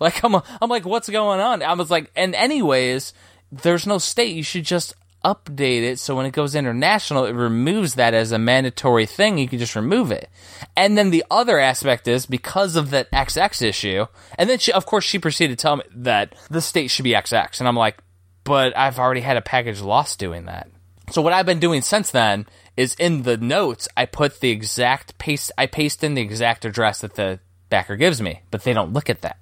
Like 0.11 0.25
I'm, 0.25 0.35
I'm 0.35 0.71
like, 0.71 0.87
what's 0.87 1.11
going 1.11 1.41
on? 1.41 1.63
I 1.63 1.75
was 1.75 1.91
like, 1.91 2.11
and 2.17 2.35
anyways, 2.35 3.13
there's 3.53 3.87
no 3.87 3.99
state. 3.99 4.35
You 4.35 4.43
should 4.43 4.65
just 4.65 4.95
update 5.25 5.83
it 5.83 5.99
so 5.99 6.17
when 6.17 6.25
it 6.25 6.33
goes 6.33 6.55
international, 6.55 7.27
it 7.27 7.35
removes 7.35 7.95
that 7.95 8.15
as 8.15 8.33
a 8.33 8.39
mandatory 8.39 9.05
thing. 9.07 9.37
You 9.37 9.49
can 9.49 9.59
just 9.59 9.77
remove 9.77 10.11
it. 10.11 10.31
And 10.77 10.97
then 10.97 11.11
the 11.11 11.25
other 11.31 11.59
aspect 11.59 12.09
is 12.09 12.25
because 12.27 12.77
of 12.77 12.91
that 12.91 13.11
XX 13.11 13.63
issue, 13.63 14.07
and 14.39 14.49
then 14.49 14.59
she, 14.59 14.73
of 14.73 14.87
course, 14.87 15.05
she 15.05 15.19
proceeded 15.19 15.59
to 15.59 15.63
tell 15.63 15.77
me 15.77 15.85
that 15.95 16.35
the 16.49 16.63
state 16.63 16.89
should 16.91 17.05
be 17.05 17.13
XX, 17.13 17.61
and 17.61 17.69
I'm 17.69 17.77
like, 17.77 17.99
but 18.45 18.77
I've 18.77 18.99
already 18.99 19.21
had 19.21 19.37
a 19.37 19.43
package 19.43 19.81
lost 19.81 20.19
doing 20.19 20.47
that. 20.47 20.69
So 21.11 21.21
what 21.23 21.33
I've 21.33 21.47
been 21.47 21.61
doing 21.61 21.83
since 21.83 22.11
then 22.11 22.47
is 22.77 22.95
in 22.95 23.23
the 23.23 23.37
notes 23.37 23.89
I 23.97 24.07
put 24.07 24.41
the 24.41 24.51
exact 24.51 25.19
paste 25.19 25.53
I 25.59 25.67
paste 25.67 26.03
in 26.03 26.15
the 26.15 26.23
exact 26.23 26.65
address 26.65 27.01
that 27.01 27.15
the 27.15 27.41
backer 27.69 27.97
gives 27.97 28.23
me, 28.23 28.43
but 28.51 28.65
they 28.65 28.73
don't 28.73 28.93
look 28.93 29.11
at 29.11 29.21
that. 29.23 29.39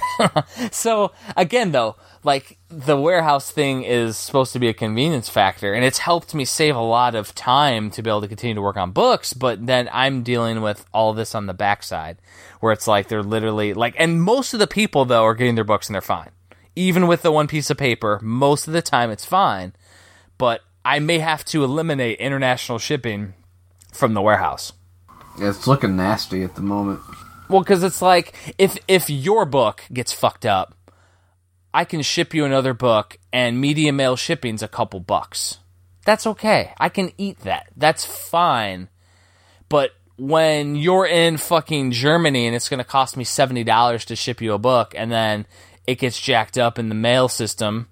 so 0.70 1.12
again 1.36 1.72
though, 1.72 1.96
like 2.24 2.58
the 2.68 2.96
warehouse 2.96 3.50
thing 3.50 3.82
is 3.84 4.16
supposed 4.16 4.52
to 4.52 4.58
be 4.58 4.68
a 4.68 4.74
convenience 4.74 5.28
factor 5.28 5.72
and 5.74 5.84
it's 5.84 5.98
helped 5.98 6.34
me 6.34 6.44
save 6.44 6.76
a 6.76 6.80
lot 6.80 7.14
of 7.14 7.34
time 7.34 7.90
to 7.90 8.02
be 8.02 8.10
able 8.10 8.20
to 8.20 8.28
continue 8.28 8.54
to 8.54 8.62
work 8.62 8.76
on 8.76 8.92
books, 8.92 9.32
but 9.32 9.66
then 9.66 9.88
I'm 9.92 10.22
dealing 10.22 10.62
with 10.62 10.86
all 10.92 11.12
this 11.12 11.34
on 11.34 11.46
the 11.46 11.54
backside 11.54 12.18
where 12.60 12.72
it's 12.72 12.86
like 12.86 13.08
they're 13.08 13.22
literally 13.22 13.74
like 13.74 13.94
and 13.98 14.22
most 14.22 14.54
of 14.54 14.60
the 14.60 14.66
people 14.66 15.04
though 15.04 15.24
are 15.24 15.34
getting 15.34 15.54
their 15.54 15.64
books 15.64 15.88
and 15.88 15.94
they're 15.94 16.00
fine. 16.00 16.30
Even 16.74 17.06
with 17.06 17.22
the 17.22 17.32
one 17.32 17.48
piece 17.48 17.68
of 17.68 17.76
paper, 17.76 18.18
most 18.22 18.66
of 18.66 18.72
the 18.72 18.80
time 18.80 19.10
it's 19.10 19.26
fine. 19.26 19.74
But 20.38 20.62
I 20.84 20.98
may 20.98 21.18
have 21.18 21.44
to 21.46 21.62
eliminate 21.62 22.18
international 22.18 22.78
shipping 22.78 23.34
from 23.92 24.14
the 24.14 24.22
warehouse. 24.22 24.72
It's 25.38 25.66
looking 25.66 25.96
nasty 25.96 26.42
at 26.42 26.54
the 26.54 26.62
moment. 26.62 27.00
Well, 27.52 27.60
because 27.60 27.82
it's 27.82 28.00
like 28.00 28.34
if 28.56 28.78
if 28.88 29.10
your 29.10 29.44
book 29.44 29.82
gets 29.92 30.10
fucked 30.10 30.46
up, 30.46 30.74
I 31.74 31.84
can 31.84 32.00
ship 32.00 32.32
you 32.32 32.46
another 32.46 32.72
book, 32.72 33.18
and 33.30 33.60
media 33.60 33.92
mail 33.92 34.16
shipping's 34.16 34.62
a 34.62 34.68
couple 34.68 35.00
bucks. 35.00 35.58
That's 36.06 36.26
okay. 36.26 36.72
I 36.78 36.88
can 36.88 37.12
eat 37.18 37.40
that. 37.40 37.66
That's 37.76 38.06
fine. 38.06 38.88
But 39.68 39.90
when 40.16 40.76
you're 40.76 41.06
in 41.06 41.36
fucking 41.36 41.90
Germany 41.92 42.46
and 42.46 42.56
it's 42.56 42.70
going 42.70 42.78
to 42.78 42.84
cost 42.84 43.18
me 43.18 43.24
seventy 43.24 43.64
dollars 43.64 44.06
to 44.06 44.16
ship 44.16 44.40
you 44.40 44.54
a 44.54 44.58
book, 44.58 44.94
and 44.96 45.12
then 45.12 45.46
it 45.86 45.98
gets 45.98 46.18
jacked 46.18 46.56
up 46.56 46.78
in 46.78 46.88
the 46.88 46.94
mail 46.94 47.28
system, 47.28 47.88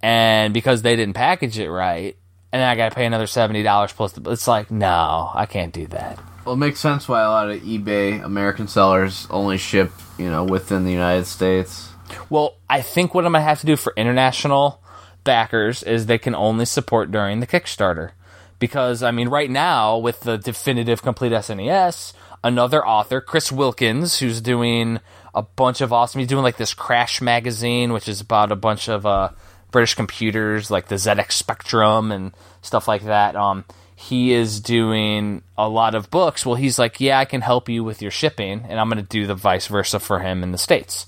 and 0.00 0.54
because 0.54 0.82
they 0.82 0.94
didn't 0.94 1.14
package 1.14 1.58
it 1.58 1.68
right, 1.68 2.16
and 2.52 2.62
I 2.62 2.76
got 2.76 2.90
to 2.90 2.94
pay 2.94 3.06
another 3.06 3.26
seventy 3.26 3.64
dollars 3.64 3.92
plus. 3.92 4.12
The, 4.12 4.30
it's 4.30 4.46
like 4.46 4.70
no, 4.70 5.30
I 5.34 5.46
can't 5.46 5.72
do 5.72 5.88
that. 5.88 6.20
Well, 6.44 6.54
it 6.54 6.58
makes 6.58 6.80
sense 6.80 7.08
why 7.08 7.22
a 7.22 7.28
lot 7.28 7.50
of 7.50 7.62
eBay 7.62 8.22
American 8.22 8.66
sellers 8.66 9.28
only 9.30 9.58
ship, 9.58 9.92
you 10.18 10.28
know, 10.28 10.44
within 10.44 10.84
the 10.84 10.90
United 10.90 11.26
States. 11.26 11.90
Well, 12.28 12.56
I 12.68 12.82
think 12.82 13.14
what 13.14 13.24
I'm 13.24 13.32
gonna 13.32 13.44
have 13.44 13.60
to 13.60 13.66
do 13.66 13.76
for 13.76 13.92
international 13.96 14.82
backers 15.24 15.82
is 15.82 16.06
they 16.06 16.18
can 16.18 16.34
only 16.34 16.64
support 16.64 17.12
during 17.12 17.40
the 17.40 17.46
Kickstarter. 17.46 18.10
Because 18.58 19.02
I 19.02 19.10
mean, 19.10 19.28
right 19.28 19.50
now 19.50 19.98
with 19.98 20.20
the 20.20 20.36
definitive 20.36 21.02
complete 21.02 21.32
SNES, 21.32 22.12
another 22.42 22.84
author, 22.86 23.20
Chris 23.20 23.52
Wilkins, 23.52 24.18
who's 24.18 24.40
doing 24.40 25.00
a 25.34 25.42
bunch 25.42 25.80
of 25.80 25.92
awesome. 25.92 26.18
He's 26.18 26.28
doing 26.28 26.42
like 26.42 26.56
this 26.56 26.74
Crash 26.74 27.20
magazine, 27.20 27.92
which 27.92 28.08
is 28.08 28.20
about 28.20 28.52
a 28.52 28.56
bunch 28.56 28.88
of 28.88 29.06
uh, 29.06 29.30
British 29.70 29.94
computers, 29.94 30.70
like 30.70 30.88
the 30.88 30.96
ZX 30.96 31.32
Spectrum 31.32 32.12
and 32.12 32.32
stuff 32.60 32.86
like 32.86 33.04
that. 33.04 33.36
Um, 33.36 33.64
he 34.08 34.32
is 34.32 34.60
doing 34.60 35.42
a 35.56 35.68
lot 35.68 35.94
of 35.94 36.10
books. 36.10 36.44
Well, 36.44 36.56
he's 36.56 36.78
like, 36.78 37.00
yeah, 37.00 37.18
I 37.18 37.24
can 37.24 37.40
help 37.40 37.68
you 37.68 37.84
with 37.84 38.02
your 38.02 38.10
shipping, 38.10 38.64
and 38.68 38.80
I'm 38.80 38.88
going 38.88 39.04
to 39.04 39.08
do 39.08 39.26
the 39.26 39.34
vice 39.34 39.68
versa 39.68 40.00
for 40.00 40.18
him 40.18 40.42
in 40.42 40.50
the 40.50 40.58
states. 40.58 41.06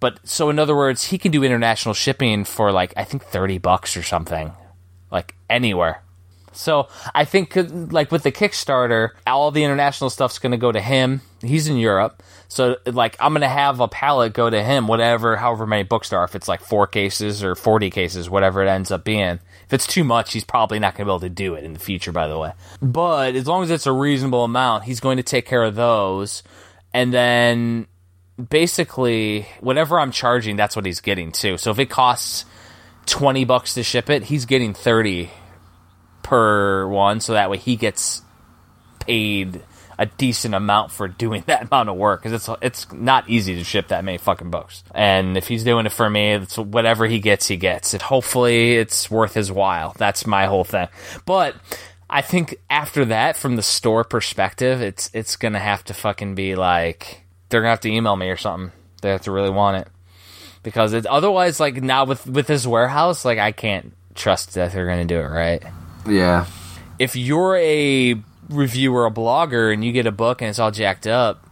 But 0.00 0.18
so 0.24 0.50
in 0.50 0.58
other 0.58 0.74
words, 0.74 1.04
he 1.04 1.18
can 1.18 1.30
do 1.30 1.44
international 1.44 1.94
shipping 1.94 2.44
for 2.44 2.72
like 2.72 2.92
I 2.96 3.04
think 3.04 3.22
30 3.22 3.58
bucks 3.58 3.96
or 3.96 4.02
something. 4.02 4.52
Like 5.10 5.34
anywhere. 5.48 6.02
So 6.52 6.88
I 7.14 7.24
think 7.24 7.52
like 7.92 8.10
with 8.10 8.24
the 8.24 8.32
Kickstarter, 8.32 9.10
all 9.26 9.50
the 9.50 9.64
international 9.64 10.10
stuff's 10.10 10.38
going 10.38 10.52
to 10.52 10.58
go 10.58 10.72
to 10.72 10.80
him. 10.80 11.20
He's 11.40 11.68
in 11.68 11.76
Europe. 11.76 12.22
So 12.48 12.76
like 12.86 13.16
I'm 13.20 13.32
going 13.32 13.42
to 13.42 13.48
have 13.48 13.80
a 13.80 13.88
pallet 13.88 14.32
go 14.32 14.50
to 14.50 14.62
him 14.62 14.86
whatever 14.86 15.36
however 15.36 15.66
many 15.66 15.84
books 15.84 16.08
there 16.08 16.18
are 16.18 16.24
if 16.24 16.34
it's 16.34 16.48
like 16.48 16.60
4 16.60 16.86
cases 16.86 17.42
or 17.42 17.54
40 17.54 17.90
cases 17.90 18.28
whatever 18.28 18.62
it 18.62 18.68
ends 18.68 18.90
up 18.90 19.04
being. 19.04 19.38
If 19.72 19.76
it's 19.76 19.86
too 19.86 20.04
much, 20.04 20.34
he's 20.34 20.44
probably 20.44 20.78
not 20.78 20.94
going 20.94 21.06
to 21.06 21.10
be 21.10 21.10
able 21.12 21.20
to 21.20 21.30
do 21.30 21.54
it 21.54 21.64
in 21.64 21.72
the 21.72 21.78
future 21.78 22.12
by 22.12 22.26
the 22.28 22.38
way. 22.38 22.52
But 22.82 23.34
as 23.36 23.46
long 23.46 23.62
as 23.62 23.70
it's 23.70 23.86
a 23.86 23.92
reasonable 23.92 24.44
amount, 24.44 24.84
he's 24.84 25.00
going 25.00 25.16
to 25.16 25.22
take 25.22 25.46
care 25.46 25.62
of 25.62 25.74
those 25.76 26.42
and 26.92 27.10
then 27.10 27.86
basically 28.50 29.48
whatever 29.60 29.98
I'm 29.98 30.12
charging, 30.12 30.56
that's 30.56 30.76
what 30.76 30.84
he's 30.84 31.00
getting 31.00 31.32
too. 31.32 31.56
So 31.56 31.70
if 31.70 31.78
it 31.78 31.86
costs 31.86 32.44
20 33.06 33.46
bucks 33.46 33.72
to 33.72 33.82
ship 33.82 34.10
it, 34.10 34.24
he's 34.24 34.44
getting 34.44 34.74
30 34.74 35.30
per 36.22 36.86
one 36.86 37.20
so 37.20 37.32
that 37.32 37.48
way 37.48 37.56
he 37.56 37.76
gets 37.76 38.20
paid 39.00 39.62
a 39.98 40.06
decent 40.06 40.54
amount 40.54 40.90
for 40.90 41.08
doing 41.08 41.44
that 41.46 41.68
amount 41.68 41.88
of 41.88 41.96
work 41.96 42.22
because 42.22 42.48
it's 42.48 42.58
it's 42.62 42.92
not 42.92 43.28
easy 43.28 43.54
to 43.56 43.64
ship 43.64 43.88
that 43.88 44.04
many 44.04 44.18
fucking 44.18 44.50
books. 44.50 44.82
And 44.94 45.36
if 45.36 45.48
he's 45.48 45.64
doing 45.64 45.86
it 45.86 45.92
for 45.92 46.08
me, 46.08 46.32
it's 46.32 46.58
whatever 46.58 47.06
he 47.06 47.18
gets, 47.18 47.48
he 47.48 47.56
gets. 47.56 47.94
it. 47.94 48.02
hopefully 48.02 48.74
it's 48.76 49.10
worth 49.10 49.34
his 49.34 49.50
while. 49.50 49.94
That's 49.98 50.26
my 50.26 50.46
whole 50.46 50.64
thing. 50.64 50.88
But 51.26 51.56
I 52.08 52.20
think 52.20 52.56
after 52.68 53.06
that, 53.06 53.36
from 53.36 53.56
the 53.56 53.62
store 53.62 54.04
perspective, 54.04 54.82
it's 54.82 55.10
it's 55.14 55.36
gonna 55.36 55.58
have 55.58 55.84
to 55.84 55.94
fucking 55.94 56.34
be 56.34 56.54
like 56.54 57.22
they're 57.48 57.60
gonna 57.60 57.70
have 57.70 57.80
to 57.80 57.90
email 57.90 58.16
me 58.16 58.28
or 58.28 58.36
something. 58.36 58.72
They 59.00 59.10
have 59.10 59.22
to 59.22 59.32
really 59.32 59.50
want 59.50 59.78
it 59.78 59.88
because 60.62 60.92
it's 60.92 61.06
otherwise 61.08 61.58
like 61.58 61.82
now 61.82 62.04
with 62.04 62.26
with 62.26 62.46
this 62.46 62.66
warehouse, 62.66 63.24
like 63.24 63.38
I 63.38 63.52
can't 63.52 63.94
trust 64.14 64.54
that 64.54 64.72
they're 64.72 64.86
gonna 64.86 65.04
do 65.04 65.18
it 65.20 65.28
right. 65.28 65.62
Yeah. 66.06 66.46
If 66.98 67.16
you're 67.16 67.56
a 67.56 68.22
reviewer, 68.52 69.06
a 69.06 69.10
blogger, 69.10 69.72
and 69.72 69.84
you 69.84 69.92
get 69.92 70.06
a 70.06 70.12
book 70.12 70.42
and 70.42 70.48
it's 70.48 70.58
all 70.58 70.70
jacked 70.70 71.06
up, 71.06 71.46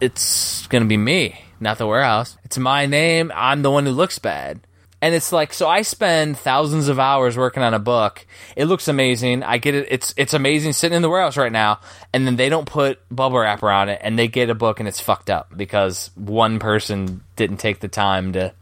it's 0.00 0.66
gonna 0.68 0.84
be 0.84 0.96
me, 0.96 1.44
not 1.60 1.78
the 1.78 1.86
warehouse. 1.86 2.36
It's 2.44 2.58
my 2.58 2.86
name. 2.86 3.32
I'm 3.34 3.62
the 3.62 3.70
one 3.70 3.86
who 3.86 3.92
looks 3.92 4.18
bad. 4.18 4.60
And 5.00 5.14
it's 5.14 5.30
like 5.30 5.54
so 5.54 5.68
I 5.68 5.82
spend 5.82 6.38
thousands 6.38 6.88
of 6.88 6.98
hours 6.98 7.36
working 7.36 7.62
on 7.62 7.72
a 7.72 7.78
book. 7.78 8.26
It 8.56 8.64
looks 8.64 8.88
amazing. 8.88 9.44
I 9.44 9.58
get 9.58 9.74
it. 9.74 9.86
It's 9.90 10.12
it's 10.16 10.34
amazing 10.34 10.72
sitting 10.72 10.96
in 10.96 11.02
the 11.02 11.08
warehouse 11.08 11.36
right 11.36 11.52
now. 11.52 11.78
And 12.12 12.26
then 12.26 12.34
they 12.34 12.48
don't 12.48 12.66
put 12.66 12.98
bubble 13.08 13.38
wrap 13.38 13.62
around 13.62 13.90
it, 13.90 14.00
and 14.02 14.18
they 14.18 14.26
get 14.26 14.50
a 14.50 14.56
book 14.56 14.80
and 14.80 14.88
it's 14.88 15.00
fucked 15.00 15.30
up 15.30 15.56
because 15.56 16.10
one 16.16 16.58
person 16.58 17.22
didn't 17.36 17.58
take 17.58 17.78
the 17.78 17.88
time 17.88 18.32
to 18.32 18.52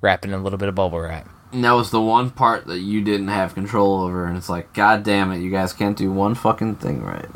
wrap 0.00 0.24
it 0.24 0.28
in 0.28 0.34
a 0.34 0.42
little 0.42 0.58
bit 0.58 0.70
of 0.70 0.74
bubble 0.74 1.00
wrap. 1.00 1.28
And 1.54 1.64
that 1.64 1.72
was 1.72 1.90
the 1.90 2.00
one 2.00 2.30
part 2.30 2.66
that 2.66 2.80
you 2.80 3.00
didn't 3.00 3.28
have 3.28 3.54
control 3.54 4.02
over, 4.02 4.26
and 4.26 4.36
it's 4.36 4.48
like, 4.48 4.72
God 4.72 5.04
damn 5.04 5.30
it, 5.30 5.38
you 5.38 5.50
guys 5.50 5.72
can't 5.72 5.96
do 5.96 6.10
one 6.12 6.34
fucking 6.34 6.76
thing 6.76 7.02
right. 7.02 7.28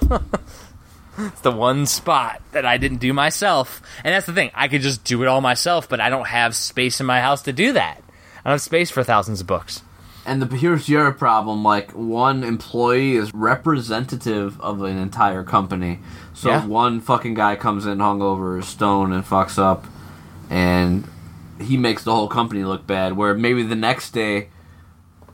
It's 1.18 1.42
the 1.42 1.50
one 1.50 1.84
spot 1.84 2.40
that 2.52 2.64
I 2.64 2.78
didn't 2.78 2.98
do 2.98 3.12
myself. 3.12 3.82
And 4.02 4.14
that's 4.14 4.24
the 4.24 4.32
thing. 4.32 4.50
I 4.54 4.68
could 4.68 4.80
just 4.80 5.04
do 5.04 5.22
it 5.22 5.28
all 5.28 5.42
myself, 5.42 5.86
but 5.86 6.00
I 6.00 6.08
don't 6.08 6.26
have 6.28 6.56
space 6.56 6.98
in 6.98 7.04
my 7.04 7.20
house 7.20 7.42
to 7.42 7.52
do 7.52 7.74
that. 7.74 7.98
I 8.42 8.48
don't 8.48 8.54
have 8.54 8.62
space 8.62 8.90
for 8.90 9.04
thousands 9.04 9.42
of 9.42 9.46
books. 9.46 9.82
And 10.24 10.40
the 10.40 10.56
here's 10.56 10.88
your 10.88 11.12
problem: 11.12 11.62
like 11.62 11.90
one 11.92 12.42
employee 12.42 13.16
is 13.16 13.34
representative 13.34 14.58
of 14.62 14.82
an 14.82 14.96
entire 14.96 15.44
company. 15.44 15.98
So 16.32 16.50
Yeah. 16.50 16.64
one 16.66 17.00
fucking 17.00 17.34
guy 17.34 17.54
comes 17.56 17.84
in 17.84 17.98
hungover, 17.98 18.62
stone, 18.64 19.12
and 19.12 19.22
fucks 19.24 19.58
up, 19.58 19.84
and 20.48 21.04
he 21.60 21.76
makes 21.76 22.04
the 22.04 22.14
whole 22.14 22.28
company 22.28 22.64
look 22.64 22.86
bad. 22.86 23.16
Where 23.16 23.34
maybe 23.34 23.62
the 23.62 23.74
next 23.76 24.10
day, 24.10 24.48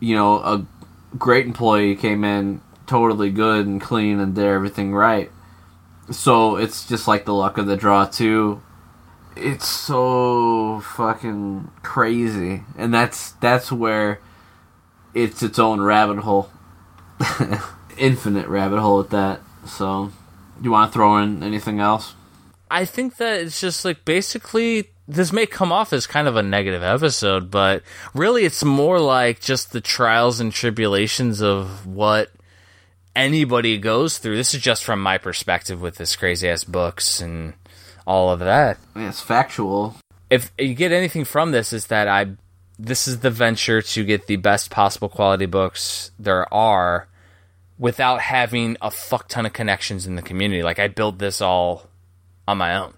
you 0.00 0.14
know, 0.14 0.38
a 0.38 0.66
great 1.16 1.46
employee 1.46 1.96
came 1.96 2.24
in 2.24 2.60
totally 2.86 3.30
good 3.30 3.66
and 3.66 3.80
clean 3.80 4.20
and 4.20 4.34
did 4.34 4.44
everything 4.44 4.94
right. 4.94 5.30
So 6.10 6.56
it's 6.56 6.86
just 6.86 7.08
like 7.08 7.24
the 7.24 7.34
luck 7.34 7.58
of 7.58 7.66
the 7.66 7.76
draw 7.76 8.06
too. 8.06 8.62
It's 9.34 9.68
so 9.68 10.80
fucking 10.80 11.70
crazy, 11.82 12.62
and 12.78 12.94
that's 12.94 13.32
that's 13.32 13.70
where 13.70 14.20
it's 15.12 15.42
its 15.42 15.58
own 15.58 15.80
rabbit 15.82 16.18
hole, 16.18 16.50
infinite 17.98 18.48
rabbit 18.48 18.80
hole 18.80 19.00
at 19.00 19.10
that. 19.10 19.40
So, 19.66 20.10
you 20.62 20.70
want 20.70 20.90
to 20.90 20.96
throw 20.96 21.18
in 21.18 21.42
anything 21.42 21.80
else? 21.80 22.14
I 22.70 22.84
think 22.86 23.16
that 23.16 23.40
it's 23.40 23.60
just 23.60 23.84
like 23.84 24.06
basically 24.06 24.90
this 25.08 25.32
may 25.32 25.46
come 25.46 25.72
off 25.72 25.92
as 25.92 26.06
kind 26.06 26.28
of 26.28 26.36
a 26.36 26.42
negative 26.42 26.82
episode, 26.82 27.50
but 27.50 27.82
really 28.14 28.44
it's 28.44 28.64
more 28.64 28.98
like 28.98 29.40
just 29.40 29.72
the 29.72 29.80
trials 29.80 30.40
and 30.40 30.52
tribulations 30.52 31.40
of 31.40 31.86
what 31.86 32.30
anybody 33.14 33.78
goes 33.78 34.18
through. 34.18 34.36
This 34.36 34.54
is 34.54 34.60
just 34.60 34.84
from 34.84 35.00
my 35.00 35.18
perspective 35.18 35.80
with 35.80 35.96
this 35.96 36.16
crazy 36.16 36.48
ass 36.48 36.64
books 36.64 37.20
and 37.20 37.54
all 38.06 38.30
of 38.30 38.40
that. 38.40 38.78
It's 38.94 39.20
factual. 39.20 39.96
If 40.28 40.52
you 40.58 40.74
get 40.74 40.92
anything 40.92 41.24
from 41.24 41.52
this 41.52 41.72
is 41.72 41.86
that 41.86 42.08
I 42.08 42.36
this 42.78 43.08
is 43.08 43.20
the 43.20 43.30
venture 43.30 43.80
to 43.80 44.04
get 44.04 44.26
the 44.26 44.36
best 44.36 44.70
possible 44.70 45.08
quality 45.08 45.46
books 45.46 46.10
there 46.18 46.52
are 46.52 47.08
without 47.78 48.20
having 48.20 48.76
a 48.82 48.90
fuck 48.90 49.28
ton 49.28 49.46
of 49.46 49.52
connections 49.52 50.06
in 50.06 50.16
the 50.16 50.22
community. 50.22 50.62
Like 50.62 50.78
I 50.78 50.88
built 50.88 51.18
this 51.18 51.40
all 51.40 51.88
on 52.46 52.58
my 52.58 52.76
own. 52.76 52.92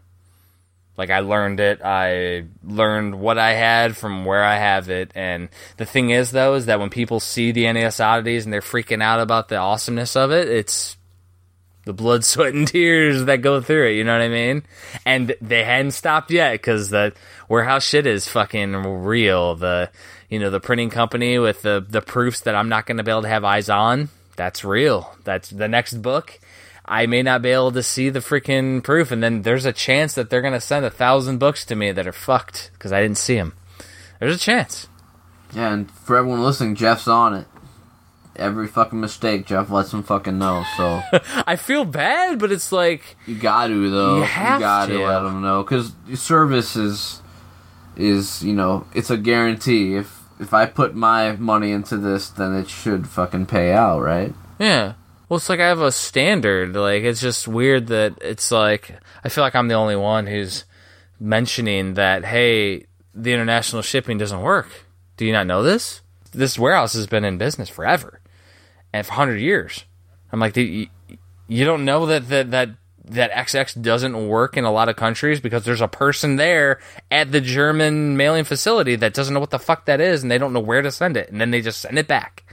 Like 0.99 1.11
I 1.11 1.21
learned 1.21 1.61
it. 1.61 1.81
I 1.83 2.47
learned 2.65 3.21
what 3.21 3.39
I 3.39 3.53
had 3.55 3.97
from 3.97 4.25
where 4.25 4.43
I 4.43 4.57
have 4.57 4.91
it. 4.91 5.13
And 5.15 5.49
the 5.77 5.87
thing 5.87 6.11
is, 6.11 6.33
though, 6.33 6.55
is 6.55 6.67
that 6.67 6.81
when 6.81 6.91
people 6.91 7.21
see 7.21 7.53
the 7.53 7.73
NES 7.73 8.01
oddities 8.01 8.45
and 8.45 8.53
they're 8.53 8.61
freaking 8.61 9.01
out 9.01 9.21
about 9.21 9.49
the 9.49 9.57
awesomeness 9.57 10.17
of 10.17 10.33
it, 10.33 10.49
it's 10.49 10.97
the 11.85 11.93
blood, 11.93 12.25
sweat, 12.25 12.53
and 12.53 12.67
tears 12.67 13.25
that 13.27 13.43
go 13.43 13.61
through 13.61 13.91
it. 13.91 13.93
You 13.93 14.03
know 14.03 14.13
what 14.13 14.23
I 14.25 14.29
mean? 14.29 14.65
And 15.07 15.37
they 15.41 15.63
hadn't 15.63 15.93
stopped 15.93 16.33
yet 16.33 16.55
because 16.55 16.91
the 16.91 17.13
warehouse 17.49 17.87
shit 17.87 18.07
is 18.07 18.29
fucking 18.29 18.75
real. 19.05 19.55
The 19.55 19.91
you 20.29 20.41
know 20.41 20.51
the 20.51 20.61
printing 20.61 20.91
company 20.91 21.39
with 21.39 21.63
the 21.63 21.85
the 21.89 22.03
proofs 22.03 22.41
that 22.41 22.57
I'm 22.57 22.69
not 22.69 22.87
going 22.87 22.99
to 22.99 23.05
be 23.05 23.13
able 23.13 23.23
to 23.23 23.29
have 23.29 23.45
eyes 23.45 23.71
on. 23.71 24.09
That's 24.35 24.65
real. 24.65 25.17
That's 25.23 25.51
the 25.51 25.69
next 25.69 26.03
book. 26.03 26.39
I 26.89 27.07
may 27.07 27.23
not 27.23 27.43
be 27.43 27.51
able 27.51 27.73
to 27.73 27.83
see 27.83 28.09
the 28.09 28.21
freaking 28.21 28.83
proof, 28.83 29.11
and 29.11 29.23
then 29.23 29.43
there's 29.43 29.67
a 29.67 29.73
chance 29.73 30.15
that 30.15 30.31
they're 30.31 30.43
gonna 30.43 30.61
send 30.61 30.85
a 30.87 30.91
thousand 30.91 31.39
books 31.39 31.65
to 31.67 31.77
me 31.77 31.93
that 31.93 32.07
are 32.07 32.13
fucked 32.13 32.71
because 32.73 32.93
I 32.93 33.03
didn't 33.03 33.19
see 33.19 33.35
them. 33.37 33.53
There's 34.21 34.35
a 34.35 34.39
chance. 34.39 34.89
Yeah, 35.55 35.73
and 35.73 35.91
for 35.91 36.17
everyone 36.17 36.43
listening, 36.43 36.75
Jeff's 36.75 37.07
on 37.07 37.35
it. 37.35 37.47
Every 38.37 38.69
fucking 38.69 39.01
mistake, 39.01 39.47
Jeff 39.47 39.69
lets 39.71 39.93
him 39.93 40.03
fucking 40.03 40.39
know. 40.39 40.65
So 40.77 41.03
I 41.47 41.57
feel 41.57 41.85
bad, 41.85 42.39
but 42.39 42.53
it's 42.53 42.73
like 42.73 43.17
you 43.27 43.35
got 43.35 43.67
to 43.69 43.91
though. 43.91 44.19
You 44.19 44.23
have 44.23 44.61
gotta 44.61 44.93
to. 44.95 45.05
let 45.07 45.25
him 45.25 45.43
know 45.43 45.63
because 45.63 45.93
service 46.15 46.75
is 46.77 47.21
is 47.97 48.43
you 48.45 48.55
know 48.55 48.87
it's 48.95 49.11
a 49.11 49.17
guarantee. 49.17 49.97
If 49.97 50.21
if 50.41 50.55
I 50.55 50.67
put 50.67 50.95
my 50.95 51.33
money 51.33 51.73
into 51.73 51.97
this, 51.97 52.29
then 52.31 52.55
it 52.55 52.69
should 52.69 53.09
fucking 53.09 53.47
pay 53.47 53.73
out, 53.73 54.01
right? 54.01 54.33
Yeah. 54.59 54.95
Well, 55.29 55.37
it's 55.37 55.49
like 55.49 55.61
I 55.61 55.69
have 55.69 55.81
a 55.81 55.93
standard. 55.93 56.75
Like, 56.75 57.03
it's 57.03 57.21
just 57.21 57.47
weird 57.47 57.89
that 57.89 58.15
it's 58.23 58.51
like, 58.51 58.99
I 59.23 59.29
feel 59.29 59.45
like 59.45 59.55
I'm 59.55 59.69
the 59.69 59.75
only 59.75 59.97
one 59.97 60.27
who's 60.27 60.65
mentioning 61.21 61.95
that, 61.95 62.25
hey, 62.25 62.87
the 63.15 63.33
international 63.33 63.83
shipping 63.83 64.17
doesn't 64.17 64.41
work. 64.41 64.69
Do 65.17 65.27
you 65.27 65.33
not 65.33 65.47
know 65.47 65.63
this? 65.63 66.01
This 66.33 66.59
warehouse 66.59 66.95
has 66.95 67.07
been 67.07 67.25
in 67.25 67.37
business 67.37 67.69
forever 67.69 68.21
and 68.93 69.05
for 69.05 69.13
100 69.13 69.37
years. 69.37 69.85
I'm 70.33 70.41
like, 70.41 70.57
you, 70.57 70.87
you 71.47 71.65
don't 71.65 71.85
know 71.85 72.07
that, 72.07 72.29
that, 72.29 72.51
that, 72.53 72.71
that 73.07 73.33
XX 73.33 73.83
doesn't 73.83 74.29
work 74.29 74.57
in 74.57 74.65
a 74.65 74.73
lot 74.73 74.89
of 74.89 74.97
countries 74.97 75.41
because 75.41 75.65
there's 75.65 75.81
a 75.81 75.89
person 75.89 76.37
there 76.37 76.79
at 77.11 77.33
the 77.33 77.41
German 77.41 78.17
mailing 78.17 78.45
facility 78.45 78.97
that 78.97 79.15
doesn't 79.15 79.35
know 79.35 79.41
what 79.41 79.51
the 79.51 79.59
fuck 79.59 79.87
that 79.87 80.01
is 80.01 80.23
and 80.23 80.31
they 80.31 80.39
don't 80.39 80.53
know 80.53 80.61
where 80.61 80.83
to 80.83 80.91
send 80.91 81.17
it. 81.17 81.31
And 81.31 81.41
then 81.41 81.51
they 81.51 81.61
just 81.61 81.81
send 81.81 81.99
it 81.99 82.07
back. 82.07 82.48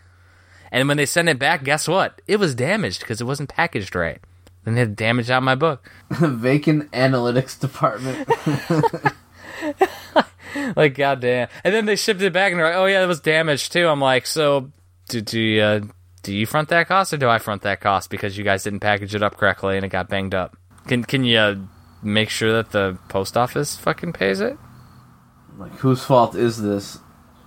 And 0.76 0.90
when 0.90 0.98
they 0.98 1.06
send 1.06 1.30
it 1.30 1.40
back, 1.40 1.64
guess 1.64 1.88
what? 1.88 2.22
It 2.28 2.36
was 2.36 2.54
damaged 2.54 3.00
because 3.00 3.22
it 3.22 3.24
wasn't 3.24 3.48
packaged 3.48 3.96
right. 3.96 4.20
Then 4.66 4.74
they 4.74 4.82
had 4.82 4.98
damage 4.98 5.30
on 5.30 5.46
my 5.46 5.56
book. 5.56 5.90
Vacant 6.12 6.92
analytics 6.92 7.58
department. 7.58 8.28
Like 10.76 10.96
goddamn. 10.96 11.50
And 11.64 11.74
then 11.74 11.86
they 11.86 11.96
shipped 11.96 12.22
it 12.22 12.32
back 12.32 12.52
and 12.52 12.60
they're 12.60 12.68
like, 12.68 12.78
"Oh 12.78 12.86
yeah, 12.86 13.04
it 13.04 13.08
was 13.08 13.20
damaged 13.20 13.74
too." 13.74 13.88
I'm 13.88 14.00
like, 14.00 14.26
"So, 14.26 14.72
do 15.10 15.20
do 15.20 15.40
you, 15.40 15.62
uh, 15.62 15.82
do 16.24 16.34
you 16.34 16.46
front 16.46 16.70
that 16.70 16.88
cost 16.88 17.14
or 17.14 17.18
do 17.18 17.28
I 17.28 17.40
front 17.40 17.64
that 17.64 17.82
cost 17.82 18.10
because 18.10 18.38
you 18.38 18.46
guys 18.46 18.64
didn't 18.64 18.80
package 18.80 19.14
it 19.14 19.22
up 19.22 19.36
correctly 19.36 19.76
and 19.76 19.86
it 19.86 19.90
got 19.90 20.08
banged 20.08 20.34
up? 20.34 20.56
Can 20.88 21.04
can 21.04 21.26
you 21.26 21.38
uh, 21.38 21.56
make 22.02 22.30
sure 22.30 22.54
that 22.54 22.72
the 22.72 22.98
post 23.10 23.36
office 23.36 23.76
fucking 23.76 24.14
pays 24.14 24.40
it?" 24.40 24.58
like 25.58 25.74
whose 25.74 26.04
fault 26.04 26.36
is 26.36 26.62
this? 26.62 27.00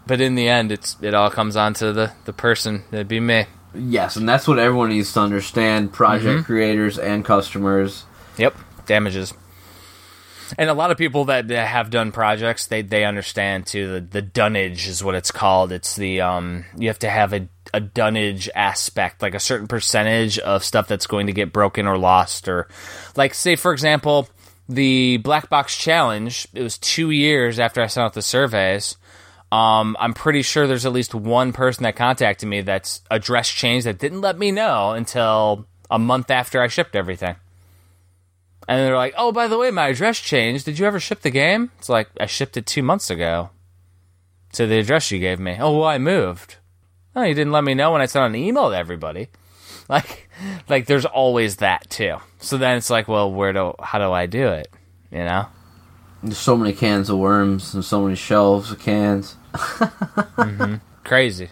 But 0.09 0.21
in 0.21 0.35
the 0.35 0.49
end, 0.49 0.73
it's 0.73 0.97
it 1.01 1.15
all 1.15 1.31
comes 1.31 1.55
on 1.55 1.75
to 1.75 1.93
the 1.93 2.13
the 2.25 2.33
person. 2.33 2.83
It'd 2.91 3.07
be 3.09 3.21
me. 3.21 3.45
Yes, 3.75 4.17
and 4.17 4.29
that's 4.29 4.49
what 4.49 4.59
everyone 4.59 4.89
needs 4.89 5.13
to 5.13 5.21
understand: 5.21 5.93
project 5.93 6.25
Mm-hmm. 6.41 6.43
creators 6.45 6.99
and 6.99 7.25
customers. 7.25 8.05
Yep, 8.39 8.57
damages. 8.87 9.35
And 10.57 10.71
a 10.71 10.75
lot 10.75 10.91
of 10.91 10.97
people 10.97 11.27
that, 11.27 11.49
that 11.49 11.67
have 11.69 11.91
done 11.91 12.11
projects, 12.11 12.67
they 12.67 12.81
they 12.81 13.05
understand 13.05 13.67
too. 13.67 13.93
The 13.93 14.01
the 14.01 14.23
dunnage 14.23 14.89
is 14.89 15.05
what 15.05 15.15
it's 15.15 15.31
called. 15.31 15.71
It's 15.73 15.95
the 15.95 16.23
um 16.23 16.65
you 16.77 16.89
have 16.89 16.99
to 17.01 17.11
have 17.11 17.35
a 17.35 17.49
a 17.75 17.81
dunnage 17.81 18.49
aspect, 18.55 19.21
like 19.21 19.35
a 19.35 19.41
certain 19.41 19.69
percentage 19.69 20.39
of 20.39 20.65
stuff 20.65 20.89
that's 20.89 21.07
going 21.07 21.27
to 21.27 21.35
get 21.35 21.53
broken 21.53 21.87
or 21.87 21.99
lost, 21.99 22.49
or 22.49 22.67
like 23.15 23.35
say 23.35 23.57
for 23.57 23.75
example, 23.75 24.27
the 24.67 25.19
black 25.19 25.51
box 25.51 25.77
challenge. 25.77 26.49
It 26.55 26.63
was 26.63 26.79
two 26.79 27.11
years 27.11 27.59
after 27.61 27.83
I 27.83 27.87
sent 27.87 28.07
out 28.07 28.15
the 28.15 28.23
surveys. 28.23 28.97
Um, 29.51 29.97
I'm 29.99 30.13
pretty 30.13 30.43
sure 30.43 30.67
there's 30.67 30.85
at 30.85 30.93
least 30.93 31.15
one 31.15 31.53
person 31.53 31.85
that 31.85 31.97
contacted 31.97 32.49
me 32.49 32.61
that's 32.61 33.01
address 33.11 33.49
changed 33.49 33.87
that 33.87 33.99
didn't 33.99 34.21
let 34.21 34.39
me 34.39 34.51
know 34.51 34.91
until 34.91 35.67
a 35.91 35.99
month 35.99 36.31
after 36.31 36.61
I 36.61 36.69
shipped 36.69 36.95
everything. 36.95 37.37
And 38.69 38.81
they're 38.87 38.97
like, 38.97 39.15
"Oh, 39.17 39.33
by 39.33 39.49
the 39.49 39.57
way, 39.57 39.71
my 39.71 39.89
address 39.89 40.19
changed. 40.21 40.67
Did 40.67 40.79
you 40.79 40.85
ever 40.87 41.01
ship 41.01 41.21
the 41.23 41.31
game?" 41.31 41.71
It's 41.79 41.89
like 41.89 42.11
I 42.21 42.27
shipped 42.27 42.59
it 42.59 42.67
two 42.67 42.83
months 42.83 43.09
ago. 43.11 43.51
to 44.53 44.67
the 44.67 44.79
address 44.79 45.11
you 45.11 45.19
gave 45.19 45.39
me. 45.39 45.57
Oh, 45.61 45.79
well, 45.79 45.89
I 45.89 45.99
moved. 45.99 46.57
Oh, 47.15 47.23
you 47.23 47.35
didn't 47.35 47.53
let 47.53 47.65
me 47.65 47.75
know 47.75 47.93
when 47.93 48.01
I 48.01 48.07
sent 48.07 48.25
an 48.27 48.35
email 48.35 48.71
to 48.71 48.77
everybody. 48.77 49.29
Like, 49.91 50.29
like 50.69 50.85
there's 50.85 51.07
always 51.07 51.57
that 51.57 51.89
too. 51.89 52.17
So 52.41 52.59
then 52.59 52.77
it's 52.77 52.91
like, 52.91 53.09
well, 53.09 53.33
where 53.33 53.55
do 53.55 53.73
how 53.81 53.99
do 53.99 54.13
I 54.13 54.27
do 54.27 54.49
it? 54.49 54.69
You 55.11 55.21
know? 55.25 55.47
There's 56.23 56.39
so 56.39 56.57
many 56.57 56.73
cans 56.73 57.09
of 57.11 57.19
worms 57.19 57.75
and 57.75 57.85
so 57.85 58.03
many 58.03 58.17
shelves 58.17 58.73
of 58.73 58.81
cans. 58.81 59.37
Crazy. 61.05 61.51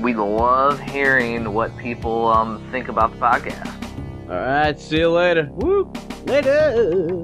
We 0.00 0.14
love 0.14 0.80
hearing 0.80 1.54
what 1.54 1.76
people 1.78 2.26
um, 2.26 2.68
think 2.70 2.88
about 2.88 3.12
the 3.12 3.18
podcast. 3.18 3.72
All 4.28 4.36
right, 4.36 4.78
see 4.78 4.98
you 4.98 5.10
later. 5.10 5.48
Woo! 5.52 5.90
Later. 6.26 7.22